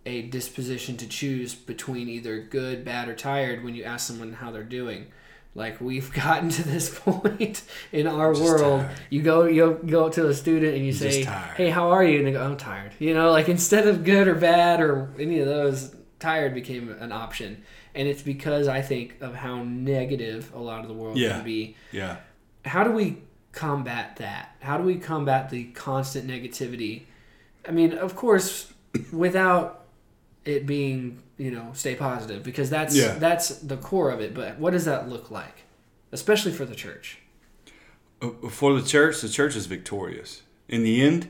a 0.05 0.21
disposition 0.21 0.95
to 0.97 1.07
choose 1.07 1.53
between 1.55 2.07
either 2.07 2.39
good, 2.39 2.85
bad, 2.85 3.09
or 3.09 3.15
tired 3.15 3.63
when 3.63 3.75
you 3.75 3.83
ask 3.83 4.07
someone 4.07 4.33
how 4.33 4.51
they're 4.51 4.63
doing. 4.63 5.07
Like 5.55 5.81
we've 5.81 6.13
gotten 6.25 6.49
to 6.49 6.63
this 6.63 6.97
point 6.97 7.63
in 7.91 8.05
our 8.07 8.33
world. 8.33 8.81
tired. 8.81 8.97
You 9.09 9.21
go 9.23 9.45
you 9.45 9.81
go 9.87 10.05
up 10.05 10.13
to 10.13 10.27
a 10.27 10.33
student 10.33 10.75
and 10.75 10.85
you 10.85 10.91
Just 10.93 11.01
say, 11.01 11.23
"Hey, 11.57 11.69
how 11.71 11.89
are 11.89 12.03
you?" 12.03 12.19
And 12.19 12.27
they 12.27 12.31
go, 12.33 12.43
"I'm 12.43 12.55
tired." 12.57 12.91
You 12.99 13.15
know, 13.15 13.31
like 13.31 13.49
instead 13.49 13.87
of 13.87 14.03
good 14.03 14.27
or 14.27 14.35
bad 14.35 14.79
or 14.79 15.09
any 15.19 15.39
of 15.39 15.47
those, 15.47 15.95
tired 16.19 16.53
became 16.53 16.89
an 16.99 17.11
option. 17.11 17.63
And 17.95 18.07
it's 18.07 18.21
because 18.21 18.67
I 18.67 18.81
think 18.83 19.15
of 19.21 19.33
how 19.33 19.63
negative 19.63 20.51
a 20.53 20.59
lot 20.59 20.81
of 20.81 20.87
the 20.87 20.93
world 20.93 21.17
Yeah. 21.17 21.37
can 21.37 21.43
be. 21.43 21.75
yeah 21.91 22.17
How 22.67 22.83
do 22.83 22.91
we 22.91 23.17
combat 23.51 24.17
that? 24.17 24.55
How 24.59 24.77
do 24.77 24.83
we 24.83 24.95
combat 24.97 25.49
the 25.49 25.65
constant 25.65 26.27
negativity? 26.27 27.03
I 27.67 27.71
mean, 27.71 27.93
of 27.93 28.15
course, 28.15 28.71
without 29.11 29.85
it 30.45 30.65
being, 30.65 31.21
you 31.37 31.51
know, 31.51 31.71
stay 31.73 31.95
positive 31.95 32.43
because 32.43 32.69
that's 32.69 32.95
Yeah. 32.95 33.15
that's 33.15 33.49
the 33.49 33.77
core 33.77 34.11
of 34.11 34.21
it. 34.21 34.33
But 34.33 34.59
what 34.59 34.71
does 34.71 34.85
that 34.85 35.09
look 35.09 35.31
like, 35.31 35.63
especially 36.11 36.51
for 36.51 36.65
the 36.65 36.75
church? 36.75 37.19
Uh, 38.21 38.29
For 38.49 38.79
the 38.79 38.87
church, 38.87 39.21
the 39.21 39.29
church 39.29 39.55
is 39.55 39.65
victorious. 39.65 40.43
In 40.67 40.83
the 40.83 41.01
end, 41.01 41.29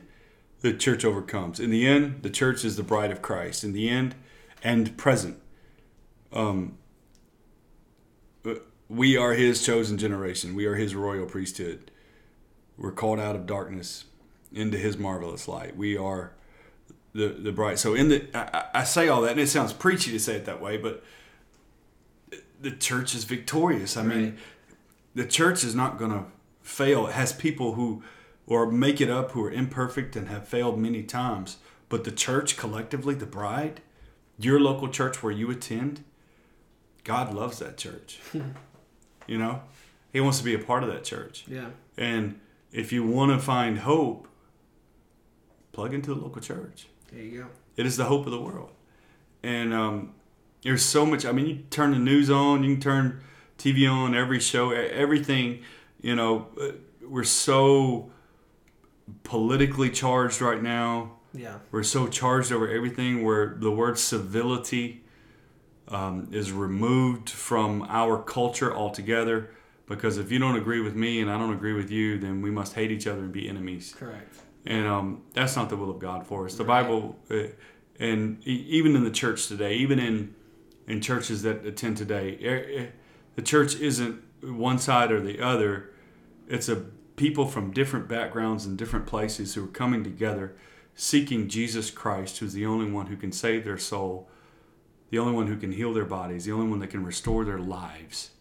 the 0.62 0.74
church 0.74 1.04
overcomes. 1.06 1.60
In 1.60 1.70
the 1.70 1.86
end, 1.88 2.24
the 2.24 2.30
church 2.30 2.64
is 2.66 2.76
the 2.78 2.84
bride 2.84 3.12
of 3.12 3.22
Christ. 3.22 3.64
In 3.64 3.74
the 3.74 3.90
end, 3.90 4.16
and 4.64 4.96
present, 4.98 5.40
um, 6.34 6.78
we 8.90 9.18
are 9.18 9.34
His 9.34 9.66
chosen 9.66 9.98
generation. 9.98 10.56
We 10.56 10.66
are 10.66 10.76
His 10.76 10.96
royal 10.96 11.26
priesthood. 11.26 11.92
We're 12.78 12.92
called 12.92 13.20
out 13.20 13.36
of 13.36 13.46
darkness 13.46 14.06
into 14.52 14.78
His 14.78 14.98
marvelous 14.98 15.48
light. 15.48 15.76
We 15.76 15.98
are 15.98 16.34
the 17.14 17.30
the 17.30 17.52
bride. 17.52 17.80
So 17.80 17.94
in 17.94 18.10
the, 18.10 18.28
I, 18.34 18.82
I 18.82 18.84
say 18.84 19.08
all 19.08 19.22
that, 19.22 19.32
and 19.32 19.40
it 19.40 19.48
sounds 19.48 19.74
preachy 19.74 20.12
to 20.12 20.20
say 20.20 20.36
it 20.36 20.46
that 20.46 20.62
way, 20.62 20.78
but 20.78 21.04
the 22.60 22.72
church 22.72 23.14
is 23.14 23.24
victorious. 23.24 23.98
I 23.98 24.04
mean, 24.04 24.38
the 25.14 25.26
church 25.26 25.64
is 25.64 25.76
not 25.76 25.98
going 25.98 26.12
to 26.12 26.26
fail. 26.62 27.08
It 27.08 27.14
has 27.14 27.32
people 27.34 27.74
who 27.74 28.04
or 28.48 28.72
make 28.72 29.02
it 29.02 29.10
up 29.10 29.32
who 29.32 29.44
are 29.44 29.52
imperfect 29.52 30.16
and 30.16 30.30
have 30.30 30.48
failed 30.48 30.80
many 30.80 31.04
times. 31.04 31.58
But 31.90 32.06
the 32.06 32.12
church 32.12 32.58
collectively, 32.58 33.14
the 33.14 33.26
bride, 33.26 33.82
your 34.40 34.60
local 34.60 34.88
church 34.88 35.22
where 35.22 35.34
you 35.34 35.52
attend, 35.52 36.04
God 37.04 37.34
loves 37.34 37.60
that 37.60 37.78
church. 37.78 38.20
you 39.28 39.38
know, 39.38 39.62
He 40.12 40.20
wants 40.20 40.40
to 40.40 40.44
be 40.44 40.54
a 40.54 40.60
part 40.60 40.84
of 40.84 40.90
that 40.90 41.04
church. 41.04 41.46
Yeah. 41.48 41.70
And 41.98 42.40
if 42.72 42.92
you 42.92 43.06
want 43.06 43.32
to 43.32 43.40
find 43.40 43.80
hope, 43.80 44.28
plug 45.72 45.94
into 45.94 46.14
the 46.14 46.20
local 46.20 46.42
church. 46.42 46.88
There 47.12 47.22
you 47.22 47.42
go. 47.44 47.48
It 47.76 47.86
is 47.86 47.98
the 47.98 48.06
hope 48.06 48.26
of 48.26 48.32
the 48.32 48.42
world. 48.42 48.72
And 49.44 49.74
um, 49.74 50.14
there's 50.64 50.84
so 50.84 51.06
much. 51.06 51.26
I 51.26 51.32
mean, 51.32 51.46
you 51.48 51.56
turn 51.70 51.92
the 51.92 52.00
news 52.00 52.30
on, 52.30 52.64
you 52.64 52.74
can 52.74 52.82
turn 52.82 53.22
TV 53.58 53.90
on, 53.90 54.16
every 54.16 54.40
show, 54.40 54.72
everything. 54.72 55.62
You 56.02 56.16
know, 56.16 56.48
uh, 56.60 56.72
we're 57.08 57.24
so 57.24 58.12
politically 59.24 59.90
charged 59.90 60.42
right 60.42 60.62
now. 60.62 61.14
Yeah. 61.34 61.60
We're 61.72 61.84
so 61.84 62.08
charged 62.08 62.52
over 62.52 62.68
everything 62.68 63.24
where 63.24 63.56
the 63.60 63.72
word 63.72 64.00
civility 64.00 65.04
um, 65.90 66.28
is 66.32 66.52
removed 66.52 67.30
from 67.30 67.84
our 67.90 68.22
culture 68.22 68.74
altogether. 68.76 69.50
Because 69.88 70.18
if 70.18 70.32
you 70.32 70.40
don't 70.40 70.58
agree 70.58 70.82
with 70.82 70.96
me 70.96 71.22
and 71.22 71.32
I 71.32 71.38
don't 71.38 71.54
agree 71.54 71.74
with 71.74 71.90
you, 71.90 72.18
then 72.18 72.42
we 72.42 72.52
must 72.52 72.74
hate 72.74 72.92
each 72.92 73.08
other 73.08 73.22
and 73.22 73.32
be 73.32 73.48
enemies 73.48 73.96
Correct. 73.98 74.36
and 74.66 74.86
um, 74.86 75.22
that's 75.34 75.56
not 75.56 75.70
the 75.70 75.78
will 75.78 75.90
of 75.90 76.00
God 76.00 76.28
for 76.28 76.46
us. 76.46 76.56
The 76.56 76.66
Right. 76.66 76.82
Bible, 76.84 77.16
uh, 77.32 77.44
and 78.00 78.46
e- 78.46 78.66
even 78.68 78.96
in 78.98 79.06
the 79.06 79.12
church 79.12 79.48
today, 79.48 79.76
even 79.76 79.98
in 80.00 80.36
in 80.88 81.02
churches 81.02 81.42
that 81.44 81.66
attend 81.66 81.96
today, 81.98 82.90
the 83.36 83.42
church 83.42 83.76
isn't 83.80 84.22
one 84.42 84.78
side 84.80 85.12
or 85.12 85.20
the 85.22 85.42
other. 85.42 85.90
It's 86.50 86.70
a 86.70 86.78
people 87.18 87.46
from 87.46 87.72
different 87.72 88.08
backgrounds 88.08 88.66
and 88.66 88.78
different 88.78 89.06
places 89.06 89.54
who 89.56 89.64
are 89.66 89.68
coming 89.68 90.04
together, 90.04 90.56
seeking 90.96 91.48
Jesus 91.50 91.92
Christ, 91.92 92.38
who's 92.40 92.54
the 92.54 92.66
only 92.66 92.90
one 92.92 93.08
who 93.08 93.16
can 93.18 93.32
save 93.34 93.64
their 93.66 93.78
soul, 93.78 94.30
the 95.10 95.20
only 95.20 95.34
one 95.34 95.48
who 95.48 95.58
can 95.58 95.72
heal 95.72 95.94
their 95.94 96.06
bodies, 96.06 96.46
the 96.46 96.52
only 96.52 96.68
one 96.68 96.80
that 96.80 96.88
can 96.88 97.04
restore 97.04 97.46
their 97.46 97.60
lives. 97.60 98.32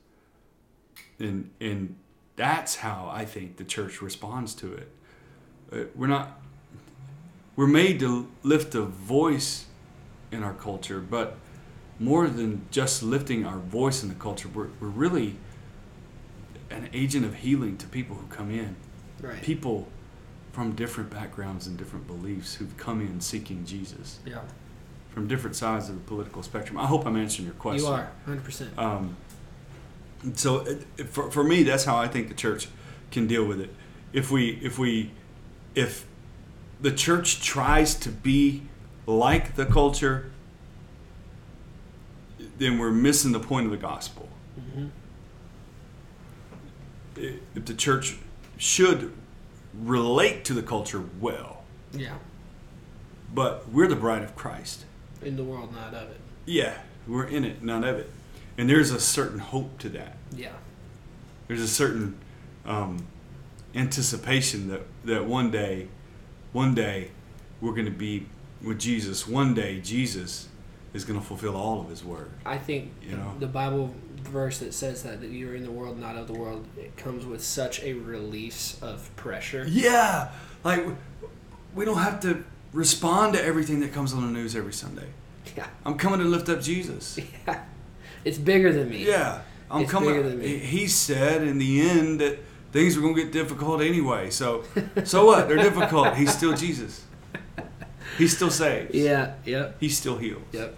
And 1.18 1.50
and 1.60 1.96
that's 2.36 2.76
how 2.76 3.10
I 3.12 3.24
think 3.24 3.56
the 3.56 3.64
church 3.64 4.02
responds 4.02 4.54
to 4.56 4.74
it. 4.74 4.88
Uh, 5.72 5.84
we're 5.94 6.06
not 6.06 6.40
we're 7.56 7.66
made 7.66 7.98
to 8.00 8.28
lift 8.42 8.74
a 8.74 8.82
voice 8.82 9.66
in 10.30 10.42
our 10.42 10.52
culture, 10.52 11.00
but 11.00 11.36
more 11.98 12.28
than 12.28 12.66
just 12.70 13.02
lifting 13.02 13.46
our 13.46 13.58
voice 13.58 14.02
in 14.02 14.10
the 14.10 14.14
culture, 14.14 14.48
we're, 14.48 14.68
we're 14.80 14.88
really 14.88 15.36
an 16.70 16.90
agent 16.92 17.24
of 17.24 17.36
healing 17.36 17.78
to 17.78 17.86
people 17.86 18.16
who 18.16 18.26
come 18.26 18.50
in. 18.50 18.76
Right. 19.20 19.40
People 19.42 19.88
from 20.52 20.74
different 20.74 21.10
backgrounds 21.10 21.66
and 21.66 21.76
different 21.76 22.06
beliefs 22.06 22.54
who've 22.54 22.76
come 22.76 23.00
in 23.00 23.20
seeking 23.20 23.64
Jesus 23.64 24.20
Yeah. 24.24 24.40
From 25.16 25.26
different 25.26 25.56
sides 25.56 25.88
of 25.88 25.94
the 25.94 26.00
political 26.02 26.42
spectrum. 26.42 26.76
I 26.76 26.84
hope 26.84 27.06
I'm 27.06 27.16
answering 27.16 27.46
your 27.46 27.54
question. 27.54 27.86
You 27.86 27.90
are 27.94 28.10
100%. 28.28 28.76
Um, 28.76 29.16
so 30.34 30.58
it, 30.58 30.86
it- 30.98 31.08
for, 31.08 31.30
for 31.30 31.42
me, 31.42 31.62
that's 31.62 31.84
how 31.84 31.96
I 31.96 32.06
think 32.06 32.28
the 32.28 32.34
church 32.34 32.68
can 33.10 33.26
deal 33.26 33.42
with 33.46 33.58
it. 33.58 33.70
If 34.12 34.30
we 34.30 34.50
if 34.62 34.78
we 34.78 35.12
if 35.74 36.04
the 36.82 36.92
church 36.92 37.42
tries 37.42 37.94
to 38.00 38.10
be 38.10 38.64
like 39.06 39.56
the 39.56 39.64
culture, 39.64 40.30
then 42.58 42.78
we're 42.78 42.90
missing 42.90 43.32
the 43.32 43.40
point 43.40 43.64
of 43.64 43.70
the 43.72 43.78
gospel. 43.78 44.28
Mhm. 44.60 44.90
If 47.16 47.64
the 47.64 47.72
church 47.74 48.18
should 48.58 49.14
relate 49.82 50.44
to 50.44 50.52
the 50.52 50.62
culture 50.62 51.02
well, 51.20 51.62
Yeah. 51.94 52.16
but 53.34 53.66
we're 53.70 53.88
the 53.88 53.96
bride 53.96 54.22
of 54.22 54.36
Christ. 54.36 54.84
In 55.22 55.36
the 55.36 55.44
world, 55.44 55.72
not 55.74 55.94
of 55.94 56.10
it. 56.10 56.20
Yeah, 56.44 56.74
we're 57.06 57.26
in 57.26 57.44
it, 57.44 57.62
not 57.62 57.84
of 57.84 57.96
it. 57.98 58.10
And 58.58 58.68
there's 58.70 58.90
a 58.90 59.00
certain 59.00 59.38
hope 59.38 59.78
to 59.80 59.88
that. 59.90 60.16
Yeah. 60.34 60.52
there's 61.48 61.60
a 61.62 61.68
certain 61.68 62.16
um, 62.64 63.06
anticipation 63.74 64.68
that, 64.68 64.82
that 65.04 65.24
one 65.26 65.50
day, 65.50 65.88
one 66.52 66.74
day, 66.74 67.10
we're 67.60 67.72
going 67.72 67.84
to 67.86 67.90
be 67.90 68.26
with 68.62 68.78
Jesus. 68.78 69.26
One 69.28 69.54
day, 69.54 69.80
Jesus 69.80 70.48
is 70.94 71.04
going 71.04 71.18
to 71.20 71.24
fulfill 71.24 71.56
all 71.56 71.80
of 71.80 71.88
His 71.88 72.04
word. 72.04 72.30
I 72.44 72.58
think 72.58 72.92
You 73.02 73.16
know? 73.16 73.34
the 73.38 73.46
Bible 73.46 73.94
verse 74.22 74.58
that 74.58 74.72
says 74.74 75.02
that, 75.02 75.20
that 75.20 75.30
you're 75.30 75.54
in 75.54 75.62
the 75.62 75.70
world, 75.70 75.98
not 75.98 76.16
of 76.16 76.26
the 76.26 76.32
world, 76.32 76.66
it 76.78 76.96
comes 76.96 77.24
with 77.26 77.44
such 77.44 77.82
a 77.82 77.92
release 77.94 78.78
of 78.82 79.14
pressure. 79.16 79.64
Yeah, 79.68 80.30
like 80.64 80.84
we 81.74 81.84
don't 81.84 81.98
have 81.98 82.20
to 82.20 82.44
respond 82.76 83.32
to 83.32 83.42
everything 83.42 83.80
that 83.80 83.92
comes 83.92 84.12
on 84.12 84.20
the 84.20 84.38
news 84.38 84.54
every 84.54 84.72
Sunday. 84.72 85.08
Yeah. 85.56 85.66
I'm 85.86 85.96
coming 85.96 86.18
to 86.20 86.26
lift 86.26 86.48
up 86.48 86.60
Jesus. 86.60 87.18
Yeah. 87.46 87.62
It's 88.24 88.38
bigger 88.38 88.72
than 88.72 88.90
me. 88.90 89.06
Yeah, 89.06 89.40
I'm 89.70 89.82
It's 89.82 89.90
coming. 89.90 90.10
bigger 90.10 90.28
than 90.28 90.40
me. 90.40 90.58
He 90.58 90.88
said 90.88 91.42
in 91.42 91.58
the 91.58 91.80
end 91.80 92.20
that 92.20 92.38
things 92.72 92.96
are 92.96 93.00
going 93.00 93.14
to 93.14 93.22
get 93.22 93.30
difficult 93.32 93.80
anyway. 93.80 94.30
So, 94.30 94.64
so 95.04 95.26
what? 95.26 95.46
They're 95.46 95.56
difficult. 95.58 96.16
He's 96.16 96.36
still 96.36 96.52
Jesus. 96.54 97.04
He 98.18 98.26
still 98.26 98.50
saves. 98.50 98.92
Yeah. 98.92 99.34
Yep. 99.44 99.76
He 99.78 99.88
still 99.88 100.16
heals. 100.18 100.42
Yep. 100.52 100.74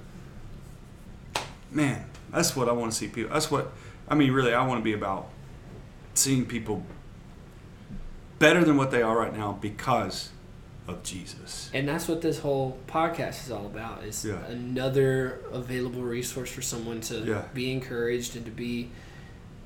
Man, 1.70 2.04
that's 2.30 2.54
what 2.54 2.68
I 2.68 2.72
want 2.72 2.92
to 2.92 2.98
see 2.98 3.08
people. 3.08 3.32
That's 3.32 3.50
what 3.50 3.72
I 4.08 4.14
mean. 4.14 4.30
Really, 4.32 4.52
I 4.52 4.66
want 4.66 4.80
to 4.80 4.84
be 4.84 4.92
about 4.92 5.28
seeing 6.14 6.44
people 6.44 6.82
better 8.38 8.62
than 8.62 8.76
what 8.76 8.90
they 8.90 9.00
are 9.02 9.16
right 9.16 9.34
now 9.34 9.52
because 9.60 10.28
of 10.88 11.02
Jesus. 11.02 11.70
And 11.74 11.86
that's 11.86 12.08
what 12.08 12.22
this 12.22 12.38
whole 12.40 12.78
podcast 12.88 13.44
is 13.46 13.50
all 13.52 13.66
about. 13.66 14.04
Is 14.04 14.24
Yeah. 14.24 14.44
another 14.46 15.40
available 15.52 16.02
resource 16.02 16.50
for 16.50 16.62
someone 16.62 17.00
to 17.02 17.18
Yeah. 17.20 17.44
be 17.54 17.70
encouraged 17.70 18.34
and 18.36 18.44
to 18.46 18.50
be, 18.50 18.88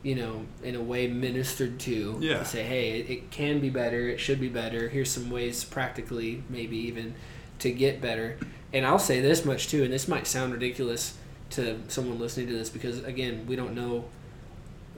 you 0.02 0.16
know, 0.16 0.44
in 0.64 0.74
a 0.74 0.82
way 0.82 1.06
ministered 1.06 1.78
to. 1.80 2.18
Yeah. 2.20 2.40
To 2.40 2.44
say, 2.44 2.64
hey, 2.64 3.00
it, 3.00 3.08
it 3.10 3.30
can 3.30 3.60
be 3.60 3.70
better. 3.70 4.08
It 4.08 4.18
should 4.18 4.40
be 4.40 4.48
better. 4.48 4.88
Here's 4.88 5.10
some 5.10 5.30
ways, 5.30 5.62
practically, 5.64 6.42
maybe 6.50 6.76
even, 6.76 7.14
to 7.60 7.70
get 7.70 8.00
better. 8.00 8.36
And 8.72 8.84
I'll 8.84 8.98
say 8.98 9.20
this 9.20 9.44
much 9.44 9.68
too, 9.68 9.84
and 9.84 9.92
this 9.92 10.08
might 10.08 10.26
sound 10.26 10.52
ridiculous 10.52 11.14
to 11.50 11.78
someone 11.88 12.18
listening 12.18 12.46
to 12.48 12.54
this 12.54 12.68
because 12.70 13.04
again, 13.04 13.44
we 13.46 13.54
don't 13.56 13.74
know 13.74 14.06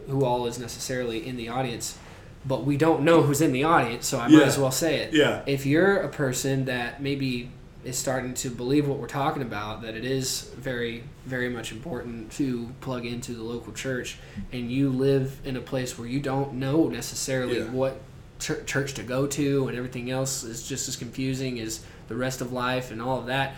who 0.09 0.25
all 0.25 0.47
is 0.47 0.59
necessarily 0.59 1.27
in 1.27 1.37
the 1.37 1.49
audience, 1.49 1.99
but 2.47 2.65
we 2.65 2.77
don't 2.77 3.03
know 3.03 3.23
who's 3.23 3.41
in 3.41 3.53
the 3.53 3.65
audience, 3.65 4.07
so 4.07 4.19
I 4.19 4.29
might 4.29 4.41
Yeah. 4.41 4.45
as 4.47 4.59
well 4.59 4.71
say 4.71 4.97
it 5.01 5.13
Yeah. 5.15 5.41
if 5.47 5.65
you're 5.67 5.97
a 5.97 6.09
person 6.09 6.67
that 6.67 7.03
maybe 7.03 7.51
is 7.85 7.97
starting 7.99 8.33
to 8.33 8.49
believe 8.51 8.89
what 8.89 8.99
we're 8.99 9.07
talking 9.07 9.43
about, 9.43 9.83
that 9.83 9.95
it 9.95 10.05
is 10.07 10.51
very, 10.59 11.05
very 11.27 11.49
much 11.51 11.71
important 11.71 12.31
to 12.33 12.71
plug 12.81 13.05
into 13.05 13.33
the 13.35 13.43
local 13.43 13.73
church, 13.73 14.17
and 14.53 14.71
you 14.71 14.89
live 14.91 15.37
in 15.45 15.57
a 15.57 15.61
place 15.61 15.99
where 15.99 16.09
you 16.09 16.19
don't 16.21 16.55
know 16.55 16.89
necessarily 16.89 17.59
Yeah. 17.59 17.65
what 17.71 18.01
chur- 18.39 18.63
church 18.65 18.95
to 18.95 19.03
go 19.03 19.27
to, 19.27 19.69
and 19.69 19.77
everything 19.77 20.11
else 20.11 20.45
is 20.45 20.67
just 20.67 20.89
as 20.89 20.97
confusing 20.97 21.61
as 21.61 21.81
the 22.09 22.15
rest 22.15 22.41
of 22.41 22.53
life 22.53 22.91
and 22.91 23.01
all 23.03 23.19
of 23.21 23.27
that. 23.27 23.55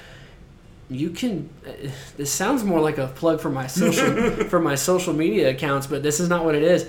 You 0.89 1.11
can. 1.11 1.49
Uh, 1.67 1.89
this 2.17 2.31
sounds 2.31 2.63
more 2.63 2.81
like 2.81 2.97
a 2.99 3.09
plug 3.09 3.41
for 3.41 3.51
my 3.51 3.67
social 3.67 4.31
for 4.49 4.61
my 4.61 4.77
social 4.77 5.13
media 5.13 5.51
accounts, 5.51 5.89
but 5.89 6.05
this 6.05 6.21
is 6.21 6.29
not 6.29 6.45
what 6.45 6.55
it 6.55 6.63
is. 6.63 6.87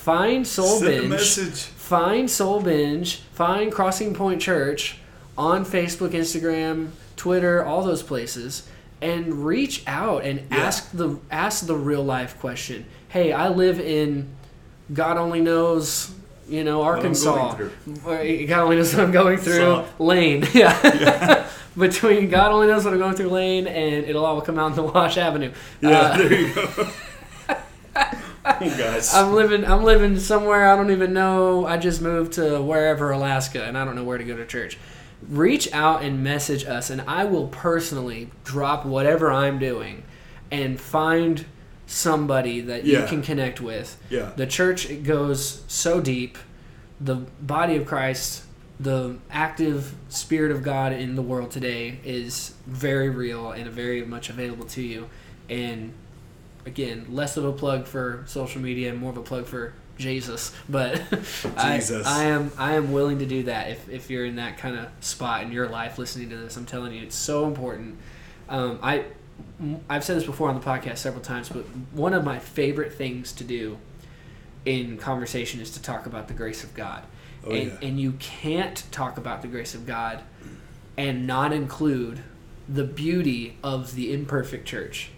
Find 0.00 0.46
Soul 0.46 0.78
Send 0.78 0.88
a 0.88 0.98
Binge 1.00 1.10
message. 1.10 1.60
find 1.64 2.30
Soul 2.30 2.60
Binge, 2.62 3.16
find 3.34 3.70
Crossing 3.70 4.14
Point 4.14 4.40
Church 4.40 4.96
on 5.36 5.64
Facebook, 5.64 6.10
Instagram, 6.10 6.90
Twitter, 7.16 7.64
all 7.64 7.82
those 7.84 8.02
places, 8.02 8.66
and 9.02 9.44
reach 9.46 9.82
out 9.86 10.24
and 10.24 10.40
Yeah. 10.50 10.56
ask 10.58 10.90
the 10.92 11.18
ask 11.30 11.66
the 11.66 11.76
real 11.76 12.02
life 12.02 12.38
question. 12.40 12.86
Hey, 13.08 13.32
I 13.32 13.48
live 13.48 13.78
in 13.78 14.28
God 14.94 15.18
only 15.18 15.40
knows, 15.40 16.10
you 16.48 16.64
know, 16.64 16.82
Arkansas. 16.82 17.56
God 18.06 18.50
only 18.52 18.76
knows 18.76 18.94
what 18.94 19.04
I'm 19.04 19.12
going 19.12 19.36
through. 19.38 19.52
So- 19.58 19.84
Lane, 19.98 20.46
yeah. 20.54 21.44
Between 21.78 22.28
God 22.30 22.50
only 22.52 22.66
knows 22.66 22.84
what 22.84 22.92
I'm 22.94 22.98
going 23.00 23.14
through 23.14 23.28
Lane 23.28 23.66
and 23.68 24.04
it'll 24.06 24.24
all 24.26 24.40
come 24.40 24.58
out 24.58 24.70
in 24.70 24.76
the 24.76 24.82
Wash 24.82 25.16
Avenue. 25.18 25.52
Yeah, 25.80 25.90
Uh, 25.90 26.16
there 26.16 26.32
you 26.40 26.54
go. 26.54 26.88
guys. 28.78 29.14
I'm 29.14 29.34
living 29.34 29.64
I'm 29.64 29.84
living 29.84 30.18
somewhere 30.18 30.68
I 30.68 30.76
don't 30.76 30.90
even 30.90 31.12
know. 31.12 31.66
I 31.66 31.76
just 31.76 32.00
moved 32.02 32.32
to 32.34 32.60
wherever 32.62 33.10
Alaska 33.10 33.64
and 33.64 33.76
I 33.78 33.84
don't 33.84 33.94
know 33.96 34.04
where 34.04 34.18
to 34.18 34.24
go 34.24 34.36
to 34.36 34.46
church. 34.46 34.78
Reach 35.28 35.70
out 35.72 36.02
and 36.02 36.24
message 36.24 36.64
us 36.64 36.90
and 36.90 37.02
I 37.02 37.24
will 37.24 37.48
personally 37.48 38.30
drop 38.44 38.84
whatever 38.86 39.30
I'm 39.30 39.58
doing 39.58 40.02
and 40.50 40.80
find 40.80 41.44
somebody 41.86 42.60
that 42.60 42.84
you 42.84 43.04
can 43.06 43.20
connect 43.22 43.60
with. 43.60 44.00
yeah. 44.10 44.30
The 44.36 44.46
church 44.46 44.88
it 44.88 45.02
goes 45.02 45.62
so 45.66 46.00
deep. 46.00 46.38
The 47.00 47.16
body 47.40 47.76
of 47.76 47.86
Christ, 47.86 48.44
the 48.78 49.16
active 49.30 49.94
spirit 50.08 50.52
of 50.52 50.62
God 50.62 50.92
in 50.92 51.14
the 51.16 51.22
world 51.22 51.50
today 51.50 51.98
is 52.04 52.54
very 52.66 53.08
real 53.10 53.50
and 53.52 53.68
very 53.70 54.04
much 54.04 54.30
available 54.30 54.66
to 54.66 54.82
you. 54.82 55.08
And 55.48 55.92
again, 56.66 57.06
less 57.08 57.36
of 57.36 57.44
a 57.44 57.52
plug 57.52 57.86
for 57.86 58.24
social 58.26 58.60
media 58.60 58.90
and 58.90 58.98
more 58.98 59.10
of 59.10 59.16
a 59.16 59.22
plug 59.22 59.46
for 59.46 59.72
Jesus. 59.98 60.52
But 60.68 61.02
I, 61.56 61.80
I 62.04 62.24
am 62.24 62.50
I 62.58 62.74
am 62.74 62.92
willing 62.92 63.18
to 63.20 63.26
do 63.26 63.44
that 63.44 63.70
if, 63.70 63.88
if 63.88 64.10
you're 64.10 64.26
in 64.26 64.36
that 64.36 64.58
kind 64.58 64.76
of 64.76 64.88
spot 65.00 65.42
in 65.42 65.52
your 65.52 65.68
life 65.68 65.98
listening 65.98 66.30
to 66.30 66.36
this. 66.36 66.56
I'm 66.56 66.66
telling 66.66 66.92
you, 66.92 67.02
it's 67.02 67.16
so 67.16 67.46
important. 67.46 67.98
Um, 68.48 68.78
I 68.82 69.04
I've 69.88 70.04
said 70.04 70.16
this 70.16 70.24
before 70.24 70.48
on 70.48 70.54
the 70.54 70.64
podcast 70.64 70.98
several 70.98 71.22
times, 71.22 71.48
but 71.48 71.64
one 71.92 72.14
of 72.14 72.24
my 72.24 72.38
favorite 72.38 72.94
things 72.94 73.32
to 73.34 73.44
do 73.44 73.78
in 74.64 74.98
conversation 74.98 75.60
is 75.60 75.70
to 75.72 75.82
talk 75.82 76.06
about 76.06 76.28
the 76.28 76.34
grace 76.34 76.64
of 76.64 76.74
God. 76.74 77.04
Oh, 77.44 77.52
and, 77.52 77.68
yeah. 77.68 77.88
and 77.88 78.00
you 78.00 78.12
can't 78.12 78.84
talk 78.90 79.16
about 79.16 79.42
the 79.42 79.48
grace 79.48 79.74
of 79.74 79.86
God 79.86 80.22
and 80.96 81.26
not 81.26 81.52
include 81.52 82.22
the 82.68 82.84
beauty 82.84 83.56
of 83.62 83.94
the 83.94 84.12
imperfect 84.12 84.66
church 84.66 85.10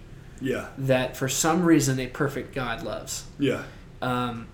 Yeah. 0.43 0.69
that 0.79 1.17
for 1.17 1.29
some 1.29 1.65
reason 1.65 1.99
a 2.01 2.09
perfect 2.09 2.55
God 2.55 2.83
loves. 2.83 3.25
Yeah. 3.39 3.63
Um, 4.03 4.49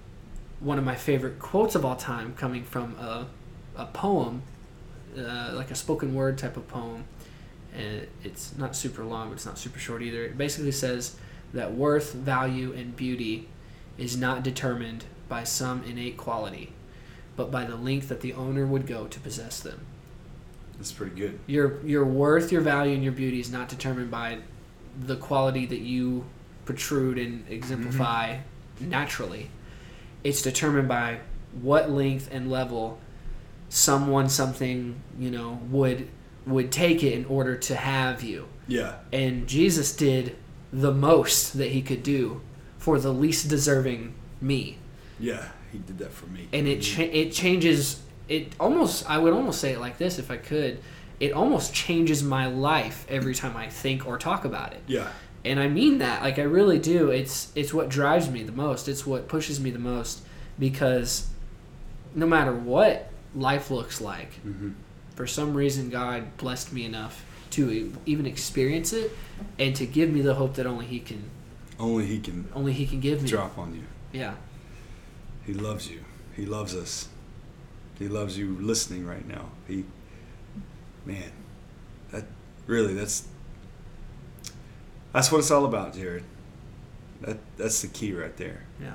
one 0.60 0.78
of 0.78 0.84
my 0.84 0.94
favorite 0.94 1.38
quotes 1.38 1.74
of 1.74 1.84
all 1.84 1.96
time 1.96 2.34
coming 2.34 2.62
from 2.64 2.94
a, 2.96 3.26
a 3.76 3.86
poem, 3.86 4.42
uh, 5.16 5.52
like 5.54 5.70
a 5.70 5.74
spoken 5.74 6.14
word 6.14 6.36
type 6.38 6.56
of 6.56 6.68
poem. 6.68 7.04
And 7.74 8.06
it's 8.24 8.56
not 8.56 8.74
super 8.76 9.04
long, 9.04 9.28
but 9.28 9.34
it's 9.34 9.46
not 9.46 9.58
super 9.58 9.78
short 9.78 10.02
either. 10.02 10.24
It 10.24 10.36
basically 10.36 10.72
says 10.72 11.16
that 11.54 11.74
worth, 11.74 12.12
value, 12.12 12.72
and 12.72 12.94
beauty 12.96 13.48
is 13.96 14.16
not 14.16 14.42
determined 14.42 15.04
by 15.28 15.44
some 15.44 15.82
innate 15.84 16.16
quality, 16.16 16.72
but 17.36 17.50
by 17.50 17.64
the 17.64 17.76
length 17.76 18.08
that 18.08 18.20
the 18.20 18.32
owner 18.32 18.66
would 18.66 18.86
go 18.86 19.06
to 19.06 19.20
possess 19.20 19.60
them. 19.60 19.80
That's 20.76 20.92
pretty 20.92 21.14
good. 21.16 21.38
Your 21.46 21.84
your 21.84 22.04
worth, 22.04 22.52
your 22.52 22.60
value, 22.60 22.94
and 22.94 23.02
your 23.02 23.12
beauty 23.12 23.40
is 23.40 23.50
not 23.50 23.68
determined 23.68 24.10
by 24.10 24.38
the 24.98 25.16
quality 25.16 25.66
that 25.66 25.80
you 25.80 26.24
protrude 26.64 27.18
and 27.18 27.44
exemplify 27.48 28.34
mm-hmm. 28.34 28.90
naturally. 28.90 29.50
It's 30.24 30.42
determined 30.42 30.88
by 30.88 31.20
what 31.60 31.90
length 31.90 32.28
and 32.30 32.50
level 32.50 32.98
someone, 33.68 34.28
something, 34.28 35.00
you 35.18 35.30
know, 35.30 35.60
would 35.70 36.08
would 36.46 36.72
take 36.72 37.02
it 37.02 37.12
in 37.12 37.24
order 37.26 37.56
to 37.56 37.76
have 37.76 38.22
you. 38.22 38.48
Yeah. 38.66 38.96
And 39.12 39.46
Jesus 39.46 39.94
did 39.94 40.36
the 40.72 40.92
most 40.92 41.58
that 41.58 41.70
he 41.72 41.82
could 41.82 42.02
do 42.02 42.40
for 42.78 42.98
the 42.98 43.12
least 43.12 43.48
deserving 43.48 44.14
me 44.40 44.78
Yeah. 45.18 45.48
He 45.72 45.78
did 45.78 45.98
that 45.98 46.12
for 46.12 46.26
me. 46.26 46.48
and 46.52 46.66
it 46.66 46.80
mm-hmm. 46.80 47.02
cha- 47.02 47.12
it 47.12 47.32
changes 47.32 48.00
it 48.28 48.54
almost 48.58 49.08
I 49.08 49.18
would 49.18 49.32
almost 49.32 49.60
say 49.60 49.72
it 49.72 49.80
like 49.80 49.98
this 49.98 50.18
if 50.18 50.30
I 50.30 50.36
could 50.36 50.80
it 51.20 51.32
almost 51.32 51.74
changes 51.74 52.22
my 52.22 52.46
life 52.46 53.04
every 53.08 53.34
time 53.34 53.56
I 53.56 53.68
think 53.68 54.06
or 54.06 54.18
talk 54.18 54.44
about 54.44 54.72
it. 54.72 54.82
Yeah. 54.86 55.08
And 55.44 55.58
I 55.60 55.68
mean 55.68 55.98
that, 55.98 56.22
like 56.22 56.38
I 56.38 56.42
really 56.42 56.78
do. 56.78 57.10
It's 57.10 57.52
it's 57.54 57.72
what 57.72 57.88
drives 57.88 58.28
me 58.30 58.42
the 58.42 58.52
most. 58.52 58.88
It's 58.88 59.06
what 59.06 59.28
pushes 59.28 59.60
me 59.60 59.70
the 59.70 59.78
most 59.78 60.22
because 60.58 61.28
no 62.14 62.26
matter 62.26 62.52
what 62.52 63.10
life 63.34 63.70
looks 63.70 64.00
like, 64.00 64.32
Mm-hmm. 64.46 64.70
for 65.14 65.26
some 65.26 65.54
reason 65.54 65.90
God 65.90 66.36
blessed 66.36 66.72
me 66.72 66.84
enough 66.84 67.24
to 67.50 67.92
even 68.06 68.26
experience 68.26 68.92
it 68.92 69.10
and 69.58 69.74
to 69.76 69.86
give 69.86 70.10
me 70.10 70.20
the 70.20 70.34
hope 70.34 70.54
that 70.54 70.66
only 70.66 70.86
he 70.86 71.00
can 71.00 71.30
Only 71.78 72.06
He 72.06 72.18
can 72.20 72.48
only 72.54 72.72
he 72.72 72.86
can 72.86 73.00
give 73.00 73.22
me. 73.22 73.28
drop 73.28 73.56
on 73.58 73.74
you. 73.74 73.84
Yeah. 74.12 74.34
He 75.46 75.54
loves 75.54 75.88
you. 75.90 76.00
He 76.36 76.44
loves 76.46 76.74
us. 76.74 77.08
He 77.98 78.06
loves 78.08 78.36
you 78.38 78.56
listening 78.60 79.06
right 79.06 79.26
now. 79.26 79.46
He, 79.66 79.84
man, 81.08 81.32
that 82.12 82.24
really 82.68 82.94
that's 82.94 83.26
that's 85.12 85.32
what 85.32 85.38
it's 85.38 85.50
all 85.50 85.64
about, 85.64 85.94
Jared. 85.94 86.22
That 87.22 87.38
that's 87.56 87.82
the 87.82 87.88
key 87.88 88.12
right 88.12 88.36
there. 88.36 88.62
Yeah. 88.80 88.92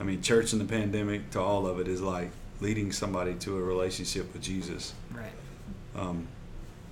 I 0.00 0.04
mean, 0.04 0.22
church 0.22 0.52
in 0.52 0.58
the 0.58 0.64
pandemic 0.64 1.30
to 1.32 1.40
all 1.40 1.66
of 1.66 1.80
it 1.80 1.88
is 1.88 2.00
like 2.00 2.30
leading 2.60 2.92
somebody 2.92 3.34
to 3.34 3.56
a 3.58 3.60
relationship 3.60 4.32
with 4.32 4.42
Jesus, 4.42 4.94
Right. 5.12 5.32
um, 5.94 6.28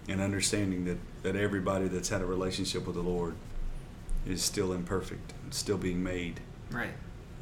and 0.09 0.21
understanding 0.21 0.85
that 0.87 0.99
that 1.23 1.37
everybody 1.37 1.89
that's 1.89 2.09
had 2.11 2.21
a 2.21 2.27
relationship 2.27 2.87
with 2.87 2.97
the 2.97 3.03
Lord 3.03 3.35
is 4.27 4.43
still 4.43 4.73
imperfect, 4.73 5.33
still 5.51 5.79
being 5.79 6.03
made, 6.03 6.41
Right. 6.71 6.93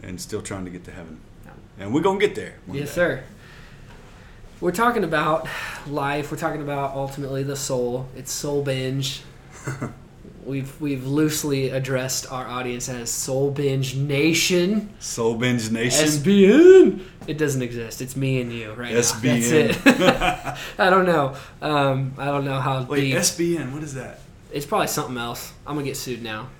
and 0.02 0.20
still 0.20 0.42
trying 0.42 0.64
to 0.66 0.70
get 0.70 0.84
to 0.84 0.92
heaven. 0.92 1.18
Yeah. 1.44 1.52
And 1.78 1.94
we're 1.94 2.02
gonna 2.02 2.20
get 2.20 2.34
there. 2.34 2.54
Yes, 2.70 2.88
day. 2.90 2.94
sir. 2.94 3.24
We're 4.62 4.70
talking 4.70 5.02
about 5.02 5.48
life. 5.88 6.30
We're 6.30 6.38
talking 6.38 6.62
about 6.62 6.94
ultimately 6.94 7.42
the 7.42 7.56
soul. 7.56 8.08
It's 8.14 8.30
soul 8.30 8.62
binge. 8.62 9.22
we've 10.44 10.80
we've 10.80 11.04
loosely 11.04 11.70
addressed 11.70 12.30
our 12.30 12.46
audience 12.46 12.88
as 12.88 13.10
soul 13.10 13.50
binge 13.50 13.96
nation. 13.96 14.94
Soul 15.00 15.34
Binge 15.34 15.68
Nation. 15.72 16.06
SBN. 16.06 17.04
It 17.26 17.38
doesn't 17.38 17.60
exist. 17.60 18.00
It's 18.00 18.14
me 18.14 18.40
and 18.40 18.52
you 18.52 18.72
right 18.74 18.94
SBN. 18.94 19.68
now. 19.68 19.80
That's 19.82 20.56
it. 20.56 20.58
I 20.78 20.90
don't 20.90 21.06
know. 21.06 21.34
Um, 21.60 22.14
I 22.16 22.26
don't 22.26 22.44
know 22.44 22.60
how 22.60 22.84
Wait, 22.84 23.00
deep. 23.00 23.16
SBN, 23.16 23.72
what 23.72 23.82
is 23.82 23.94
that? 23.94 24.20
it's 24.52 24.66
probably 24.66 24.86
something 24.86 25.16
else. 25.16 25.52
I'm 25.66 25.74
gonna 25.74 25.86
get 25.86 25.96
sued 25.96 26.22
now. 26.22 26.50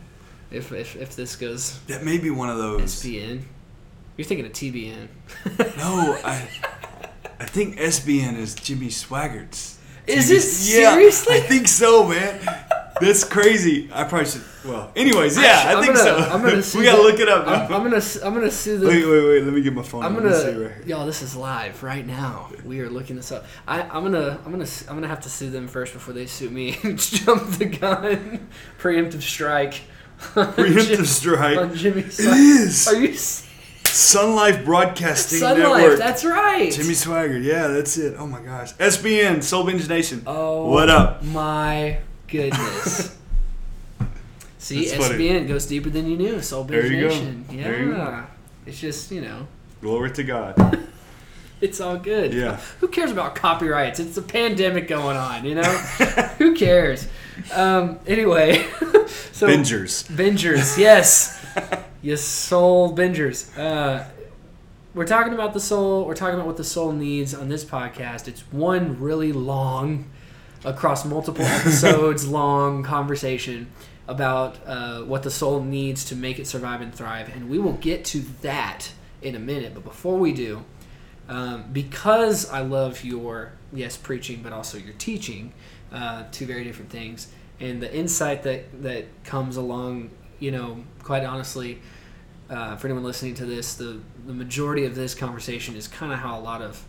If 0.50 0.72
if, 0.72 0.96
if 0.96 1.14
this 1.14 1.36
goes 1.36 1.78
That 1.86 2.02
may 2.02 2.18
be 2.18 2.30
one 2.30 2.50
of 2.50 2.58
those. 2.58 2.82
SBN. 2.82 3.42
You're 4.16 4.26
thinking 4.26 4.44
of 4.46 4.52
TBN. 4.52 5.06
No, 5.76 6.18
I 6.24 6.48
I 7.40 7.44
think 7.44 7.76
SBN 7.78 8.36
is 8.36 8.54
Jimmy 8.54 8.88
Swaggart's. 8.88 9.78
Is 10.06 10.30
it 10.30 10.36
Yeah, 10.74 10.92
seriously? 10.94 11.36
I 11.36 11.40
think 11.40 11.68
so, 11.68 12.08
man. 12.08 12.40
That's 13.00 13.24
crazy. 13.24 13.88
I 13.92 14.04
probably 14.04 14.26
should. 14.28 14.42
Well, 14.64 14.92
anyways, 14.94 15.36
yeah, 15.36 15.64
I, 15.66 15.74
I'm 15.74 15.82
think 15.82 15.96
gonna- 15.96 16.04
so. 16.04 16.16
I'm 16.18 16.40
gonna 16.42 16.56
we 16.76 16.84
gotta 16.84 16.96
the- 16.98 17.02
look 17.02 17.18
it 17.20 17.28
up. 17.28 17.46
I'm. 17.48 17.72
I'm 17.72 17.82
gonna 17.90 18.02
I'm 18.24 18.34
gonna 18.34 18.50
sue 18.50 18.78
the 18.78 18.86
wait, 18.86 19.04
wait, 19.04 19.24
wait. 19.24 19.42
Let 19.44 19.52
me 19.52 19.60
get 19.62 19.72
my 19.72 19.82
phone. 19.82 20.04
I'm 20.04 20.12
me 20.14 20.20
see 20.20 20.24
gonna, 20.24 20.42
right 20.44 20.52
here. 20.76 20.82
y'all. 20.86 21.06
This 21.06 21.22
is 21.22 21.34
live 21.34 21.82
right 21.82 22.06
now. 22.06 22.48
We 22.64 22.80
are 22.80 22.88
looking 22.90 23.16
this 23.16 23.32
up. 23.32 23.44
I, 23.66 23.82
I'm 23.82 24.02
gonna, 24.04 24.38
I'm 24.44 24.52
gonna, 24.52 24.66
I'm 24.88 24.94
gonna 24.96 25.08
have 25.08 25.20
to 25.22 25.28
sue 25.28 25.50
them 25.50 25.66
first 25.68 25.92
before 25.94 26.14
they 26.14 26.26
sue 26.26 26.50
me. 26.50 26.72
Jump 26.96 27.50
the 27.58 27.64
gun, 27.66 28.48
preemptive 28.80 29.22
strike. 29.22 29.80
Preemptive 30.20 31.06
strike. 31.06 31.74
Jimmy. 31.74 32.02
It 32.02 32.18
is 32.20 32.86
Are 32.88 32.94
you 33.00 33.08
SonLife 33.92 34.64
Broadcasting 34.64 35.38
Sun 35.38 35.58
Network. 35.58 35.90
Life? 35.90 35.98
That's 35.98 36.24
right. 36.24 36.72
Jimmy 36.72 36.94
Swaggart. 36.94 37.44
Yeah, 37.44 37.68
that's 37.68 37.96
it. 37.98 38.14
Oh 38.18 38.26
my 38.26 38.40
gosh. 38.40 38.72
SBN, 38.74 39.42
Soul 39.42 39.64
Binge 39.64 39.88
Nation. 39.88 40.22
Oh, 40.26 40.68
What 40.70 40.88
up? 40.88 41.22
My 41.22 41.98
goodness. 42.26 43.16
See, 44.58 44.86
That's 44.88 45.08
funny. 45.08 45.18
SBN 45.28 45.48
goes 45.48 45.66
deeper 45.66 45.90
than 45.90 46.08
you 46.08 46.16
knew. 46.16 46.40
Soul 46.40 46.64
There 46.64 46.82
Binge 46.82 46.94
you 46.94 47.00
go. 47.02 47.08
Nation. 47.08 47.44
Yeah. 47.50 47.62
There 47.64 47.82
you 47.82 47.92
go. 47.92 48.24
It's 48.64 48.80
just 48.80 49.10
you 49.10 49.20
know, 49.20 49.46
Glory 49.82 50.10
to 50.12 50.22
God. 50.22 50.78
it's 51.60 51.80
all 51.80 51.96
good. 51.98 52.32
Yeah. 52.32 52.60
Who 52.80 52.88
cares 52.88 53.10
about 53.10 53.34
copyrights? 53.34 53.98
It's 54.00 54.16
a 54.16 54.22
pandemic 54.22 54.88
going 54.88 55.16
on, 55.16 55.44
you 55.44 55.56
know? 55.56 55.62
Who 56.38 56.54
cares? 56.54 57.08
Um, 57.52 57.98
anyway, 58.06 58.64
so 59.32 59.48
Bingers. 59.48 60.08
Bingers, 60.10 60.78
yes. 60.78 61.44
Yes, 62.02 62.20
soul 62.20 62.94
bingers. 62.94 63.56
Uh, 63.56 64.04
we're 64.94 65.06
talking 65.06 65.32
about 65.32 65.54
the 65.54 65.60
soul. 65.60 66.04
We're 66.04 66.14
talking 66.14 66.34
about 66.34 66.46
what 66.46 66.58
the 66.58 66.64
soul 66.64 66.92
needs 66.92 67.34
on 67.34 67.48
this 67.48 67.64
podcast. 67.64 68.28
It's 68.28 68.42
one 68.52 69.00
really 69.00 69.32
long, 69.32 70.10
across 70.64 71.04
multiple 71.04 71.44
episodes 71.46 72.28
long 72.28 72.82
conversation 72.82 73.70
about 74.08 74.58
uh, 74.66 75.02
what 75.02 75.22
the 75.22 75.30
soul 75.30 75.62
needs 75.62 76.04
to 76.06 76.16
make 76.16 76.38
it 76.38 76.46
survive 76.46 76.80
and 76.80 76.94
thrive. 76.94 77.34
And 77.34 77.48
we 77.48 77.58
will 77.58 77.74
get 77.74 78.04
to 78.06 78.20
that 78.42 78.92
in 79.22 79.34
a 79.34 79.38
minute. 79.38 79.74
But 79.74 79.84
before 79.84 80.18
we 80.18 80.32
do, 80.32 80.64
um, 81.28 81.64
because 81.72 82.50
I 82.50 82.60
love 82.60 83.04
your 83.04 83.52
yes 83.72 83.96
preaching, 83.96 84.42
but 84.42 84.52
also 84.52 84.76
your 84.76 84.94
teaching, 84.94 85.52
uh, 85.92 86.24
two 86.32 86.46
very 86.46 86.64
different 86.64 86.90
things, 86.90 87.28
and 87.60 87.80
the 87.80 87.94
insight 87.94 88.42
that 88.42 88.82
that 88.82 89.06
comes 89.24 89.56
along. 89.56 90.10
You 90.42 90.50
know, 90.50 90.84
quite 91.04 91.24
honestly, 91.24 91.80
uh, 92.50 92.74
for 92.76 92.88
anyone 92.88 93.04
listening 93.04 93.34
to 93.36 93.46
this, 93.46 93.74
the 93.74 94.00
the 94.26 94.32
majority 94.34 94.84
of 94.86 94.94
this 94.94 95.14
conversation 95.14 95.76
is 95.76 95.86
kind 95.88 96.12
of 96.12 96.18
how 96.18 96.38
a 96.38 96.42
lot 96.42 96.62
of 96.62 96.82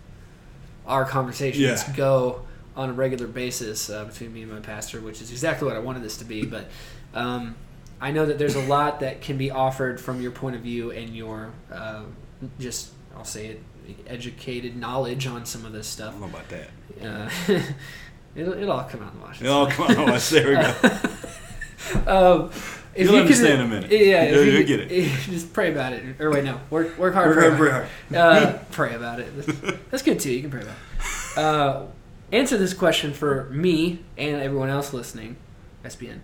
our 0.88 1.06
conversations 1.06 1.62
Yeah. 1.62 1.93
go 1.95 2.41
on 2.76 2.89
a 2.89 2.93
regular 2.93 3.28
basis 3.28 3.89
uh, 3.91 4.06
between 4.06 4.34
me 4.34 4.41
and 4.41 4.51
my 4.51 4.60
pastor, 4.60 4.99
which 5.01 5.22
is 5.22 5.30
exactly 5.32 5.68
what 5.68 5.76
I 5.78 5.80
wanted 5.80 6.01
this 6.04 6.18
to 6.18 6.26
be. 6.26 6.45
But 6.45 6.66
um, 7.14 7.56
I 8.01 8.10
know 8.12 8.26
that 8.26 8.39
there's 8.39 8.56
a 8.56 8.66
lot 8.66 8.99
that 9.01 9.22
can 9.22 9.38
be 9.38 9.51
offered 9.51 10.01
from 10.01 10.20
your 10.20 10.32
point 10.32 10.56
of 10.56 10.64
view 10.64 10.89
and 10.91 11.16
your 11.16 11.51
uh, 11.72 12.01
just 12.60 12.89
I'll 13.16 13.24
say 13.24 13.45
it 13.47 13.62
educated 14.08 14.76
knowledge 14.78 15.28
on 15.28 15.45
some 15.45 15.64
of 15.66 15.74
this 15.74 15.88
I 15.88 15.93
stuff. 16.04 16.12
don't 16.14 16.22
know 16.22 16.28
about 16.28 16.49
that. 16.49 16.70
Uh, 17.49 17.62
it'll, 18.36 18.54
it'll 18.54 18.72
all 18.72 18.84
come 18.86 19.04
out 19.04 19.14
in 19.14 19.20
the 19.20 19.26
wash. 19.26 19.41
Oh, 19.43 19.70
fine. 19.70 19.95
come 19.95 20.10
on. 20.10 20.20
There 20.32 20.47
we 20.47 20.56
go. 20.56 20.99
Um, 22.08 22.49
if 22.95 23.05
You'll 23.05 23.15
you 23.15 23.21
understand 23.21 23.47
could, 23.57 23.59
in 23.59 23.65
a 23.65 23.67
minute. 23.81 23.91
Yeah, 23.91 24.29
You'll- 24.31 24.43
you 24.45 24.51
you'll 24.51 24.67
get 24.67 24.79
it. 24.91 25.05
Just 25.29 25.51
pray 25.53 25.71
about 25.71 25.93
it, 25.93 26.19
or 26.21 26.29
wait, 26.31 26.43
no, 26.43 26.59
work 26.69 26.97
work 26.97 27.13
hard. 27.13 27.27
Work 27.35 27.37
pray 27.37 27.47
hard, 27.49 27.57
pray 27.59 27.71
hard. 27.71 27.87
hard. 28.11 28.53
Uh, 28.55 28.57
pray 28.71 28.95
about 28.95 29.19
it. 29.19 29.89
That's 29.91 30.03
good 30.03 30.19
too. 30.19 30.31
You 30.31 30.41
can 30.41 30.51
pray 30.51 30.61
about 30.61 30.75
it. 30.75 31.37
Uh, 31.37 31.85
answer 32.31 32.57
this 32.57 32.73
question 32.73 33.13
for 33.13 33.45
me 33.51 33.99
and 34.17 34.41
everyone 34.41 34.69
else 34.69 34.93
listening. 34.93 35.35
SBN. 35.83 36.19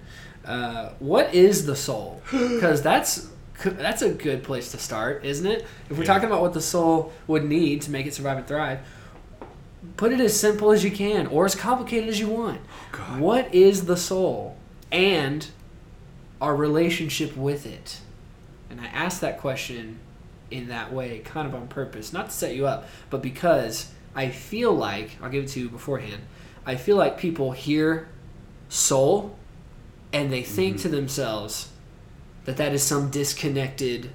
Uh, 0.46 0.90
what 1.00 1.34
is 1.34 1.66
the 1.66 1.76
soul? 1.76 2.22
Because 2.32 2.82
that's 2.82 3.30
that's 3.64 4.02
a 4.02 4.10
good 4.12 4.42
place 4.44 4.72
to 4.72 4.78
start, 4.78 5.26
isn't 5.26 5.46
it? 5.46 5.66
If 5.90 5.98
we're 5.98 6.04
Yeah. 6.04 6.14
talking 6.14 6.28
about 6.30 6.42
what 6.42 6.54
the 6.54 6.62
soul 6.62 7.12
would 7.28 7.44
need 7.44 7.82
to 7.84 7.92
make 7.92 8.06
it 8.06 8.14
survive 8.14 8.38
and 8.38 8.48
thrive, 8.48 8.80
put 9.98 10.14
it 10.14 10.20
as 10.22 10.40
simple 10.40 10.72
as 10.72 10.84
you 10.84 10.92
can, 10.92 11.28
or 11.28 11.44
as 11.46 11.56
complicated 11.56 12.08
as 12.08 12.20
you 12.22 12.30
want. 12.30 12.62
God. 12.94 13.20
What 13.20 13.54
is 13.54 13.86
the 13.86 13.98
soul 13.98 14.56
and 14.94 15.46
our 16.42 16.56
relationship 16.56 17.36
with 17.36 17.66
it? 17.66 18.00
And 18.70 18.80
I 18.80 18.86
asked 18.88 19.22
that 19.22 19.40
question 19.40 20.00
in 20.52 20.68
that 20.70 20.92
way, 20.94 21.20
kind 21.20 21.48
of 21.48 21.54
on 21.56 21.68
purpose, 21.68 22.12
not 22.14 22.28
to 22.28 22.32
set 22.36 22.56
you 22.56 22.66
up, 22.66 22.88
but 23.10 23.22
because 23.22 23.92
I 24.16 24.30
feel 24.30 24.74
like, 24.74 25.18
I'll 25.22 25.30
give 25.30 25.44
it 25.46 25.50
to 25.52 25.60
you 25.60 25.70
beforehand, 25.70 26.22
I 26.66 26.76
feel 26.76 26.98
like 26.98 27.18
people 27.18 27.52
hear 27.52 28.08
soul 28.68 29.36
and 30.14 30.32
they 30.32 30.42
think 30.44 30.78
Mm-hmm. 30.78 30.84
to 30.84 30.90
themselves 30.90 31.70
that 32.46 32.58
that 32.58 32.74
is 32.74 32.84
some 32.84 33.10
disconnected 33.12 34.12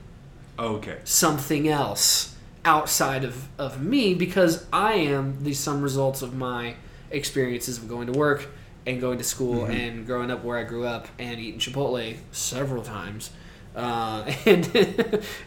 Okay. 0.58 0.98
something 1.04 1.68
else 1.68 2.34
outside 2.64 3.24
of, 3.24 3.48
of 3.58 3.82
me 3.82 4.14
because 4.14 4.64
I 4.72 4.94
am 4.94 5.42
the 5.44 5.52
sum 5.52 5.82
results 5.82 6.22
of 6.22 6.34
my 6.34 6.76
experiences 7.10 7.78
of 7.78 7.88
going 7.88 8.06
to 8.12 8.18
work 8.18 8.48
and 8.86 9.00
going 9.00 9.18
to 9.18 9.24
school 9.24 9.66
Mhm. 9.66 9.70
and 9.88 10.06
growing 10.06 10.30
up 10.30 10.44
where 10.44 10.58
I 10.58 10.64
grew 10.64 10.84
up 10.86 11.08
and 11.18 11.40
eating 11.40 11.58
Chipotle 11.60 12.16
several 12.32 12.82
times 12.82 13.30
uh, 13.76 14.22
and, 14.46 14.66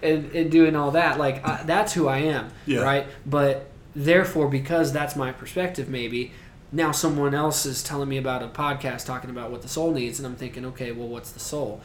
and 0.02 0.32
and 0.36 0.52
doing 0.52 0.76
all 0.76 0.92
that 0.92 1.18
like 1.20 1.48
I, 1.48 1.64
that's 1.64 1.94
who 1.94 2.08
I 2.08 2.18
am 2.20 2.50
Yeah. 2.66 2.82
right 2.82 3.06
but 3.26 3.70
therefore 3.96 4.48
because 4.50 4.92
that's 4.92 5.16
my 5.16 5.32
perspective 5.32 5.88
maybe 5.88 6.32
now 6.72 6.92
someone 6.92 7.34
else 7.34 7.66
is 7.66 7.82
telling 7.84 8.10
me 8.10 8.18
about 8.18 8.44
a 8.44 8.48
podcast 8.48 9.06
talking 9.06 9.30
about 9.30 9.50
what 9.52 9.62
the 9.62 9.70
soul 9.70 9.92
needs 9.94 10.20
and 10.20 10.26
I'm 10.28 10.36
thinking 10.36 10.66
okay 10.66 10.92
well 10.92 11.08
what's 11.08 11.32
the 11.32 11.40
soul 11.40 11.82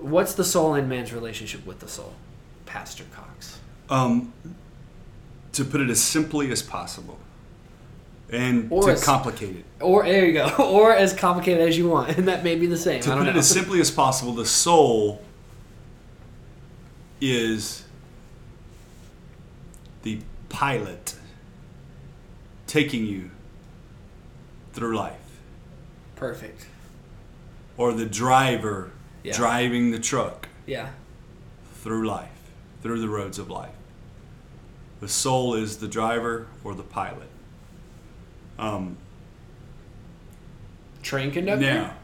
what's 0.00 0.34
the 0.34 0.44
soul 0.44 0.74
in 0.74 0.88
man's 0.88 1.12
relationship 1.12 1.64
with 1.66 1.78
the 1.80 1.88
soul 1.88 2.12
Pastor 2.66 3.04
Cox 3.14 3.58
Um, 3.88 4.32
to 5.52 5.64
put 5.64 5.80
it 5.80 5.90
as 5.90 6.00
simply 6.00 6.52
as 6.52 6.62
possible, 6.62 7.18
and 8.32 8.70
Or 8.70 8.82
to 8.84 8.92
as- 8.92 9.04
complicate 9.04 9.56
it. 9.56 9.64
Or 9.80 10.04
there 10.04 10.24
you 10.26 10.32
go. 10.34 10.46
Or 10.58 10.92
as 10.94 11.12
complicated 11.12 11.66
as 11.68 11.76
you 11.76 11.88
want, 11.88 12.16
and 12.16 12.28
that 12.28 12.44
may 12.44 12.54
be 12.56 12.66
the 12.66 12.76
same. 12.76 13.00
To 13.02 13.10
I 13.10 13.12
put 13.14 13.18
don't 13.20 13.28
it 13.28 13.32
know. 13.32 13.38
as 13.38 13.48
simply 13.50 13.80
as 13.80 13.90
possible, 13.90 14.32
the 14.32 14.46
soul 14.46 15.22
is 17.20 17.84
the 20.02 20.20
pilot 20.48 21.14
taking 22.66 23.04
you 23.06 23.30
through 24.72 24.96
life, 24.96 25.16
Perfect. 26.16 26.66
or 27.76 27.92
the 27.92 28.06
driver 28.06 28.92
Yeah. 29.22 29.36
driving 29.36 29.90
the 29.90 29.98
truck 29.98 30.48
Yeah. 30.66 30.90
through 31.82 32.06
life, 32.06 32.30
through 32.82 33.00
the 33.00 33.08
roads 33.08 33.38
of 33.38 33.50
life. 33.50 33.74
The 35.00 35.08
soul 35.08 35.54
is 35.54 35.78
the 35.78 35.88
driver 35.88 36.46
or 36.64 36.74
the 36.74 36.82
pilot. 36.82 37.28
Um, 38.60 38.96
Train 41.02 41.30
conductor. 41.30 41.64
now, 41.64 41.94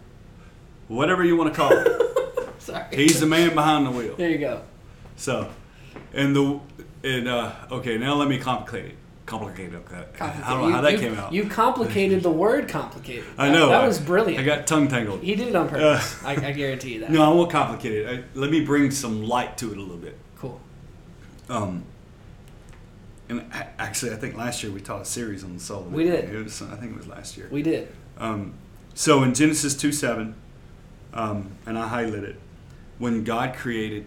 whatever 0.89 1.23
you 1.23 1.37
want 1.37 1.53
to 1.53 1.57
call 1.57 1.71
it, 1.71 2.49
Sorry. 2.59 2.85
he's 2.97 3.21
the 3.21 3.27
man 3.27 3.55
behind 3.55 3.87
the 3.87 3.91
wheel. 3.91 4.17
There 4.17 4.31
you 4.31 4.39
go. 4.39 4.63
So, 5.17 5.51
and 6.15 6.35
the 6.35 6.61
and 7.05 7.29
uh, 7.29 7.53
okay, 7.71 7.99
now 7.99 8.15
let 8.15 8.27
me 8.29 8.39
complicate 8.39 8.87
it. 8.87 8.95
Complicate 9.27 9.75
it. 9.75 9.77
Okay. 9.77 10.05
I 10.21 10.51
don't 10.55 10.63
know 10.63 10.69
You- 10.69 10.75
how 10.75 10.81
that 10.81 10.93
you- 10.93 10.99
came 10.99 11.15
out. 11.19 11.33
You 11.33 11.47
complicated 11.49 12.23
the 12.23 12.31
word 12.31 12.69
complicated. 12.69 13.25
I 13.39 13.51
know. 13.51 13.69
That, 13.69 13.83
I- 13.85 13.87
was 13.87 13.99
brilliant. 13.99 14.41
I 14.41 14.47
got 14.47 14.67
tongue 14.67 14.89
tangled. 14.89 15.21
he 15.23 15.35
did 15.35 15.49
it 15.49 15.57
on 15.57 15.69
purpose. 15.69 16.25
I, 16.25 16.33
I 16.33 16.53
guarantee 16.53 16.95
you 16.95 17.01
that. 17.01 17.11
No, 17.13 17.23
I 17.23 17.35
won't 17.35 17.51
complicate 17.51 17.93
it. 18.07 18.09
I, 18.09 18.39
let 18.39 18.51
me 18.51 18.61
bring 18.65 18.91
some 18.91 19.25
light 19.25 19.59
to 19.59 19.71
it 19.73 19.77
a 19.77 19.81
little 19.81 19.97
bit. 19.99 20.17
Cool. 20.39 20.59
Um, 21.51 21.85
and 23.29 23.45
actually, 23.79 24.13
I 24.13 24.17
think 24.17 24.37
last 24.37 24.63
year 24.63 24.71
we 24.73 24.81
taught 24.81 25.03
a 25.03 25.05
series 25.05 25.43
on 25.43 25.55
the 25.55 25.61
soul. 25.61 25.83
We 25.83 26.05
did. 26.05 26.31
It 26.31 26.45
was, 26.45 26.63
I 26.63 26.77
think 26.77 26.93
it 26.93 26.97
was 26.97 27.09
last 27.09 27.37
year. 27.37 27.49
We 27.51 27.63
did. 27.63 27.89
Um, 28.19 28.55
so 28.95 29.23
in 29.23 29.35
Genesis 29.35 29.75
2 29.75 29.93
7, 29.93 30.35
um, 31.13 31.51
and 31.67 31.79
I 31.79 31.89
highlighted 31.89 32.23
it, 32.23 32.41
when 32.99 33.25
God 33.25 33.55
created, 33.55 34.07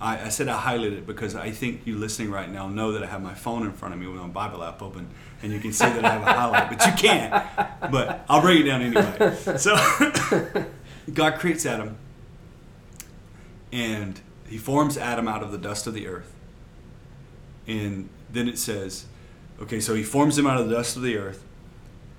I, 0.00 0.26
I 0.26 0.28
said 0.28 0.48
I 0.48 0.58
highlighted 0.58 0.98
it 0.98 1.06
because 1.06 1.34
I 1.34 1.50
think 1.50 1.82
you 1.84 1.96
listening 1.96 2.30
right 2.30 2.50
now 2.50 2.68
know 2.68 2.92
that 2.92 3.02
I 3.02 3.06
have 3.06 3.22
my 3.22 3.34
phone 3.34 3.64
in 3.64 3.72
front 3.72 3.92
of 3.92 4.00
me 4.00 4.06
with 4.06 4.20
my 4.20 4.28
Bible 4.28 4.62
app 4.62 4.82
open, 4.82 5.08
and 5.42 5.52
you 5.52 5.58
can 5.58 5.72
see 5.72 5.86
that 5.86 6.04
I 6.04 6.12
have 6.12 6.22
a 6.22 6.32
highlight, 6.32 6.70
but 6.70 6.86
you 6.86 6.92
can't. 6.92 7.44
But 7.90 8.24
I'll 8.28 8.40
break 8.40 8.60
it 8.60 8.64
down 8.64 8.82
anyway. 8.82 9.36
So 9.58 9.76
God 11.14 11.38
creates 11.38 11.66
Adam, 11.66 11.96
and 13.72 14.20
he 14.48 14.58
forms 14.58 14.96
Adam 14.96 15.26
out 15.26 15.42
of 15.42 15.50
the 15.50 15.58
dust 15.58 15.86
of 15.86 15.94
the 15.94 16.06
earth. 16.06 16.32
And 17.66 18.08
then 18.32 18.48
it 18.48 18.58
says, 18.58 19.06
okay, 19.60 19.80
so 19.80 19.94
he 19.94 20.02
forms 20.02 20.38
him 20.38 20.46
out 20.46 20.60
of 20.60 20.68
the 20.68 20.74
dust 20.74 20.96
of 20.96 21.02
the 21.02 21.16
earth, 21.16 21.44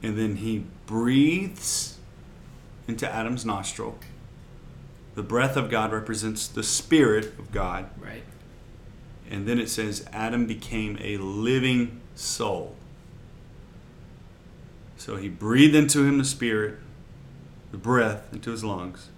and 0.03 0.17
then 0.17 0.37
he 0.37 0.65
breathes 0.85 1.97
into 2.87 3.09
Adam's 3.09 3.45
nostril. 3.45 3.97
The 5.15 5.23
breath 5.23 5.57
of 5.57 5.69
God 5.69 5.91
represents 5.91 6.47
the 6.47 6.63
Spirit 6.63 7.25
of 7.37 7.51
God. 7.51 7.89
Right. 7.97 8.23
And 9.29 9.47
then 9.47 9.59
it 9.59 9.69
says, 9.69 10.05
Adam 10.11 10.45
became 10.45 10.97
a 11.01 11.17
living 11.17 12.01
soul. 12.15 12.75
So 14.97 15.15
he 15.15 15.29
breathed 15.29 15.75
into 15.75 16.05
him 16.05 16.17
the 16.17 16.25
Spirit, 16.25 16.75
the 17.71 17.77
breath 17.77 18.31
into 18.33 18.51
his 18.51 18.63
lungs. 18.63 19.09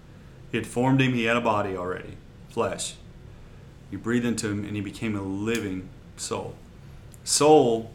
He 0.52 0.58
had 0.58 0.68
formed 0.68 1.02
him, 1.02 1.14
he 1.14 1.26
had 1.26 1.36
a 1.36 1.42
body 1.42 1.76
already, 1.76 2.18
flesh. 2.50 2.96
He 3.90 3.98
breathed 3.98 4.26
into 4.26 4.50
him, 4.50 4.64
and 4.66 4.76
he 4.76 4.82
became 4.82 5.16
a 5.16 5.22
living 5.22 5.90
soul. 6.16 6.56
Soul, 7.24 7.92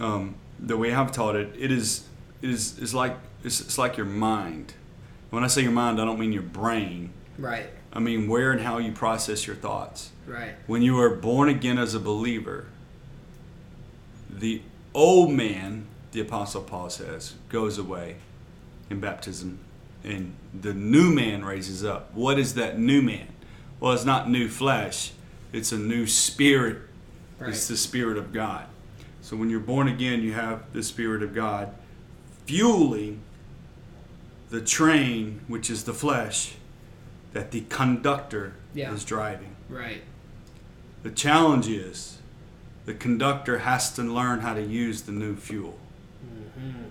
um, 0.00 0.34
the 0.58 0.76
way 0.76 0.92
I've 0.92 1.12
taught 1.12 1.36
it, 1.36 1.54
it 1.58 1.70
is, 1.70 2.06
it 2.42 2.50
is, 2.50 2.78
is 2.78 2.94
like, 2.94 3.16
it's, 3.44 3.60
it's 3.60 3.78
like 3.78 3.96
your 3.96 4.06
mind. 4.06 4.74
When 5.30 5.44
I 5.44 5.46
say 5.46 5.62
your 5.62 5.72
mind, 5.72 6.00
I 6.00 6.04
don't 6.04 6.18
mean 6.18 6.32
your 6.32 6.42
brain. 6.42 7.10
Right. 7.38 7.66
I 7.92 7.98
mean 7.98 8.28
where 8.28 8.52
and 8.52 8.60
how 8.60 8.78
you 8.78 8.92
process 8.92 9.46
your 9.46 9.56
thoughts. 9.56 10.10
Right. 10.26 10.54
When 10.66 10.82
you 10.82 11.00
are 11.00 11.10
born 11.10 11.48
again 11.48 11.78
as 11.78 11.94
a 11.94 12.00
believer, 12.00 12.66
the 14.28 14.62
old 14.92 15.32
man, 15.32 15.86
the 16.12 16.20
Apostle 16.20 16.62
Paul 16.62 16.90
says, 16.90 17.34
goes 17.48 17.78
away 17.78 18.16
in 18.90 19.00
baptism, 19.00 19.58
and 20.04 20.34
the 20.58 20.74
new 20.74 21.12
man 21.12 21.44
raises 21.44 21.84
up. 21.84 22.12
What 22.14 22.38
is 22.38 22.54
that 22.54 22.78
new 22.78 23.02
man? 23.02 23.28
Well, 23.80 23.92
it's 23.92 24.04
not 24.04 24.30
new 24.30 24.48
flesh, 24.48 25.12
it's 25.52 25.72
a 25.72 25.78
new 25.78 26.06
spirit. 26.06 26.78
Right. 27.38 27.50
It's 27.50 27.68
the 27.68 27.76
Spirit 27.76 28.16
of 28.16 28.32
God. 28.32 28.66
So 29.22 29.36
when 29.36 29.50
you're 29.50 29.60
born 29.60 29.88
again, 29.88 30.22
you 30.22 30.32
have 30.32 30.72
the 30.72 30.82
Spirit 30.82 31.22
of 31.22 31.34
God 31.34 31.74
fueling 32.46 33.20
the 34.50 34.60
train, 34.60 35.40
which 35.48 35.68
is 35.68 35.84
the 35.84 35.92
flesh, 35.92 36.54
that 37.32 37.50
the 37.50 37.62
conductor 37.68 38.54
Yeah. 38.74 38.92
is 38.92 39.04
driving. 39.04 39.56
Right. 39.68 40.02
The 41.02 41.10
challenge 41.10 41.68
is 41.68 42.18
the 42.84 42.94
conductor 42.94 43.58
has 43.58 43.92
to 43.94 44.02
learn 44.02 44.40
how 44.40 44.54
to 44.54 44.62
use 44.62 45.02
the 45.02 45.12
new 45.12 45.34
fuel. 45.36 45.76
Mm-hmm. 46.24 46.84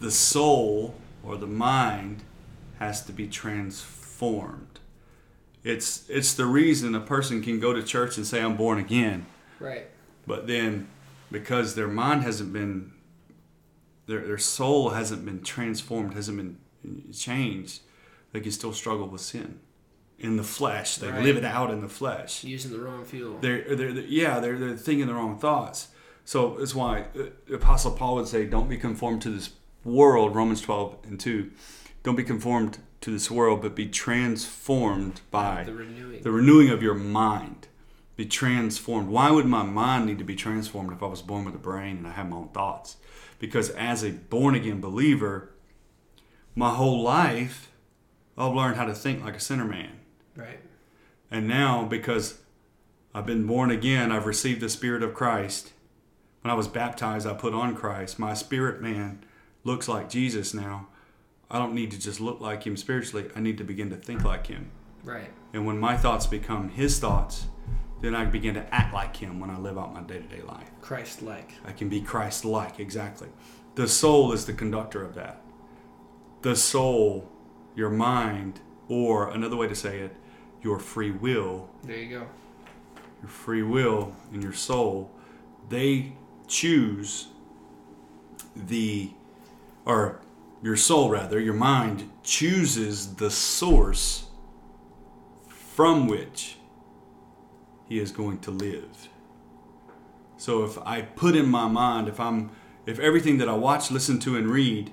The 0.00 0.10
soul 0.10 0.94
or 1.22 1.36
the 1.36 1.46
mind 1.46 2.22
has 2.78 3.02
to 3.06 3.12
be 3.12 3.26
transformed. 3.26 4.79
It's 5.62 6.08
it's 6.08 6.32
the 6.34 6.46
reason 6.46 6.94
a 6.94 7.00
person 7.00 7.42
can 7.42 7.60
go 7.60 7.72
to 7.72 7.82
church 7.82 8.16
and 8.16 8.26
say 8.26 8.40
I'm 8.40 8.56
born 8.56 8.78
again, 8.78 9.26
Right. 9.58 9.86
but 10.26 10.46
then 10.46 10.88
because 11.30 11.74
their 11.74 11.88
mind 11.88 12.22
hasn't 12.22 12.52
been 12.52 12.92
their 14.06 14.26
their 14.26 14.38
soul 14.38 14.90
hasn't 14.90 15.24
been 15.24 15.42
transformed, 15.42 16.14
hasn't 16.14 16.36
been 16.38 17.12
changed, 17.12 17.82
they 18.32 18.40
can 18.40 18.52
still 18.52 18.72
struggle 18.72 19.06
with 19.08 19.20
sin 19.20 19.60
in 20.18 20.36
the 20.36 20.42
flesh. 20.42 20.96
They 20.96 21.08
Right. 21.10 21.22
live 21.22 21.36
it 21.36 21.44
out 21.44 21.70
in 21.70 21.80
the 21.82 21.88
flesh 21.88 22.42
Using 22.44 22.72
the 22.72 22.78
wrong 22.78 23.04
fuel. 23.04 23.38
they're, 23.40 23.74
they're, 23.76 23.92
they're- 23.92 24.04
yeah 24.04 24.40
they're, 24.40 24.58
they're 24.58 24.76
thinking 24.76 25.06
the 25.06 25.14
wrong 25.14 25.38
thoughts 25.38 25.88
so 26.24 26.56
that's 26.58 26.74
why 26.74 27.06
uh, 27.18 27.54
apostle 27.54 27.90
paul 27.92 28.16
would 28.16 28.28
say 28.28 28.44
don't 28.46 28.68
be 28.68 28.76
conformed 28.76 29.22
to 29.22 29.30
this 29.30 29.50
world 29.84 30.34
romans 30.36 30.60
12 30.60 30.96
and 31.04 31.18
2 31.18 31.50
don't 32.02 32.16
be 32.16 32.22
conformed 32.24 32.78
to 33.00 33.10
this 33.10 33.30
world 33.30 33.62
but 33.62 33.74
be 33.74 33.86
transformed 33.86 35.20
by 35.30 35.64
the 35.64 35.72
renewing. 35.72 36.22
the 36.22 36.30
renewing 36.30 36.70
of 36.70 36.82
your 36.82 36.94
mind 36.94 37.68
be 38.16 38.26
transformed 38.26 39.08
why 39.08 39.30
would 39.30 39.46
my 39.46 39.62
mind 39.62 40.06
need 40.06 40.18
to 40.18 40.24
be 40.24 40.36
transformed 40.36 40.92
if 40.92 41.02
i 41.02 41.06
was 41.06 41.22
born 41.22 41.44
with 41.44 41.54
a 41.54 41.58
brain 41.58 41.98
and 41.98 42.06
i 42.06 42.10
have 42.10 42.28
my 42.28 42.36
own 42.36 42.48
thoughts 42.48 42.96
because 43.38 43.70
as 43.70 44.02
a 44.02 44.10
born 44.10 44.54
again 44.54 44.80
believer 44.80 45.50
my 46.54 46.74
whole 46.74 47.02
life 47.02 47.70
i've 48.36 48.54
learned 48.54 48.76
how 48.76 48.84
to 48.84 48.94
think 48.94 49.24
like 49.24 49.36
a 49.36 49.40
sinner 49.40 49.64
man 49.64 50.00
right. 50.36 50.60
and 51.30 51.46
now, 51.48 51.84
because 51.84 52.38
I've 53.14 53.26
been 53.26 53.46
born 53.46 53.70
again, 53.70 54.12
I've 54.12 54.26
received 54.26 54.60
the 54.60 54.68
Spirit 54.68 55.02
of 55.02 55.14
Christ. 55.14 55.72
When 56.42 56.50
I 56.50 56.54
was 56.54 56.68
baptized, 56.68 57.26
I 57.26 57.34
put 57.34 57.54
on 57.54 57.74
Christ. 57.74 58.18
My 58.18 58.34
spirit 58.34 58.80
man 58.80 59.24
looks 59.64 59.88
like 59.88 60.08
Jesus 60.08 60.54
now. 60.54 60.86
I 61.50 61.58
don't 61.58 61.74
need 61.74 61.90
to 61.92 61.98
just 61.98 62.20
look 62.20 62.40
like 62.40 62.64
him 62.64 62.76
spiritually, 62.76 63.28
I 63.34 63.40
need 63.40 63.58
to 63.58 63.64
begin 63.64 63.90
to 63.90 63.96
think 63.96 64.24
like 64.24 64.46
him. 64.46 64.70
Right. 65.02 65.30
And 65.52 65.66
when 65.66 65.78
my 65.78 65.96
thoughts 65.96 66.26
become 66.26 66.68
his 66.68 66.98
thoughts, 66.98 67.46
then 68.00 68.14
I 68.14 68.24
begin 68.24 68.54
to 68.54 68.74
act 68.74 68.94
like 68.94 69.16
him 69.16 69.40
when 69.40 69.50
I 69.50 69.58
live 69.58 69.76
out 69.78 69.92
my 69.92 70.00
day 70.02 70.18
to 70.18 70.36
day 70.36 70.42
life. 70.42 70.70
Christ 70.80 71.22
like. 71.22 71.52
I 71.64 71.72
can 71.72 71.88
be 71.88 72.00
Christ 72.00 72.44
like, 72.44 72.78
exactly. 72.80 73.28
The 73.74 73.88
soul 73.88 74.32
is 74.32 74.46
the 74.46 74.52
conductor 74.52 75.02
of 75.04 75.14
that. 75.14 75.42
The 76.42 76.56
soul, 76.56 77.28
your 77.74 77.90
mind, 77.90 78.60
or 78.88 79.30
another 79.30 79.56
way 79.56 79.68
to 79.68 79.74
say 79.74 80.00
it, 80.00 80.14
your 80.62 80.78
free 80.78 81.10
will 81.10 81.68
There 81.84 81.96
you 81.96 82.18
go. 82.20 82.26
your 83.22 83.28
free 83.28 83.62
will 83.62 84.14
and 84.32 84.42
your 84.42 84.52
soul, 84.52 85.10
they 85.68 86.12
choose 86.48 87.28
the, 88.56 89.10
or 89.84 90.20
your 90.62 90.76
soul 90.76 91.10
rather, 91.10 91.38
your 91.38 91.54
mind 91.54 92.10
chooses 92.22 93.16
the 93.16 93.30
source 93.30 94.26
from 95.48 96.06
which 96.06 96.56
he 97.88 97.98
is 97.98 98.12
going 98.12 98.38
to 98.40 98.50
live. 98.50 99.08
So 100.36 100.64
if 100.64 100.78
I 100.78 101.02
put 101.02 101.36
in 101.36 101.48
my 101.48 101.68
mind, 101.68 102.08
if 102.08 102.20
I'm, 102.20 102.50
if 102.86 102.98
everything 102.98 103.38
that 103.38 103.48
I 103.48 103.54
watch, 103.54 103.90
listen 103.90 104.18
to, 104.20 104.36
and 104.36 104.48
read 104.48 104.92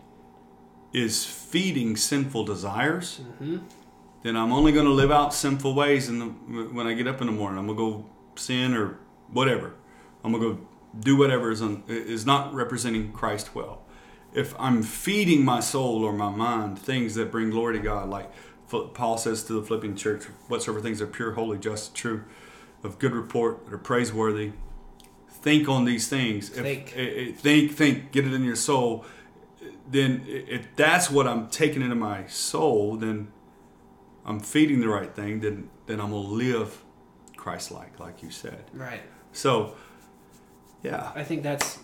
is 0.93 1.25
feeding 1.25 1.95
sinful 1.95 2.45
desires, 2.45 3.21
mm-hmm. 3.21 3.59
then 4.23 4.35
I'm 4.35 4.51
only 4.51 4.71
going 4.71 4.85
to 4.85 4.91
live 4.91 5.11
out 5.11 5.33
sinful 5.33 5.73
ways 5.73 6.09
in 6.09 6.19
the, 6.19 6.25
when 6.25 6.87
I 6.87 6.93
get 6.93 7.07
up 7.07 7.21
in 7.21 7.27
the 7.27 7.33
morning. 7.33 7.59
I'm 7.59 7.67
going 7.67 7.77
to 7.77 7.99
go 7.99 8.09
sin 8.35 8.73
or 8.73 8.99
whatever. 9.31 9.75
I'm 10.23 10.31
going 10.31 10.43
to 10.43 10.55
go 10.55 10.67
do 10.99 11.17
whatever 11.17 11.51
is, 11.51 11.61
un, 11.61 11.83
is 11.87 12.25
not 12.25 12.53
representing 12.53 13.11
Christ 13.11 13.53
well. 13.55 13.83
If 14.33 14.53
I'm 14.59 14.83
feeding 14.83 15.43
my 15.43 15.59
soul 15.59 16.03
or 16.03 16.13
my 16.13 16.29
mind 16.29 16.77
things 16.79 17.15
that 17.15 17.31
bring 17.31 17.49
glory 17.49 17.77
to 17.77 17.83
God, 17.83 18.09
like 18.09 18.31
Paul 18.69 19.17
says 19.17 19.43
to 19.45 19.53
the 19.53 19.61
Philippian 19.61 19.95
church, 19.95 20.25
whatsoever 20.47 20.81
things 20.81 21.01
are 21.01 21.07
pure, 21.07 21.33
holy, 21.33 21.57
just, 21.57 21.95
true, 21.95 22.25
of 22.83 22.99
good 22.99 23.13
report, 23.13 23.65
that 23.65 23.73
are 23.73 23.77
praiseworthy, 23.77 24.51
think 25.29 25.69
on 25.69 25.85
these 25.85 26.07
things. 26.07 26.49
Think. 26.49 26.93
eh, 26.95 27.01
eh, 27.01 27.31
think, 27.33 27.71
think, 27.71 28.11
get 28.11 28.25
it 28.25 28.33
in 28.33 28.43
your 28.43 28.55
soul. 28.55 29.05
Then, 29.89 30.25
if 30.27 30.75
that's 30.75 31.09
what 31.09 31.27
I'm 31.27 31.47
taking 31.47 31.81
into 31.81 31.95
my 31.95 32.27
soul, 32.27 32.97
then 32.97 33.31
I'm 34.25 34.41
feeding 34.41 34.81
the 34.81 34.89
right 34.89 35.15
thing, 35.15 35.39
then 35.39 35.69
then 35.85 36.01
I'm 36.01 36.11
gonna 36.11 36.27
live 36.27 36.83
Christ 37.37 37.71
like, 37.71 37.97
like 37.97 38.21
you 38.21 38.29
said. 38.29 38.65
Right. 38.73 39.01
So, 39.31 39.75
yeah, 40.83 41.13
I 41.15 41.23
think 41.23 41.43
that's 41.43 41.79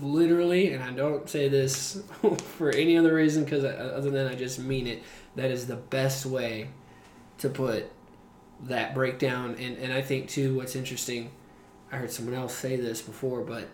literally, 0.00 0.72
and 0.72 0.82
I 0.82 0.90
don't 0.92 1.28
say 1.28 1.48
this 1.48 2.02
for 2.56 2.70
any 2.70 2.96
other 2.98 3.14
reason 3.14 3.44
because 3.44 3.64
other 3.64 4.10
than 4.10 4.26
I 4.26 4.34
just 4.34 4.58
mean 4.58 4.86
it. 4.86 5.02
That 5.36 5.50
is 5.50 5.66
the 5.68 5.76
best 5.76 6.26
way 6.26 6.68
to 7.38 7.48
put 7.48 7.90
that 8.64 8.94
breakdown. 8.94 9.54
And 9.58 9.76
and 9.78 9.92
I 9.92 10.02
think 10.02 10.28
too, 10.28 10.56
what's 10.56 10.74
interesting, 10.74 11.30
I 11.92 11.96
heard 11.96 12.10
someone 12.10 12.34
else 12.34 12.54
say 12.54 12.74
this 12.76 13.00
before, 13.02 13.42
but 13.42 13.68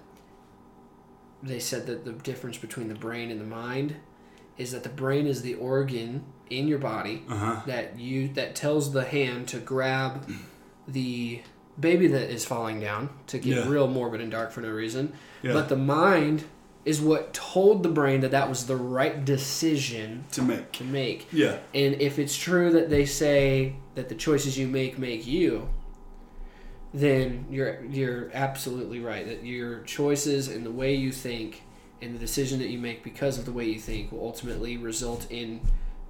they 1.43 1.59
said 1.59 1.87
that 1.87 2.05
the 2.05 2.13
difference 2.13 2.59
between 2.59 2.89
the 2.89 2.95
brain 2.95 3.31
and 3.31 3.41
the 3.41 3.45
mind 3.47 3.97
is 4.57 4.73
that 4.73 4.83
the 4.83 4.89
brain 4.89 5.27
is 5.27 5.43
the 5.43 5.55
organ 5.55 6.25
in 6.51 6.69
your 6.69 6.79
body 6.79 7.23
Uh-huh. 7.29 7.61
that 7.67 7.99
you 7.99 8.29
that 8.35 8.55
tells 8.55 8.93
the 8.93 9.05
hand 9.05 9.49
to 9.49 9.59
grab 9.59 10.31
the 10.87 11.41
baby 11.79 12.07
that 12.09 12.31
is 12.31 12.45
falling 12.45 12.81
down 12.81 13.11
to 13.29 13.39
get 13.39 13.57
Yeah. 13.57 13.69
real 13.69 13.89
morbid 13.89 14.21
and 14.21 14.31
dark 14.31 14.53
for 14.53 14.61
no 14.61 14.71
reason 14.71 15.13
Yeah. 15.43 15.53
but 15.53 15.69
the 15.69 15.77
mind 15.77 16.45
is 16.85 17.01
what 17.01 17.33
told 17.33 17.83
the 17.83 17.89
brain 17.89 18.21
that 18.21 18.31
that 18.33 18.49
was 18.49 18.67
the 18.67 18.77
right 18.77 19.25
decision 19.25 20.25
to 20.33 20.43
make. 20.43 20.71
to 20.73 20.85
make 20.85 21.27
Yeah. 21.33 21.59
and 21.75 22.01
if 22.01 22.19
it's 22.19 22.37
true 22.37 22.71
that 22.73 22.91
they 22.91 23.07
say 23.07 23.77
that 23.95 24.09
the 24.09 24.15
choices 24.15 24.59
you 24.59 24.67
make 24.69 24.99
make 24.99 25.27
you 25.27 25.69
then 26.93 27.47
you're 27.51 27.85
you're 27.87 28.31
absolutely 28.35 29.01
right 29.01 29.27
that 29.27 29.45
your 29.45 29.81
choices 29.83 30.49
and 30.49 30.65
the 30.65 30.71
way 30.71 30.95
you 30.95 31.11
think 31.11 31.63
and 32.01 32.15
the 32.15 32.19
decision 32.19 32.59
that 32.61 32.69
you 32.69 32.79
make 32.79 33.03
because 33.03 33.39
of 33.39 33.45
the 33.47 33.53
way 33.53 33.65
you 33.65 33.81
think 33.81 34.13
will 34.13 34.21
ultimately 34.21 34.77
result 34.77 35.27
in 35.31 35.61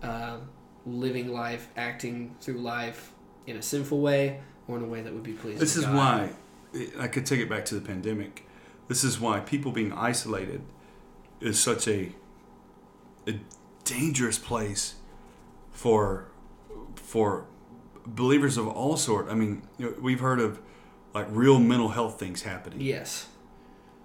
uh, 0.02 0.36
living 0.84 1.28
life, 1.32 1.68
acting 1.76 2.34
through 2.40 2.58
life 2.58 3.12
in 3.46 3.56
a 3.56 3.62
sinful 3.62 4.00
way 4.00 4.40
or 4.68 4.76
in 4.78 4.84
a 4.84 4.86
way 4.86 5.02
that 5.02 5.12
would 5.12 5.22
be 5.22 5.32
pleasing. 5.32 5.58
This 5.58 5.76
is 5.76 5.86
why 5.86 6.30
I 6.98 7.08
could 7.08 7.26
take 7.26 7.40
it 7.40 7.48
back 7.48 7.64
to 7.66 7.74
the 7.74 7.80
pandemic. 7.80 8.46
This 8.88 9.04
is 9.04 9.18
why 9.20 9.40
people 9.40 9.72
being 9.72 9.92
isolated 9.92 10.62
is 11.40 11.58
such 11.60 11.88
a 11.88 12.12
a 13.26 13.34
dangerous 13.84 14.38
place 14.38 14.94
for 15.72 16.28
for 16.96 17.46
believers 18.06 18.56
of 18.56 18.68
all 18.68 18.96
sort. 18.96 19.28
I 19.30 19.34
mean, 19.34 19.62
you 19.78 19.86
know, 19.86 19.94
we've 20.00 20.20
heard 20.20 20.40
of 20.40 20.60
like 21.14 21.26
real 21.30 21.58
mental 21.58 21.90
health 21.90 22.18
things 22.18 22.42
happening 22.42 22.80
Yes. 22.80 23.28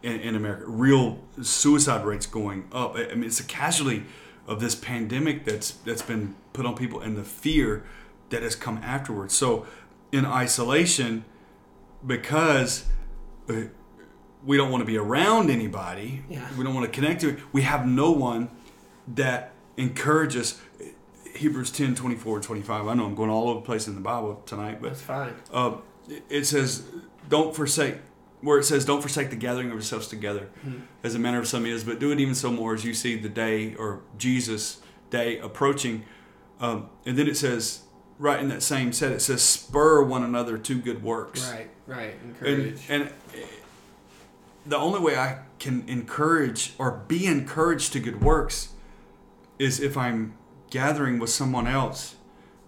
in, 0.04 0.20
in 0.22 0.36
America. 0.36 0.66
Real 0.68 1.20
suicide 1.42 2.06
rates 2.06 2.26
going 2.26 2.68
up. 2.72 2.96
I 2.96 3.10
I 3.12 3.16
mean, 3.16 3.24
it's 3.26 3.40
a 3.40 3.44
casualty 3.46 4.04
of 4.48 4.60
this 4.60 4.76
pandemic 4.76 5.46
that's 5.46 5.72
that's 5.72 6.02
been 6.02 6.36
put 6.54 6.66
on 6.66 6.76
people 6.76 7.00
and 7.02 7.18
the 7.18 7.24
fear 7.24 7.84
that 8.30 8.42
has 8.44 8.56
come 8.56 8.78
afterwards. 8.84 9.36
So, 9.36 9.66
in 10.12 10.26
isolation, 10.26 11.24
because 12.06 12.86
uh, 13.50 13.54
we 14.44 14.58
don't 14.58 14.72
want 14.72 14.82
to 14.82 14.86
be 14.86 14.98
around 14.98 15.50
anybody, 15.50 16.24
Yeah. 16.30 16.48
we 16.58 16.64
don't 16.64 16.74
want 16.74 16.86
to 16.86 16.92
connect 16.92 17.22
to 17.22 17.30
it. 17.30 17.40
We 17.52 17.64
have 17.64 17.86
no 17.88 18.12
one 18.12 18.50
that 19.16 19.54
encourages. 19.78 20.60
Hebrews 21.36 21.72
10, 21.72 21.96
24, 21.96 22.40
25. 22.42 22.88
I 22.88 22.94
know 22.96 23.06
I'm 23.06 23.16
going 23.16 23.30
all 23.30 23.50
over 23.50 23.60
the 23.60 23.66
place 23.66 23.88
in 23.88 23.96
the 23.96 24.02
Bible 24.02 24.42
tonight, 24.46 24.80
but 24.82 24.90
That's 24.90 25.02
fine. 25.02 25.34
uh, 25.54 25.74
it 26.30 26.46
says, 26.46 26.84
"Don't 27.30 27.56
forsake." 27.56 27.98
Where 28.42 28.58
it 28.58 28.64
says, 28.64 28.84
"Don't 28.86 29.02
forsake 29.02 29.30
the 29.30 29.36
gathering 29.36 29.68
of 29.68 29.74
yourselves 29.74 30.08
together," 30.08 30.48
Mhm. 30.66 30.82
as 31.04 31.14
a 31.14 31.20
manner 31.20 31.40
of 31.40 31.48
some 31.48 31.66
is, 31.66 31.84
but 31.84 32.00
do 32.00 32.12
it 32.12 32.20
even 32.20 32.34
so 32.36 32.52
more 32.52 32.74
as 32.74 32.84
you 32.84 32.94
see 32.94 33.16
the 33.16 33.30
day 33.30 33.76
or 33.76 34.00
Jesus' 34.18 34.78
day 35.12 35.38
approaching. 35.40 36.04
Um, 36.60 36.90
and 37.06 37.18
then 37.18 37.28
it 37.28 37.38
says, 37.38 37.82
right 38.20 38.40
in 38.40 38.50
that 38.50 38.62
same 38.62 38.94
set, 38.94 39.12
it 39.12 39.22
says, 39.22 39.42
"Spur 39.42 40.04
one 40.04 40.24
another 40.24 40.58
to 40.60 40.80
good 40.80 41.02
works." 41.02 41.52
Right, 41.52 41.70
right. 41.88 42.14
And 42.22 42.36
Encourage. 42.36 42.82
and 42.90 43.04
uh, 43.06 43.46
the 44.68 44.78
only 44.78 45.00
way 45.00 45.16
I 45.18 45.40
can 45.58 45.84
encourage 45.88 46.74
or 46.78 46.92
be 47.08 47.26
encouraged 47.26 47.94
to 47.94 48.00
good 48.00 48.22
works 48.22 48.70
is 49.58 49.80
if 49.80 49.98
I'm 49.98 50.34
gathering 50.70 51.18
with 51.20 51.30
someone 51.32 51.66
else 51.68 52.16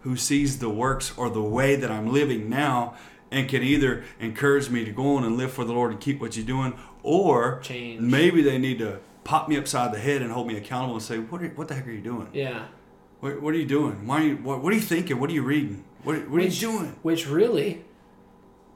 who 0.02 0.16
sees 0.16 0.58
the 0.58 0.70
works 0.70 1.14
or 1.16 1.30
the 1.30 1.42
way 1.44 1.76
that 1.76 1.92
I'm 1.92 2.12
living 2.12 2.50
now 2.50 2.96
and 3.30 3.48
can 3.48 3.62
either 3.64 4.04
encourage 4.20 4.70
me 4.70 4.84
to 4.84 4.92
go 4.92 5.16
on 5.16 5.24
and 5.24 5.38
live 5.38 5.52
for 5.54 5.64
the 5.64 5.72
Lord 5.74 5.92
and 5.92 6.02
keep 6.02 6.20
what 6.20 6.36
you're 6.36 6.46
doing, 6.46 6.74
or 7.04 7.60
Change. 7.62 8.02
maybe 8.02 8.42
they 8.42 8.58
need 8.58 8.80
to 8.80 9.00
pop 9.24 9.48
me 9.48 9.58
upside 9.58 9.94
the 9.94 10.00
head 10.00 10.22
and 10.22 10.32
hold 10.32 10.48
me 10.48 10.58
accountable 10.58 10.96
and 10.96 11.04
say, 11.04 11.20
"What? 11.20 11.42
Are, 11.44 11.48
what 11.50 11.68
the 11.68 11.76
heck 11.76 11.88
are 11.88 11.92
you 11.92 12.02
doing? 12.02 12.28
yeah. 12.34 12.66
What, 13.22 13.42
what 13.42 13.54
are 13.54 13.58
you 13.58 13.66
doing? 13.66 14.06
Why? 14.06 14.22
Are 14.22 14.24
you, 14.24 14.36
what, 14.38 14.62
what 14.62 14.74
are 14.74 14.76
you 14.76 14.82
thinking? 14.82 15.20
What 15.20 15.30
are 15.30 15.34
you 15.34 15.44
reading? 15.44 15.86
What, 16.04 16.28
what 16.30 16.40
are 16.40 16.44
you 16.44 16.50
Which- 16.50 16.60
doing?" 16.60 16.96
Which 17.04 17.28
really 17.28 17.86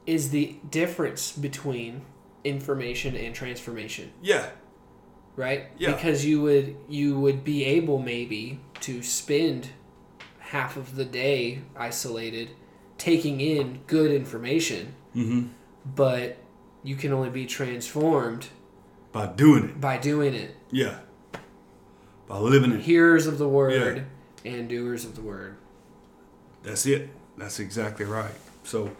is 0.05 0.29
the 0.29 0.55
difference 0.69 1.31
between 1.31 2.03
information 2.43 3.15
and 3.15 3.33
transformation. 3.33 4.11
Yeah, 4.21 4.51
right? 5.35 5.65
Yeah. 5.77 5.93
Because 5.93 6.25
you 6.25 6.41
would 6.43 6.77
you 6.87 7.19
would 7.19 7.43
be 7.43 7.65
able 7.65 7.99
maybe 7.99 8.59
to 8.81 9.01
spend 9.01 9.69
half 10.39 10.77
of 10.77 10.95
the 10.95 11.05
day 11.05 11.63
isolated, 11.75 12.51
taking 12.99 13.41
in 13.41 13.81
good 13.87 14.11
information, 14.11 14.93
mm-hmm. 15.15 15.47
but 15.95 16.37
you 16.83 16.95
can 16.95 17.11
only 17.11 17.31
be 17.31 17.47
transformed 17.47 18.47
by 19.11 19.25
doing 19.25 19.65
it. 19.69 19.81
by 19.81 19.97
doing 19.97 20.35
it. 20.35 20.55
Yeah. 20.69 20.99
By 22.27 22.37
living 22.37 22.71
it. 22.71 22.81
Hearers 22.81 23.25
of 23.25 23.39
the 23.39 23.49
word 23.49 24.05
and 24.45 24.69
doers 24.69 25.03
of 25.05 25.15
the 25.15 25.21
word. 25.21 25.57
That's 26.63 26.85
it. 26.85 27.09
That's 27.37 27.59
exactly 27.59 28.05
right. 28.05 28.31
So, 28.63 28.91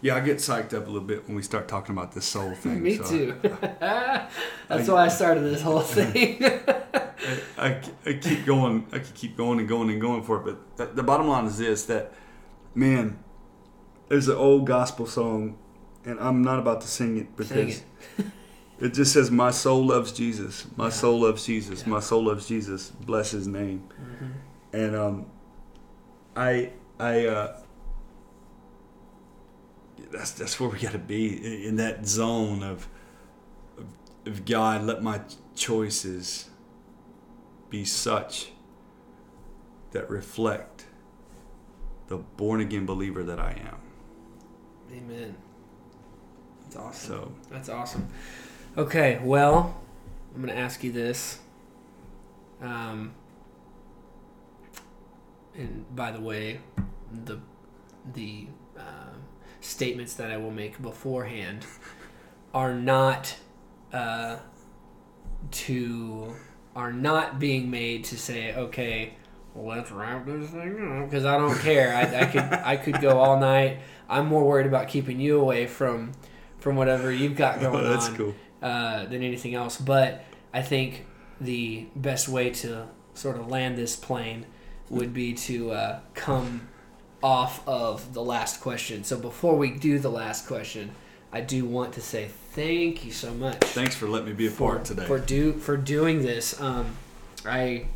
yeah, 0.00 0.16
I 0.16 0.20
get 0.20 0.38
psyched 0.38 0.72
up 0.74 0.84
a 0.86 0.90
little 0.90 1.06
bit 1.06 1.26
when 1.26 1.36
we 1.36 1.42
start 1.42 1.68
talking 1.68 1.94
about 1.96 2.12
this 2.12 2.24
soul 2.24 2.54
thing. 2.54 2.82
Me 2.84 2.96
so 2.96 3.04
too. 3.04 3.34
That's 3.42 4.88
why 4.88 5.04
I 5.04 5.08
started 5.08 5.42
this 5.42 5.62
whole 5.62 5.80
thing. 5.80 6.42
I, 6.42 7.10
I, 7.58 7.80
I 8.06 8.12
keep 8.14 8.44
going. 8.46 8.86
I 8.92 8.98
could 8.98 9.14
keep 9.14 9.36
going 9.36 9.58
and 9.60 9.68
going 9.68 9.90
and 9.90 10.00
going 10.00 10.22
for 10.22 10.38
it. 10.38 10.44
But 10.44 10.76
the, 10.76 10.86
the 10.96 11.02
bottom 11.02 11.28
line 11.28 11.44
is 11.46 11.58
this: 11.58 11.84
that 11.86 12.12
man, 12.74 13.18
there's 14.08 14.28
an 14.28 14.36
old 14.36 14.66
gospel 14.66 15.06
song, 15.06 15.56
and 16.04 16.18
I'm 16.18 16.42
not 16.42 16.58
about 16.58 16.80
to 16.80 16.88
sing 16.88 17.18
it 17.18 17.36
because 17.36 17.48
Sing 17.52 17.68
it. 17.68 17.84
it 18.80 18.94
just 18.94 19.12
says, 19.12 19.30
"My 19.30 19.50
soul 19.52 19.86
loves 19.86 20.10
Jesus. 20.10 20.66
My 20.76 20.86
Yeah. 20.86 20.90
soul 20.90 21.20
loves 21.20 21.46
Jesus. 21.46 21.82
Yeah. 21.82 21.88
My 21.90 22.00
soul 22.00 22.24
loves 22.24 22.48
Jesus. 22.48 22.90
Bless 22.90 23.30
His 23.30 23.46
name." 23.46 23.88
Mhm. 24.00 24.32
And 24.72 24.96
um, 24.96 25.26
I 26.36 26.70
I 26.98 27.26
uh, 27.26 27.56
that's 30.10 30.32
that's 30.32 30.58
where 30.58 30.68
we 30.68 30.78
got 30.78 30.92
to 30.92 30.98
be 30.98 31.44
in, 31.44 31.68
in 31.68 31.76
that 31.76 32.06
zone 32.06 32.62
of, 32.62 32.88
of 33.78 33.86
of 34.26 34.44
God. 34.44 34.82
Let 34.82 35.02
my 35.02 35.20
choices 35.54 36.48
be 37.70 37.84
such 37.84 38.52
that 39.92 40.08
reflect 40.08 40.86
the 42.08 42.16
born 42.16 42.60
again 42.60 42.86
believer 42.86 43.22
that 43.24 43.38
I 43.38 43.52
am. 43.52 43.76
Amen. 44.94 45.34
That's 46.62 46.76
awesome. 46.76 47.08
So 47.08 47.32
That's 47.50 47.68
awesome. 47.68 48.08
Okay, 48.76 49.20
well, 49.22 49.80
I'm 50.34 50.42
going 50.42 50.54
to 50.54 50.60
ask 50.60 50.82
you 50.82 50.92
this. 50.92 51.38
Um, 52.60 53.12
and 55.56 55.84
by 55.94 56.12
the 56.12 56.20
way, 56.20 56.60
the 57.24 57.38
the 58.14 58.46
uh, 58.78 59.14
statements 59.60 60.14
that 60.14 60.30
I 60.30 60.36
will 60.36 60.50
make 60.50 60.80
beforehand 60.80 61.64
are 62.54 62.74
not 62.74 63.36
uh, 63.92 64.36
to 65.50 66.34
are 66.74 66.92
not 66.92 67.38
being 67.38 67.70
made 67.70 68.04
to 68.04 68.18
say, 68.18 68.54
okay, 68.54 69.14
let's 69.54 69.90
wrap 69.90 70.24
this 70.26 70.50
thing 70.50 71.00
up 71.02 71.10
because 71.10 71.24
I 71.24 71.36
don't 71.36 71.58
care. 71.58 71.94
I, 71.94 72.22
I 72.22 72.24
could 72.26 72.42
I 72.42 72.76
could 72.76 73.00
go 73.00 73.18
all 73.18 73.38
night. 73.38 73.80
I'm 74.08 74.26
more 74.26 74.44
worried 74.44 74.66
about 74.66 74.88
keeping 74.88 75.20
you 75.20 75.40
away 75.40 75.66
from 75.66 76.12
from 76.58 76.76
whatever 76.76 77.10
you've 77.12 77.36
got 77.36 77.60
going 77.60 77.84
that's 77.84 78.08
on 78.08 78.16
cool. 78.16 78.34
uh, 78.62 79.04
than 79.06 79.22
anything 79.22 79.54
else. 79.54 79.76
But 79.76 80.24
I 80.52 80.62
think 80.62 81.06
the 81.40 81.86
best 81.96 82.28
way 82.28 82.50
to 82.50 82.88
sort 83.14 83.36
of 83.36 83.48
land 83.48 83.76
this 83.76 83.96
plane 83.96 84.46
would 84.92 85.14
be 85.14 85.32
to 85.32 85.70
uh, 85.72 86.00
come 86.12 86.68
off 87.22 87.66
of 87.66 88.12
the 88.12 88.22
last 88.22 88.60
question. 88.60 89.02
So 89.04 89.18
before 89.18 89.56
we 89.56 89.70
do 89.70 89.98
the 89.98 90.10
last 90.10 90.46
question, 90.46 90.90
I 91.32 91.40
do 91.40 91.64
want 91.64 91.94
to 91.94 92.02
say 92.02 92.28
thank 92.50 93.04
you 93.04 93.10
so 93.10 93.32
much 93.32 93.56
Thanks 93.64 93.96
for 93.96 94.06
letting 94.06 94.28
me 94.28 94.34
be 94.34 94.48
a 94.48 94.50
for, 94.50 94.72
part 94.74 94.84
today. 94.84 95.06
for 95.06 95.18
do 95.18 95.54
for 95.54 95.78
doing 95.78 96.20
this. 96.20 96.60
Um, 96.60 96.94
I 97.46 97.86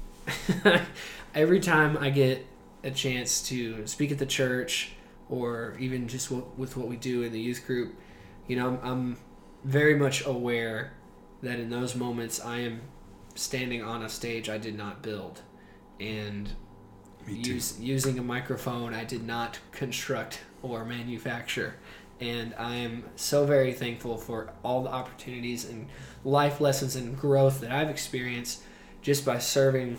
every 1.34 1.60
time 1.60 1.98
I 1.98 2.08
get 2.08 2.46
a 2.82 2.90
chance 2.90 3.46
to 3.48 3.86
speak 3.86 4.10
at 4.10 4.18
the 4.18 4.26
church 4.26 4.92
or 5.28 5.76
even 5.78 6.08
just 6.08 6.30
w- 6.30 6.48
with 6.56 6.78
what 6.78 6.88
we 6.88 6.96
do 6.96 7.22
in 7.22 7.32
the 7.32 7.40
youth 7.40 7.66
group, 7.66 7.94
you 8.46 8.56
know, 8.56 8.68
I'm, 8.68 8.78
I'm 8.82 9.16
very 9.64 9.96
much 9.96 10.24
aware 10.24 10.94
that 11.42 11.60
in 11.60 11.68
those 11.68 11.94
moments 11.94 12.40
I 12.40 12.60
am 12.60 12.80
standing 13.34 13.82
on 13.82 14.02
a 14.02 14.08
stage 14.08 14.48
I 14.48 14.56
did 14.56 14.78
not 14.78 15.02
build, 15.02 15.42
and. 16.00 16.48
Use, 17.28 17.78
using 17.80 18.18
a 18.18 18.22
microphone 18.22 18.94
I 18.94 19.04
did 19.04 19.24
not 19.26 19.58
construct 19.72 20.40
or 20.62 20.84
manufacture. 20.84 21.74
And 22.20 22.54
I 22.58 22.76
am 22.76 23.04
so 23.16 23.44
very 23.44 23.72
thankful 23.72 24.16
for 24.16 24.50
all 24.62 24.82
the 24.82 24.90
opportunities 24.90 25.68
and 25.68 25.86
life 26.24 26.60
lessons 26.60 26.96
and 26.96 27.16
growth 27.18 27.60
that 27.60 27.70
I've 27.72 27.90
experienced 27.90 28.62
just 29.02 29.24
by 29.24 29.38
serving 29.38 29.98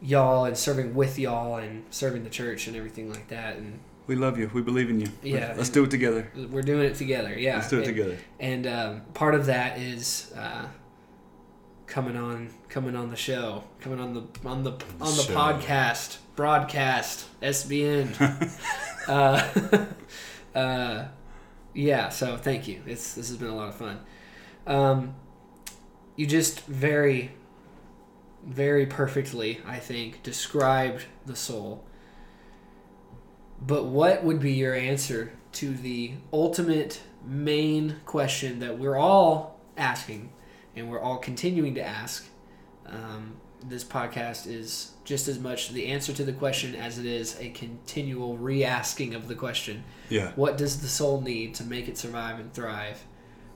y'all 0.00 0.44
and 0.44 0.56
serving 0.56 0.94
with 0.94 1.18
y'all 1.18 1.56
and 1.56 1.84
serving 1.90 2.24
the 2.24 2.30
church 2.30 2.66
and 2.68 2.76
everything 2.76 3.10
like 3.10 3.28
that. 3.28 3.56
And 3.56 3.80
We 4.06 4.14
love 4.14 4.38
you. 4.38 4.50
We 4.54 4.62
believe 4.62 4.88
in 4.88 5.00
you. 5.00 5.08
Yeah. 5.22 5.54
Let's 5.56 5.68
do 5.68 5.82
it 5.84 5.90
together. 5.90 6.30
we're 6.50 6.62
doing 6.62 6.86
it 6.86 6.94
together. 6.94 7.36
Yeah. 7.36 7.56
Let's 7.56 7.70
do 7.70 7.76
it 7.80 7.86
And- 7.88 7.96
together. 7.96 8.18
and 8.40 8.66
um, 8.66 9.00
part 9.14 9.34
of 9.34 9.46
that 9.46 9.78
is 9.78 10.32
uh, 10.36 10.66
coming 11.86 12.16
on 12.16 12.48
coming 12.68 12.96
on 12.96 13.10
the 13.10 13.16
show 13.16 13.64
coming 13.80 14.00
on 14.00 14.14
the 14.14 14.22
on 14.48 14.62
the 14.62 14.70
on 15.00 15.14
the 15.16 15.22
Show. 15.24 15.34
podcast 15.34 16.16
broadcast 16.36 17.26
sbn 17.42 18.08
uh, 19.08 19.86
uh, 20.58 21.04
yeah 21.74 22.08
so 22.08 22.36
thank 22.36 22.68
you. 22.68 22.82
It's 22.86 23.14
this 23.14 23.28
has 23.28 23.36
been 23.36 23.48
a 23.48 23.56
lot 23.56 23.68
of 23.68 23.74
fun. 23.74 24.00
Um, 24.66 25.14
you 26.16 26.26
just 26.26 26.60
very 26.60 27.32
very 28.44 28.86
perfectly 28.86 29.60
i 29.64 29.78
think 29.78 30.22
described 30.22 31.04
the 31.26 31.36
soul. 31.36 31.84
But 33.64 33.84
what 33.84 34.24
would 34.24 34.40
be 34.40 34.52
your 34.52 34.74
answer 34.74 35.32
to 35.52 35.72
the 35.72 36.14
ultimate 36.32 37.00
main 37.24 38.00
question 38.04 38.58
that 38.58 38.78
we're 38.78 38.96
all 38.96 39.60
asking 39.76 40.32
and 40.74 40.90
we're 40.90 41.00
all 41.00 41.18
continuing 41.18 41.76
to 41.76 41.82
ask? 41.82 42.26
Um, 42.86 43.36
this 43.64 43.84
podcast 43.84 44.48
is 44.48 44.91
just 45.04 45.26
as 45.28 45.38
much 45.38 45.70
the 45.70 45.86
answer 45.88 46.12
to 46.12 46.24
the 46.24 46.32
question 46.32 46.74
as 46.76 46.98
it 46.98 47.06
is 47.06 47.36
a 47.40 47.50
continual 47.50 48.36
re 48.36 48.64
asking 48.64 49.14
of 49.14 49.28
the 49.28 49.34
question. 49.34 49.84
Yeah. 50.08 50.32
What 50.36 50.56
does 50.56 50.80
the 50.80 50.88
soul 50.88 51.20
need 51.20 51.54
to 51.56 51.64
make 51.64 51.88
it 51.88 51.98
survive 51.98 52.38
and 52.38 52.52
thrive? 52.52 53.04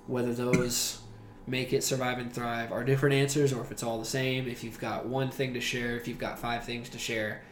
Whether 0.06 0.34
those 0.34 1.00
make 1.46 1.72
it 1.72 1.84
survive 1.84 2.18
and 2.18 2.32
thrive 2.32 2.72
are 2.72 2.82
different 2.82 3.14
answers 3.14 3.52
or 3.52 3.60
if 3.62 3.70
it's 3.70 3.82
all 3.84 3.98
the 3.98 4.04
same, 4.04 4.48
if 4.48 4.64
you've 4.64 4.80
got 4.80 5.06
one 5.06 5.30
thing 5.30 5.54
to 5.54 5.60
share, 5.60 5.96
if 5.96 6.08
you've 6.08 6.18
got 6.18 6.38
five 6.38 6.64
things 6.64 6.88
to 6.90 6.98
share. 6.98 7.42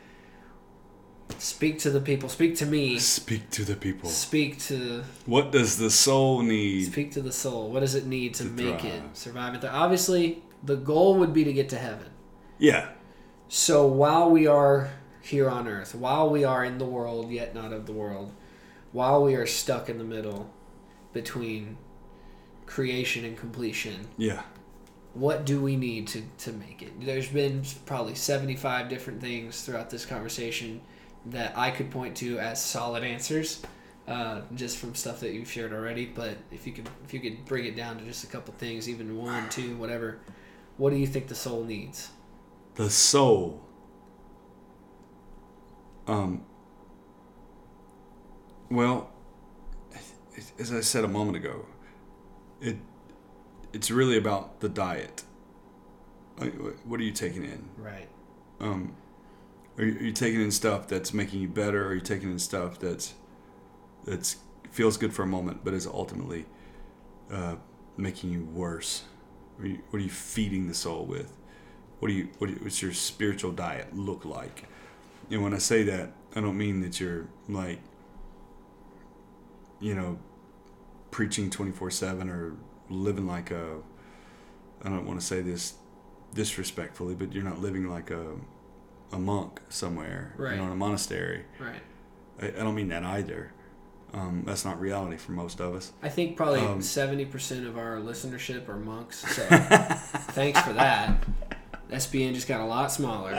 Speak 1.38 1.78
to 1.80 1.90
the 1.90 2.00
people. 2.00 2.28
Speak 2.28 2.56
to 2.56 2.66
me. 2.66 2.98
Speak 2.98 3.48
to 3.50 3.64
the 3.64 3.74
people. 3.76 4.08
Speak 4.10 4.58
to 4.62 5.02
What 5.26 5.52
does 5.52 5.78
the 5.78 5.90
soul 5.90 6.42
need? 6.42 6.86
speak 6.92 7.12
to 7.12 7.22
the 7.22 7.32
soul. 7.32 7.70
What 7.70 7.80
does 7.80 7.94
it 7.94 8.06
need 8.06 8.34
to, 8.34 8.44
To 8.44 8.48
make 8.50 8.80
thrive. 8.80 8.92
it 8.92 9.02
survive? 9.14 9.52
And 9.54 9.60
th- 9.62 9.72
obviously, 9.72 10.42
the 10.62 10.76
goal 10.76 11.16
would 11.18 11.32
be 11.32 11.42
to 11.44 11.52
get 11.52 11.68
to 11.70 11.78
heaven. 11.78 12.08
Yeah. 12.58 12.88
So 13.48 13.86
while 13.86 14.30
we 14.30 14.46
are 14.46 14.90
here 15.22 15.48
on 15.48 15.68
earth, 15.68 15.94
while 15.94 16.28
we 16.28 16.44
are 16.44 16.64
in 16.64 16.78
the 16.78 16.84
world 16.84 17.30
yet 17.30 17.54
not 17.54 17.72
of 17.72 17.86
the 17.86 17.92
world, 17.92 18.32
while 18.92 19.22
we 19.24 19.34
are 19.34 19.46
stuck 19.46 19.88
in 19.88 19.98
the 19.98 20.04
middle 20.04 20.50
between 21.12 21.76
creation 22.66 23.24
and 23.24 23.36
completion, 23.36 24.08
Yeah. 24.16 24.42
what 25.14 25.44
do 25.44 25.60
we 25.60 25.76
need 25.76 26.08
to, 26.08 26.22
to 26.38 26.52
make 26.52 26.82
it? 26.82 27.00
There's 27.00 27.28
been 27.28 27.62
probably 27.86 28.14
75 28.14 28.88
different 28.88 29.20
things 29.20 29.62
throughout 29.62 29.90
this 29.90 30.04
conversation 30.06 30.80
that 31.26 31.56
I 31.56 31.70
could 31.70 31.90
point 31.90 32.16
to 32.18 32.38
as 32.38 32.62
solid 32.62 33.02
answers, 33.04 33.62
uh, 34.08 34.42
just 34.54 34.76
from 34.78 34.94
stuff 34.94 35.20
that 35.20 35.32
you've 35.32 35.50
shared 35.50 35.72
already. 35.72 36.04
But 36.06 36.36
if 36.50 36.66
you 36.66 36.72
could, 36.72 36.88
if 37.04 37.14
you 37.14 37.20
could 37.20 37.44
bring 37.46 37.64
it 37.64 37.76
down 37.76 37.98
to 37.98 38.04
just 38.04 38.24
a 38.24 38.26
couple 38.26 38.52
things, 38.54 38.88
even 38.88 39.16
one, 39.16 39.48
two, 39.48 39.76
whatever, 39.76 40.18
what 40.76 40.90
do 40.90 40.96
you 40.96 41.06
think 41.06 41.28
the 41.28 41.34
soul 41.34 41.64
needs? 41.64 42.10
The 42.74 42.90
soul. 42.90 43.60
Um. 46.06 46.44
Well, 48.70 49.10
as 50.58 50.72
I 50.72 50.80
said 50.80 51.04
a 51.04 51.08
moment 51.08 51.36
ago, 51.36 51.66
it 52.60 52.76
it's 53.72 53.90
really 53.90 54.16
about 54.16 54.60
the 54.60 54.68
diet. 54.68 55.24
What 56.84 56.98
are 56.98 57.02
you 57.04 57.12
taking 57.12 57.44
in? 57.44 57.68
Right. 57.76 58.08
Um, 58.60 58.96
are 59.78 59.84
you, 59.84 59.96
are 59.98 60.02
you 60.02 60.12
taking 60.12 60.40
in 60.40 60.50
stuff 60.50 60.88
that's 60.88 61.14
making 61.14 61.40
you 61.40 61.48
better? 61.48 61.84
Or 61.84 61.88
are 61.88 61.94
you 61.94 62.00
taking 62.00 62.30
in 62.30 62.38
stuff 62.38 62.78
that's 62.78 63.14
that's 64.04 64.36
feels 64.70 64.96
good 64.96 65.12
for 65.12 65.22
a 65.22 65.26
moment, 65.26 65.64
but 65.64 65.74
is 65.74 65.86
ultimately 65.86 66.46
uh, 67.30 67.56
making 67.96 68.30
you 68.30 68.44
worse? 68.44 69.04
Are 69.60 69.66
you, 69.66 69.78
what 69.90 70.00
are 70.00 70.02
you 70.02 70.10
feeding 70.10 70.66
the 70.66 70.74
soul 70.74 71.06
with? 71.06 71.32
What 72.04 72.10
do 72.10 72.16
you 72.16 72.28
what 72.36 72.48
do 72.48 72.52
you, 72.52 72.58
what's 72.62 72.82
your 72.82 72.92
spiritual 72.92 73.52
diet 73.52 73.96
look 73.96 74.26
like? 74.26 74.64
And 75.30 75.42
when 75.42 75.54
I 75.54 75.56
say 75.58 75.84
that, 75.84 76.12
I 76.36 76.42
don't 76.42 76.58
mean 76.58 76.82
that 76.82 77.00
you're 77.00 77.28
like, 77.48 77.78
you 79.80 79.94
know, 79.94 80.18
preaching 81.10 81.48
twenty 81.48 81.72
four 81.72 81.90
seven 81.90 82.28
or 82.28 82.56
living 82.90 83.26
like 83.26 83.50
a. 83.50 83.78
I 84.84 84.90
don't 84.90 85.06
want 85.06 85.18
to 85.18 85.24
say 85.24 85.40
this 85.40 85.76
disrespectfully, 86.34 87.14
but 87.14 87.32
you're 87.32 87.42
not 87.42 87.60
living 87.62 87.88
like 87.88 88.10
a 88.10 88.32
a 89.10 89.18
monk 89.18 89.62
somewhere, 89.70 90.34
Right. 90.36 90.50
you 90.50 90.56
know, 90.58 90.66
in 90.66 90.72
a 90.72 90.76
monastery. 90.76 91.46
Right. 91.58 91.80
I, 92.38 92.48
I 92.48 92.62
don't 92.64 92.74
mean 92.74 92.88
that 92.88 93.02
either. 93.02 93.50
Um, 94.12 94.42
that's 94.44 94.66
not 94.66 94.78
reality 94.78 95.16
for 95.16 95.32
most 95.32 95.58
of 95.58 95.74
us. 95.74 95.90
I 96.02 96.10
think 96.10 96.36
probably 96.36 96.60
Um, 96.60 96.82
seventy 96.82 97.24
percent 97.24 97.64
of 97.66 97.78
our 97.78 97.96
listenership 97.96 98.68
are 98.68 98.76
monks. 98.76 99.20
So 99.34 99.42
thanks 100.34 100.60
for 100.60 100.74
that. 100.74 101.24
SBN 101.94 102.34
just 102.34 102.48
got 102.48 102.60
a 102.60 102.64
lot 102.64 102.90
smaller. 102.90 103.32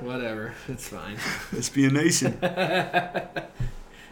Whatever, 0.00 0.54
it's 0.68 0.88
fine. 0.88 1.16
Let's 1.52 1.68
be 1.68 1.86
a 1.86 1.90
nation. 1.90 2.38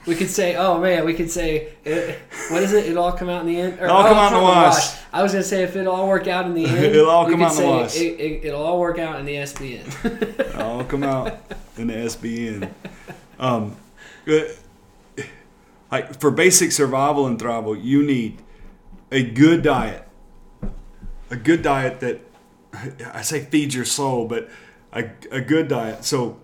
We 0.07 0.15
could 0.15 0.31
say, 0.31 0.57
oh 0.57 0.81
man, 0.81 1.05
we 1.05 1.13
could 1.13 1.31
say, 1.31 1.75
it, 1.85 2.19
what 2.49 2.63
is 2.63 2.73
it? 2.73 2.87
It'll 2.87 3.05
all 3.05 3.13
come 3.13 3.29
out 3.29 3.43
in 3.43 3.47
the 3.49 3.61
end. 3.61 3.79
Or, 3.79 3.85
It'll 3.85 3.97
all 3.97 4.05
come 4.05 4.17
out 4.17 4.33
in 4.33 4.39
the 4.39 4.45
wash. 4.45 4.97
I 5.13 5.23
was 5.23 5.33
gonna 5.33 5.45
say 5.45 5.63
if 5.63 5.77
it'll 5.77 5.95
all 5.95 6.09
work 6.09 6.27
out 6.27 6.47
in 6.47 6.55
the 6.55 6.65
end, 6.67 6.79
It'll 6.79 7.11
all 7.11 7.27
come 7.27 7.35
could 7.35 7.43
out 7.43 7.51
in 7.51 7.57
the 7.57 7.61
say 7.61 7.69
wash. 7.69 7.97
It, 7.97 8.21
it, 8.21 8.45
it'll 8.47 8.63
all 8.63 8.81
work 8.81 8.99
out 8.99 9.21
in 9.21 9.27
the 9.27 9.35
SBN. 9.35 10.57
I'll 10.57 10.85
come 10.85 11.03
out 11.03 11.39
in 11.77 11.89
the 11.89 11.95
SBN. 11.95 12.71
Um, 13.39 13.77
uh, 14.27 14.41
like 15.93 16.19
for 16.19 16.31
basic 16.31 16.73
survival 16.73 17.27
and 17.27 17.39
thrival, 17.39 17.79
you 17.81 18.03
need 18.03 18.39
a 19.13 19.23
good 19.23 19.63
diet. 19.63 20.09
A 21.31 21.37
good 21.37 21.63
diet 21.63 22.01
that 22.01 22.21
I 22.73 23.23
say 23.23 23.41
feed 23.41 23.75
your 23.75 23.85
soul, 23.85 24.27
but 24.27 24.49
a, 24.93 25.11
a 25.31 25.41
good 25.41 25.69
diet. 25.69 26.05
So, 26.05 26.41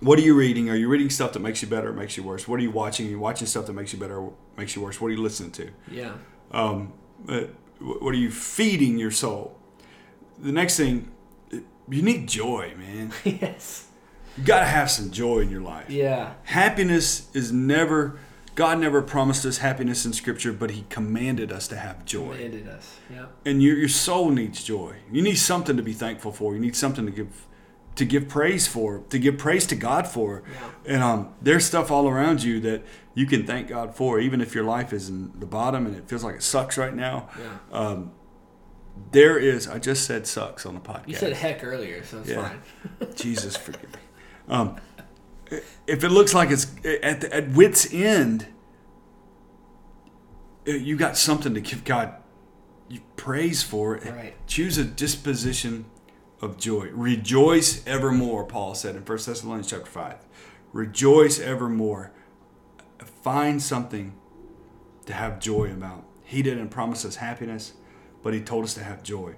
what 0.00 0.18
are 0.18 0.22
you 0.22 0.34
reading? 0.34 0.70
Are 0.70 0.76
you 0.76 0.88
reading 0.88 1.10
stuff 1.10 1.32
that 1.34 1.40
makes 1.40 1.60
you 1.62 1.68
better 1.68 1.90
or 1.90 1.92
makes 1.92 2.16
you 2.16 2.22
worse? 2.22 2.48
What 2.48 2.58
are 2.60 2.62
you 2.62 2.70
watching? 2.70 3.06
Are 3.06 3.10
you 3.10 3.18
watching 3.18 3.46
stuff 3.46 3.66
that 3.66 3.72
makes 3.72 3.92
you 3.92 3.98
better 3.98 4.18
or 4.18 4.32
makes 4.56 4.74
you 4.74 4.82
worse? 4.82 5.00
What 5.00 5.08
are 5.08 5.12
you 5.12 5.22
listening 5.22 5.52
to? 5.52 5.70
yeah. 5.90 6.12
um, 6.52 6.92
uh, 7.28 7.42
what 7.80 8.14
are 8.14 8.18
you 8.18 8.30
feeding 8.30 8.98
your 8.98 9.10
soul? 9.10 9.58
The 10.38 10.52
next 10.52 10.76
thing, 10.76 11.10
you 11.50 12.02
need 12.02 12.28
joy, 12.28 12.74
man. 12.78 13.12
yes. 13.24 13.86
You 14.36 14.44
gotta 14.44 14.66
have 14.66 14.90
some 14.90 15.10
joy 15.10 15.40
in 15.40 15.50
your 15.50 15.60
life. 15.62 15.90
Yeah. 15.90 16.34
Happiness 16.44 17.28
is 17.34 17.52
never, 17.52 18.18
God 18.60 18.78
never 18.78 19.00
promised 19.00 19.46
us 19.46 19.56
happiness 19.56 20.04
in 20.04 20.12
Scripture, 20.12 20.52
but 20.52 20.72
He 20.72 20.84
commanded 20.90 21.50
us 21.50 21.66
to 21.68 21.76
have 21.76 22.04
joy. 22.04 22.36
Ended 22.38 22.68
us. 22.68 22.98
Yeah. 23.10 23.24
And 23.46 23.62
your 23.62 23.74
your 23.74 23.88
soul 23.88 24.28
needs 24.28 24.62
joy. 24.62 24.96
You 25.10 25.22
need 25.22 25.36
something 25.38 25.78
to 25.78 25.82
be 25.82 25.94
thankful 25.94 26.30
for. 26.30 26.52
You 26.52 26.60
need 26.60 26.76
something 26.76 27.06
to 27.06 27.10
give, 27.10 27.46
to 27.94 28.04
give 28.04 28.28
praise 28.28 28.66
for, 28.66 28.98
to 29.08 29.18
give 29.18 29.38
praise 29.38 29.66
to 29.68 29.76
God 29.76 30.06
for. 30.06 30.42
Yeah. 30.52 30.92
And 30.94 31.02
um, 31.02 31.34
there's 31.40 31.64
stuff 31.64 31.90
all 31.90 32.06
around 32.06 32.42
you 32.42 32.60
that 32.60 32.82
you 33.14 33.24
can 33.24 33.46
thank 33.46 33.68
God 33.68 33.96
for, 33.96 34.20
even 34.20 34.42
if 34.42 34.54
your 34.54 34.64
life 34.64 34.92
is 34.92 35.08
in 35.08 35.32
the 35.40 35.46
bottom 35.46 35.86
and 35.86 35.96
it 35.96 36.06
feels 36.06 36.22
like 36.22 36.34
it 36.34 36.42
sucks 36.42 36.76
right 36.76 36.94
now. 36.94 37.30
Yeah. 37.38 37.78
Um, 37.80 38.12
there 39.10 39.38
is. 39.38 39.68
I 39.68 39.78
just 39.78 40.04
said 40.04 40.26
sucks 40.26 40.66
on 40.66 40.74
the 40.74 40.80
podcast. 40.82 41.08
You 41.08 41.14
said 41.14 41.32
heck 41.32 41.64
earlier, 41.64 42.04
so 42.04 42.18
it's 42.18 42.28
Yeah. 42.28 42.46
fine. 42.46 43.14
Jesus 43.14 43.56
forgive 43.56 43.90
me. 43.90 44.00
Um, 44.50 44.76
if 45.86 46.04
it 46.04 46.10
looks 46.10 46.34
like 46.34 46.50
it's 46.50 46.66
at, 47.02 47.22
the, 47.22 47.34
at 47.34 47.50
wit's 47.50 47.92
end, 47.92 48.46
uh, 50.68 50.72
you 50.72 50.96
got 50.96 51.16
something 51.16 51.54
to 51.54 51.60
give 51.60 51.84
God 51.84 52.14
you 52.88 53.00
praise 53.16 53.62
for. 53.62 53.96
Right. 53.96 54.34
Choose 54.46 54.78
a 54.78 54.84
disposition 54.84 55.86
of 56.40 56.58
joy. 56.58 56.88
Rejoice 56.92 57.86
evermore, 57.86 58.44
Paul 58.44 58.74
said 58.74 58.96
in 58.96 59.02
1 59.02 59.18
Thessalonians 59.18 59.70
chapter 59.70 59.86
5. 59.86 60.16
Rejoice 60.72 61.38
evermore. 61.38 62.12
Find 63.22 63.62
something 63.62 64.14
to 65.06 65.12
have 65.12 65.40
joy 65.40 65.70
about. 65.70 66.04
He 66.24 66.42
didn't 66.42 66.68
promise 66.68 67.04
us 67.04 67.16
happiness, 67.16 67.74
but 68.22 68.34
he 68.34 68.40
told 68.40 68.64
us 68.64 68.74
to 68.74 68.84
have 68.84 69.02
joy. 69.02 69.34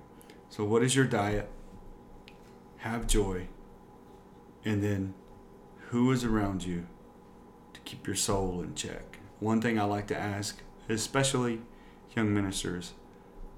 So, 0.51 0.65
what 0.65 0.83
is 0.83 0.95
your 0.95 1.07
diet? 1.07 1.51
Have 2.79 3.07
joy. 3.07 3.49
And 4.65 4.83
then, 4.83 5.15
who 5.93 6.11
is 6.11 6.25
around 6.25 6.65
you 6.65 6.87
to 7.73 7.81
keep 7.81 8.07
your 8.07 8.17
soul 8.17 8.61
in 8.61 8.75
check? 8.75 9.19
One 9.41 9.61
thing 9.61 9.79
I 9.79 9.85
like 9.85 10.09
to 10.09 10.19
ask, 10.19 10.61
especially 10.89 11.63
young 12.17 12.35
ministers, 12.35 12.93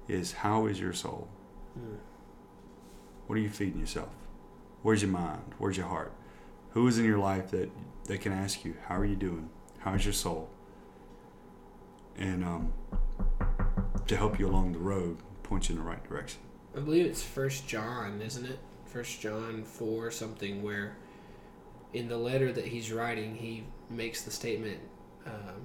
is 0.07 0.33
how 0.33 0.67
is 0.67 0.79
your 0.79 0.93
soul? 0.93 1.27
Mm. 1.77 1.97
What 3.27 3.37
are 3.37 3.41
you 3.41 3.49
feeding 3.49 3.79
yourself? 3.79 4.13
Where's 4.83 5.01
your 5.01 5.11
mind? 5.11 5.55
Where's 5.57 5.77
your 5.77 5.87
heart? 5.87 6.13
Who 6.71 6.87
is 6.87 6.99
in 6.99 7.05
your 7.05 7.17
life 7.17 7.51
that 7.51 7.71
they 8.05 8.17
can 8.17 8.31
ask 8.31 8.63
you, 8.63 8.75
how 8.87 8.97
are 8.97 9.05
you 9.05 9.15
doing? 9.15 9.49
How's 9.79 10.05
your 10.05 10.13
soul? 10.13 10.49
and 12.17 12.43
um, 12.43 12.73
to 14.07 14.15
help 14.15 14.39
you 14.39 14.47
along 14.47 14.73
the 14.73 14.79
road, 14.79 15.17
point 15.43 15.69
you 15.69 15.75
in 15.75 15.81
the 15.81 15.87
right 15.87 16.03
direction. 16.07 16.39
I 16.75 16.79
believe 16.79 17.05
it's 17.05 17.23
First 17.23 17.67
John, 17.67 18.21
isn't 18.21 18.45
it? 18.45 18.59
First 18.85 19.19
John 19.21 19.63
four 19.63 20.11
something 20.11 20.63
where, 20.63 20.95
in 21.95 22.07
the 22.09 22.17
letter 22.17 22.51
that 22.51 22.65
he's 22.65 22.91
writing, 22.91 23.35
he 23.35 23.63
makes 23.89 24.21
the 24.23 24.31
statement, 24.31 24.79
um, 25.25 25.61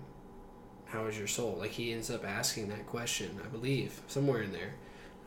"How 0.87 1.07
is 1.07 1.19
your 1.19 1.27
soul?" 1.27 1.57
Like 1.59 1.71
he 1.73 1.93
ends 1.93 2.11
up 2.11 2.25
asking 2.25 2.69
that 2.69 2.87
question. 2.87 3.39
I 3.45 3.49
believe 3.49 4.01
somewhere 4.07 4.43
in 4.43 4.53
there, 4.53 4.75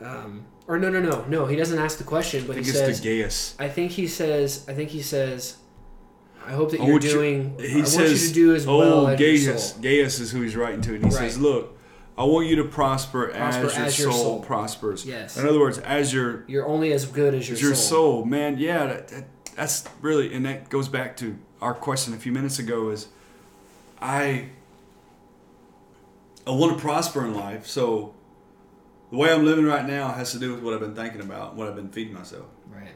um, 0.02 0.46
or 0.68 0.80
no, 0.80 0.90
no, 0.90 1.00
no, 1.02 1.26
no. 1.28 1.46
He 1.46 1.56
doesn't 1.56 1.78
ask 1.80 1.98
the 1.98 2.04
question, 2.04 2.46
but 2.48 2.56
he 2.58 2.64
says, 2.64 3.00
Gaius. 3.02 3.56
I 3.60 3.68
think 3.70 3.92
he 3.92 4.08
says. 4.08 4.66
I 4.68 4.74
think 4.74 4.90
he 4.90 5.02
says. 5.02 5.58
I 6.46 6.52
hope 6.52 6.72
that 6.72 6.82
I 6.82 6.84
you're 6.84 6.94
want 6.94 7.04
you- 7.06 7.10
doing. 7.12 7.56
He 7.60 7.72
I 7.72 7.76
want 7.78 7.88
says, 7.88 8.22
you 8.22 8.28
to 8.30 8.34
do 8.34 8.56
as 8.56 8.68
well 8.68 8.82
"Oh, 8.82 9.08
as 9.08 9.20
your 9.20 9.30
Gaius. 9.30 9.74
Gaius 9.74 10.20
is 10.20 10.32
who 10.32 10.42
he's 10.42 10.56
writing 10.58 10.82
to, 10.82 10.96
and 10.96 11.06
he 11.06 11.10
Right. 11.10 11.32
says, 11.32 11.38
"Look, 11.40 11.78
I 12.18 12.26
want 12.26 12.48
you 12.48 12.58
to 12.58 12.66
prosper, 12.66 13.28
Prosper 13.30 13.66
as, 13.68 13.76
your, 13.78 13.86
as 13.86 14.00
your 14.00 14.12
soul, 14.12 14.22
soul. 14.24 14.40
prospers." 14.42 15.06
Yes. 15.06 15.38
In 15.38 15.48
other 15.48 15.60
words, 15.60 15.78
as 15.80 16.14
your 16.14 16.44
You're 16.48 16.68
only 16.68 16.92
as 16.92 17.06
good 17.06 17.34
as 17.34 17.48
your, 17.48 17.56
as 17.56 17.62
your 17.62 17.76
soul. 17.76 18.20
soul, 18.24 18.26
man. 18.26 18.58
Yeah, 18.58 18.88
that, 18.88 19.08
that, 19.08 19.24
that's 19.56 19.84
really, 20.02 20.34
and 20.34 20.46
that 20.46 20.70
goes 20.70 20.88
back 20.88 21.16
to 21.18 21.38
our 21.62 21.74
question 21.74 22.14
a 22.14 22.18
few 22.18 22.32
minutes 22.32 22.60
ago. 22.60 22.90
Is 22.90 23.08
I 24.02 24.50
I 26.46 26.52
want 26.52 26.76
to 26.78 26.82
prosper 26.82 27.26
in 27.26 27.34
life, 27.34 27.66
so 27.68 28.14
the 29.12 29.18
way 29.18 29.32
I'm 29.32 29.46
living 29.46 29.66
right 29.66 29.86
now 29.88 30.10
has 30.12 30.32
to 30.34 30.40
do 30.40 30.54
with 30.54 30.64
what 30.64 30.74
I've 30.74 30.80
been 30.82 30.96
thinking 30.96 31.22
about, 31.22 31.56
what 31.56 31.68
I've 31.68 31.76
been 31.76 31.90
feeding 31.90 32.14
myself, 32.14 32.48
Right. 32.70 32.96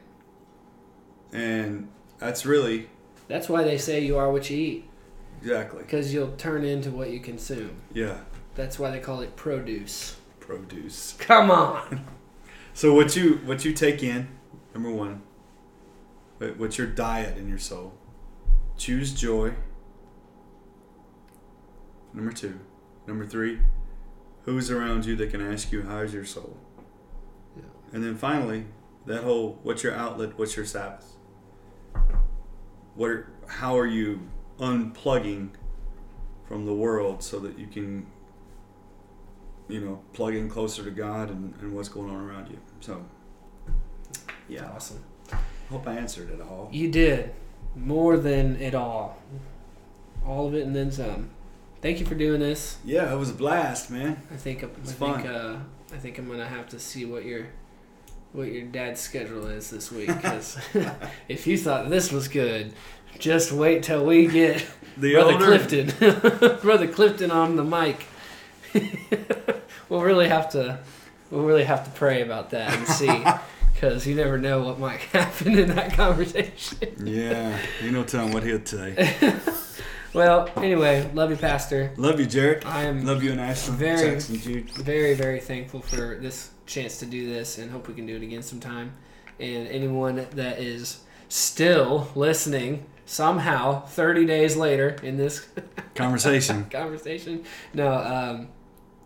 and 1.32 1.88
that's 2.20 2.46
really 2.46 2.90
That's 3.28 3.48
why 3.50 3.64
they 3.64 3.78
say 3.78 4.04
you 4.04 4.18
are 4.18 4.32
what 4.32 4.50
you 4.50 4.58
eat, 4.58 4.90
exactly 5.42 5.84
because 5.84 6.14
you'll 6.14 6.32
turn 6.38 6.64
into 6.66 6.92
what 6.92 7.10
you 7.12 7.20
consume. 7.20 7.82
yeah 7.94 8.18
That's 8.56 8.80
why 8.80 8.90
they 8.92 9.00
call 9.00 9.22
it 9.22 9.36
produce. 9.36 10.18
produce. 10.40 11.16
Come 11.20 11.52
on. 11.52 12.06
So 12.74 12.94
what 12.94 13.16
you 13.16 13.40
what 13.46 13.66
you 13.66 13.74
take 13.74 14.04
in, 14.04 14.28
number 14.76 14.92
one, 14.92 15.24
what's 16.40 16.78
your 16.78 16.88
diet 16.88 17.38
in 17.38 17.48
your 17.48 17.58
soul? 17.58 17.94
Choose 18.78 19.14
joy. 19.14 19.54
Number 22.14 22.32
two, 22.32 22.60
number 23.06 23.26
three, 23.26 23.60
who's 24.44 24.72
around 24.72 25.06
you 25.06 25.16
that 25.18 25.32
can 25.32 25.42
ask 25.42 25.72
you 25.72 25.84
how's 25.84 26.14
your 26.14 26.26
soul? 26.26 26.58
Yeah. 27.56 27.64
And 27.92 28.04
then 28.04 28.16
finally, 28.16 28.66
that 29.06 29.24
whole 29.24 29.60
what's 29.64 29.84
your 29.84 29.94
outlet? 29.94 30.38
What's 30.38 30.56
your 30.56 30.66
Sabbath? 30.66 31.14
What 32.96 33.10
are, 33.10 33.32
how 33.48 33.78
are 33.78 33.86
you 33.86 34.22
unplugging 34.60 35.50
from 36.48 36.66
the 36.66 36.74
world 36.74 37.22
so 37.22 37.40
that 37.40 37.60
you 37.60 37.68
can 37.68 38.08
you 39.68 39.82
know 39.82 40.02
plug 40.14 40.34
in 40.34 40.50
closer 40.50 40.84
to 40.84 40.92
God 40.92 41.30
and, 41.30 41.54
and 41.62 41.74
what's 41.74 41.90
going 41.90 42.10
on 42.10 42.22
around 42.22 42.50
you? 42.50 42.60
So 42.80 43.06
yeah, 44.48 44.70
Awesome. 44.74 45.04
Hope 45.70 45.88
I 45.88 45.96
answered 45.96 46.30
it 46.30 46.42
all. 46.42 46.70
You 46.72 46.90
did 46.92 47.32
more 47.76 48.18
than 48.18 48.60
it 48.62 48.74
all. 48.76 49.18
All 50.26 50.48
of 50.48 50.54
it 50.56 50.66
and 50.66 50.76
then 50.76 50.92
some. 50.92 51.30
Thank 51.82 52.00
you 52.00 52.06
for 52.06 52.16
doing 52.16 52.40
this. 52.40 52.78
Yeah, 52.84 53.12
it 53.14 53.18
was 53.18 53.30
a 53.30 53.34
blast, 53.34 53.92
man. 53.92 54.22
I 54.32 54.36
think 54.36 54.64
I 54.64 54.68
think 54.68 54.98
fun. 54.98 55.28
uh, 55.28 55.60
I 55.94 55.98
think 55.98 56.18
I'm 56.18 56.28
gonna 56.28 56.48
have 56.48 56.68
to 56.70 56.80
see 56.80 57.06
what 57.06 57.24
your 57.24 57.48
what 58.34 58.52
your 58.52 58.64
dad's 58.66 59.00
schedule 59.00 59.48
is 59.48 59.70
this 59.70 59.92
week 59.92 60.08
because 60.16 60.58
if 61.28 61.48
you 61.48 61.58
thought 61.58 61.90
this 61.90 62.12
was 62.12 62.28
good, 62.28 62.74
just 63.20 63.52
wait 63.52 63.84
till 63.84 64.06
we 64.06 64.28
get 64.28 64.66
The 64.98 65.14
Brother 65.14 65.38
Clifton, 65.38 66.60
Brother 66.62 66.88
Clifton 66.88 67.30
on 67.30 67.56
the 67.56 67.64
mic. 67.64 68.06
we'll 69.90 70.02
really 70.02 70.28
have 70.28 70.50
to, 70.52 70.80
we'll 71.30 71.44
really 71.44 71.64
have 71.66 71.84
to 71.86 71.92
pray 71.92 72.22
about 72.24 72.50
that 72.50 72.74
and 72.76 72.88
see, 72.88 73.24
because 73.80 74.08
you 74.08 74.16
never 74.16 74.38
know 74.40 74.64
what 74.64 74.80
might 74.80 75.00
happen 75.14 75.58
in 75.58 75.76
that 75.76 75.94
conversation. 75.94 76.78
Yeah, 77.06 77.58
you 77.84 77.92
know, 77.92 78.04
tell 78.04 78.26
him 78.26 78.34
what 78.34 78.44
he'll 78.44 78.66
say. 78.66 79.14
Well, 80.14 80.50
anyway, 80.56 81.08
love 81.14 81.30
you, 81.30 81.36
Pastor. 81.36 81.92
Love 81.98 82.20
you, 82.20 82.26
Jared. 82.26 82.66
I 82.66 82.86
am 82.86 83.06
Love 83.06 83.22
you 83.24 83.32
and 83.34 83.42
Ashley. 83.42 83.76
Very- 83.76 84.12
Jackson, 84.14 84.40
Jude. 84.40 84.72
very, 84.72 85.14
very 85.14 85.40
thankful 85.40 85.82
for 85.82 86.18
this 86.20 86.50
chance 86.66 86.98
to 87.00 87.06
do 87.06 87.32
this, 87.32 87.60
and 87.60 87.70
hope 87.70 87.88
we 87.88 87.94
can 87.94 88.08
do 88.08 88.16
it 88.16 88.24
again 88.24 88.42
sometime. 88.42 88.94
And 89.40 89.68
anyone 89.68 90.26
that 90.32 90.60
is 90.60 91.02
still 91.30 92.08
listening 92.16 92.86
somehow 93.06 93.82
30 93.82 94.26
days 94.26 94.56
later 94.56 94.96
in 95.04 95.18
this 95.18 95.46
Conversation. 95.94 96.66
conversation. 96.72 97.44
No, 97.76 97.92
um, 97.92 98.48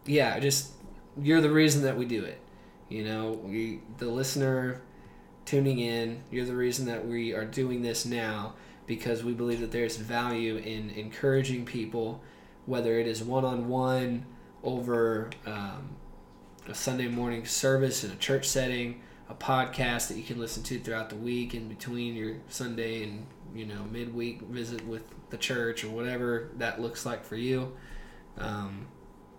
yeah, 0.05 0.39
just 0.39 0.69
you're 1.21 1.41
the 1.41 1.51
reason 1.51 1.81
that 1.83 1.97
we 1.97 2.05
do 2.05 2.23
it. 2.23 2.39
You 2.91 3.05
know, 3.05 3.39
we 3.43 3.79
the 3.97 4.07
listener 4.07 4.81
tuning 5.45 5.79
in, 5.79 6.23
you're 6.29 6.45
the 6.45 6.55
reason 6.55 6.85
that 6.87 7.07
we 7.07 7.33
are 7.33 7.45
doing 7.45 7.81
this 7.81 8.05
now 8.05 8.53
because 8.85 9.23
we 9.23 9.31
believe 9.31 9.61
that 9.61 9.71
there's 9.71 9.95
value 9.95 10.57
in 10.57 10.89
encouraging 10.89 11.65
people, 11.65 12.21
whether 12.65 12.99
it 12.99 13.07
is 13.07 13.23
one 13.23 13.45
on 13.45 13.69
one 13.69 14.25
over 14.63 15.29
um, 15.45 15.91
a 16.67 16.75
Sunday 16.75 17.07
morning 17.07 17.45
service 17.45 18.03
in 18.03 18.11
a 18.11 18.15
church 18.17 18.47
setting, 18.47 19.01
a 19.29 19.33
podcast 19.33 20.09
that 20.09 20.17
you 20.17 20.23
can 20.23 20.37
listen 20.37 20.61
to 20.63 20.77
throughout 20.77 21.09
the 21.09 21.15
week 21.15 21.55
in 21.55 21.69
between 21.69 22.13
your 22.15 22.35
Sunday 22.49 23.03
and 23.03 23.25
you 23.55 23.65
know 23.65 23.83
midweek 23.89 24.41
visit 24.41 24.85
with 24.85 25.03
the 25.29 25.37
church 25.37 25.85
or 25.85 25.89
whatever 25.89 26.49
that 26.57 26.81
looks 26.81 27.05
like 27.05 27.23
for 27.23 27.37
you. 27.37 27.71
Um, 28.37 28.87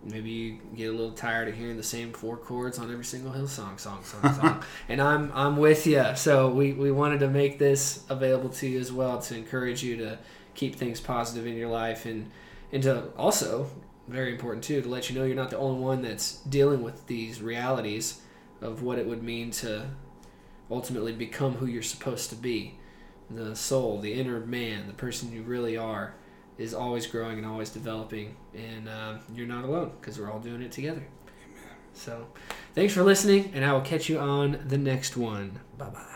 maybe 0.05 0.29
you 0.29 0.59
get 0.75 0.89
a 0.89 0.91
little 0.91 1.11
tired 1.11 1.47
of 1.47 1.55
hearing 1.55 1.77
the 1.77 1.83
same 1.83 2.11
four 2.11 2.37
chords 2.37 2.79
on 2.79 2.91
every 2.91 3.05
single 3.05 3.31
Hillsong 3.31 3.79
song, 3.79 4.03
song, 4.03 4.33
song. 4.33 4.63
and 4.89 5.01
I'm 5.01 5.31
I'm 5.33 5.57
with 5.57 5.87
you. 5.87 6.05
So 6.15 6.49
we, 6.49 6.73
we 6.73 6.91
wanted 6.91 7.19
to 7.21 7.29
make 7.29 7.59
this 7.59 8.03
available 8.09 8.49
to 8.49 8.67
you 8.67 8.79
as 8.79 8.91
well 8.91 9.19
to 9.21 9.35
encourage 9.35 9.83
you 9.83 9.97
to 9.97 10.19
keep 10.55 10.75
things 10.75 10.99
positive 10.99 11.47
in 11.47 11.55
your 11.55 11.69
life 11.69 12.05
and 12.05 12.29
and 12.71 12.83
to 12.83 13.07
also 13.17 13.69
very 14.07 14.31
important 14.31 14.63
too 14.63 14.81
to 14.81 14.89
let 14.89 15.09
you 15.09 15.17
know 15.17 15.23
you're 15.23 15.35
not 15.35 15.49
the 15.49 15.57
only 15.57 15.79
one 15.79 16.01
that's 16.01 16.37
dealing 16.41 16.83
with 16.83 17.07
these 17.07 17.41
realities 17.41 18.21
of 18.61 18.81
what 18.81 18.99
it 18.99 19.07
would 19.07 19.23
mean 19.23 19.51
to 19.51 19.89
ultimately 20.71 21.13
become 21.13 21.55
who 21.55 21.65
you're 21.65 21.81
supposed 21.81 22.29
to 22.29 22.35
be. 22.35 22.75
The 23.29 23.55
soul, 23.55 23.99
the 23.99 24.13
inner 24.13 24.39
man, 24.39 24.87
the 24.87 24.93
person 24.93 25.31
you 25.31 25.43
really 25.43 25.77
are, 25.77 26.13
is 26.57 26.73
always 26.73 27.07
growing 27.07 27.37
and 27.37 27.47
always 27.47 27.69
developing, 27.69 28.35
and 28.53 28.87
um, 28.89 29.19
you're 29.33 29.47
not 29.47 29.63
alone 29.63 29.91
because 29.99 30.19
we're 30.19 30.31
all 30.31 30.39
doing 30.39 30.61
it 30.61 30.71
together. 30.71 31.03
So, 31.93 32.27
thanks 32.73 32.93
for 32.93 33.03
listening, 33.03 33.51
and 33.53 33.63
I 33.63 33.71
will 33.73 33.81
catch 33.81 34.09
you 34.09 34.19
on 34.19 34.63
the 34.67 34.77
next 34.77 35.15
one. 35.15 35.59
Bye 35.77 35.89
bye. 35.89 36.12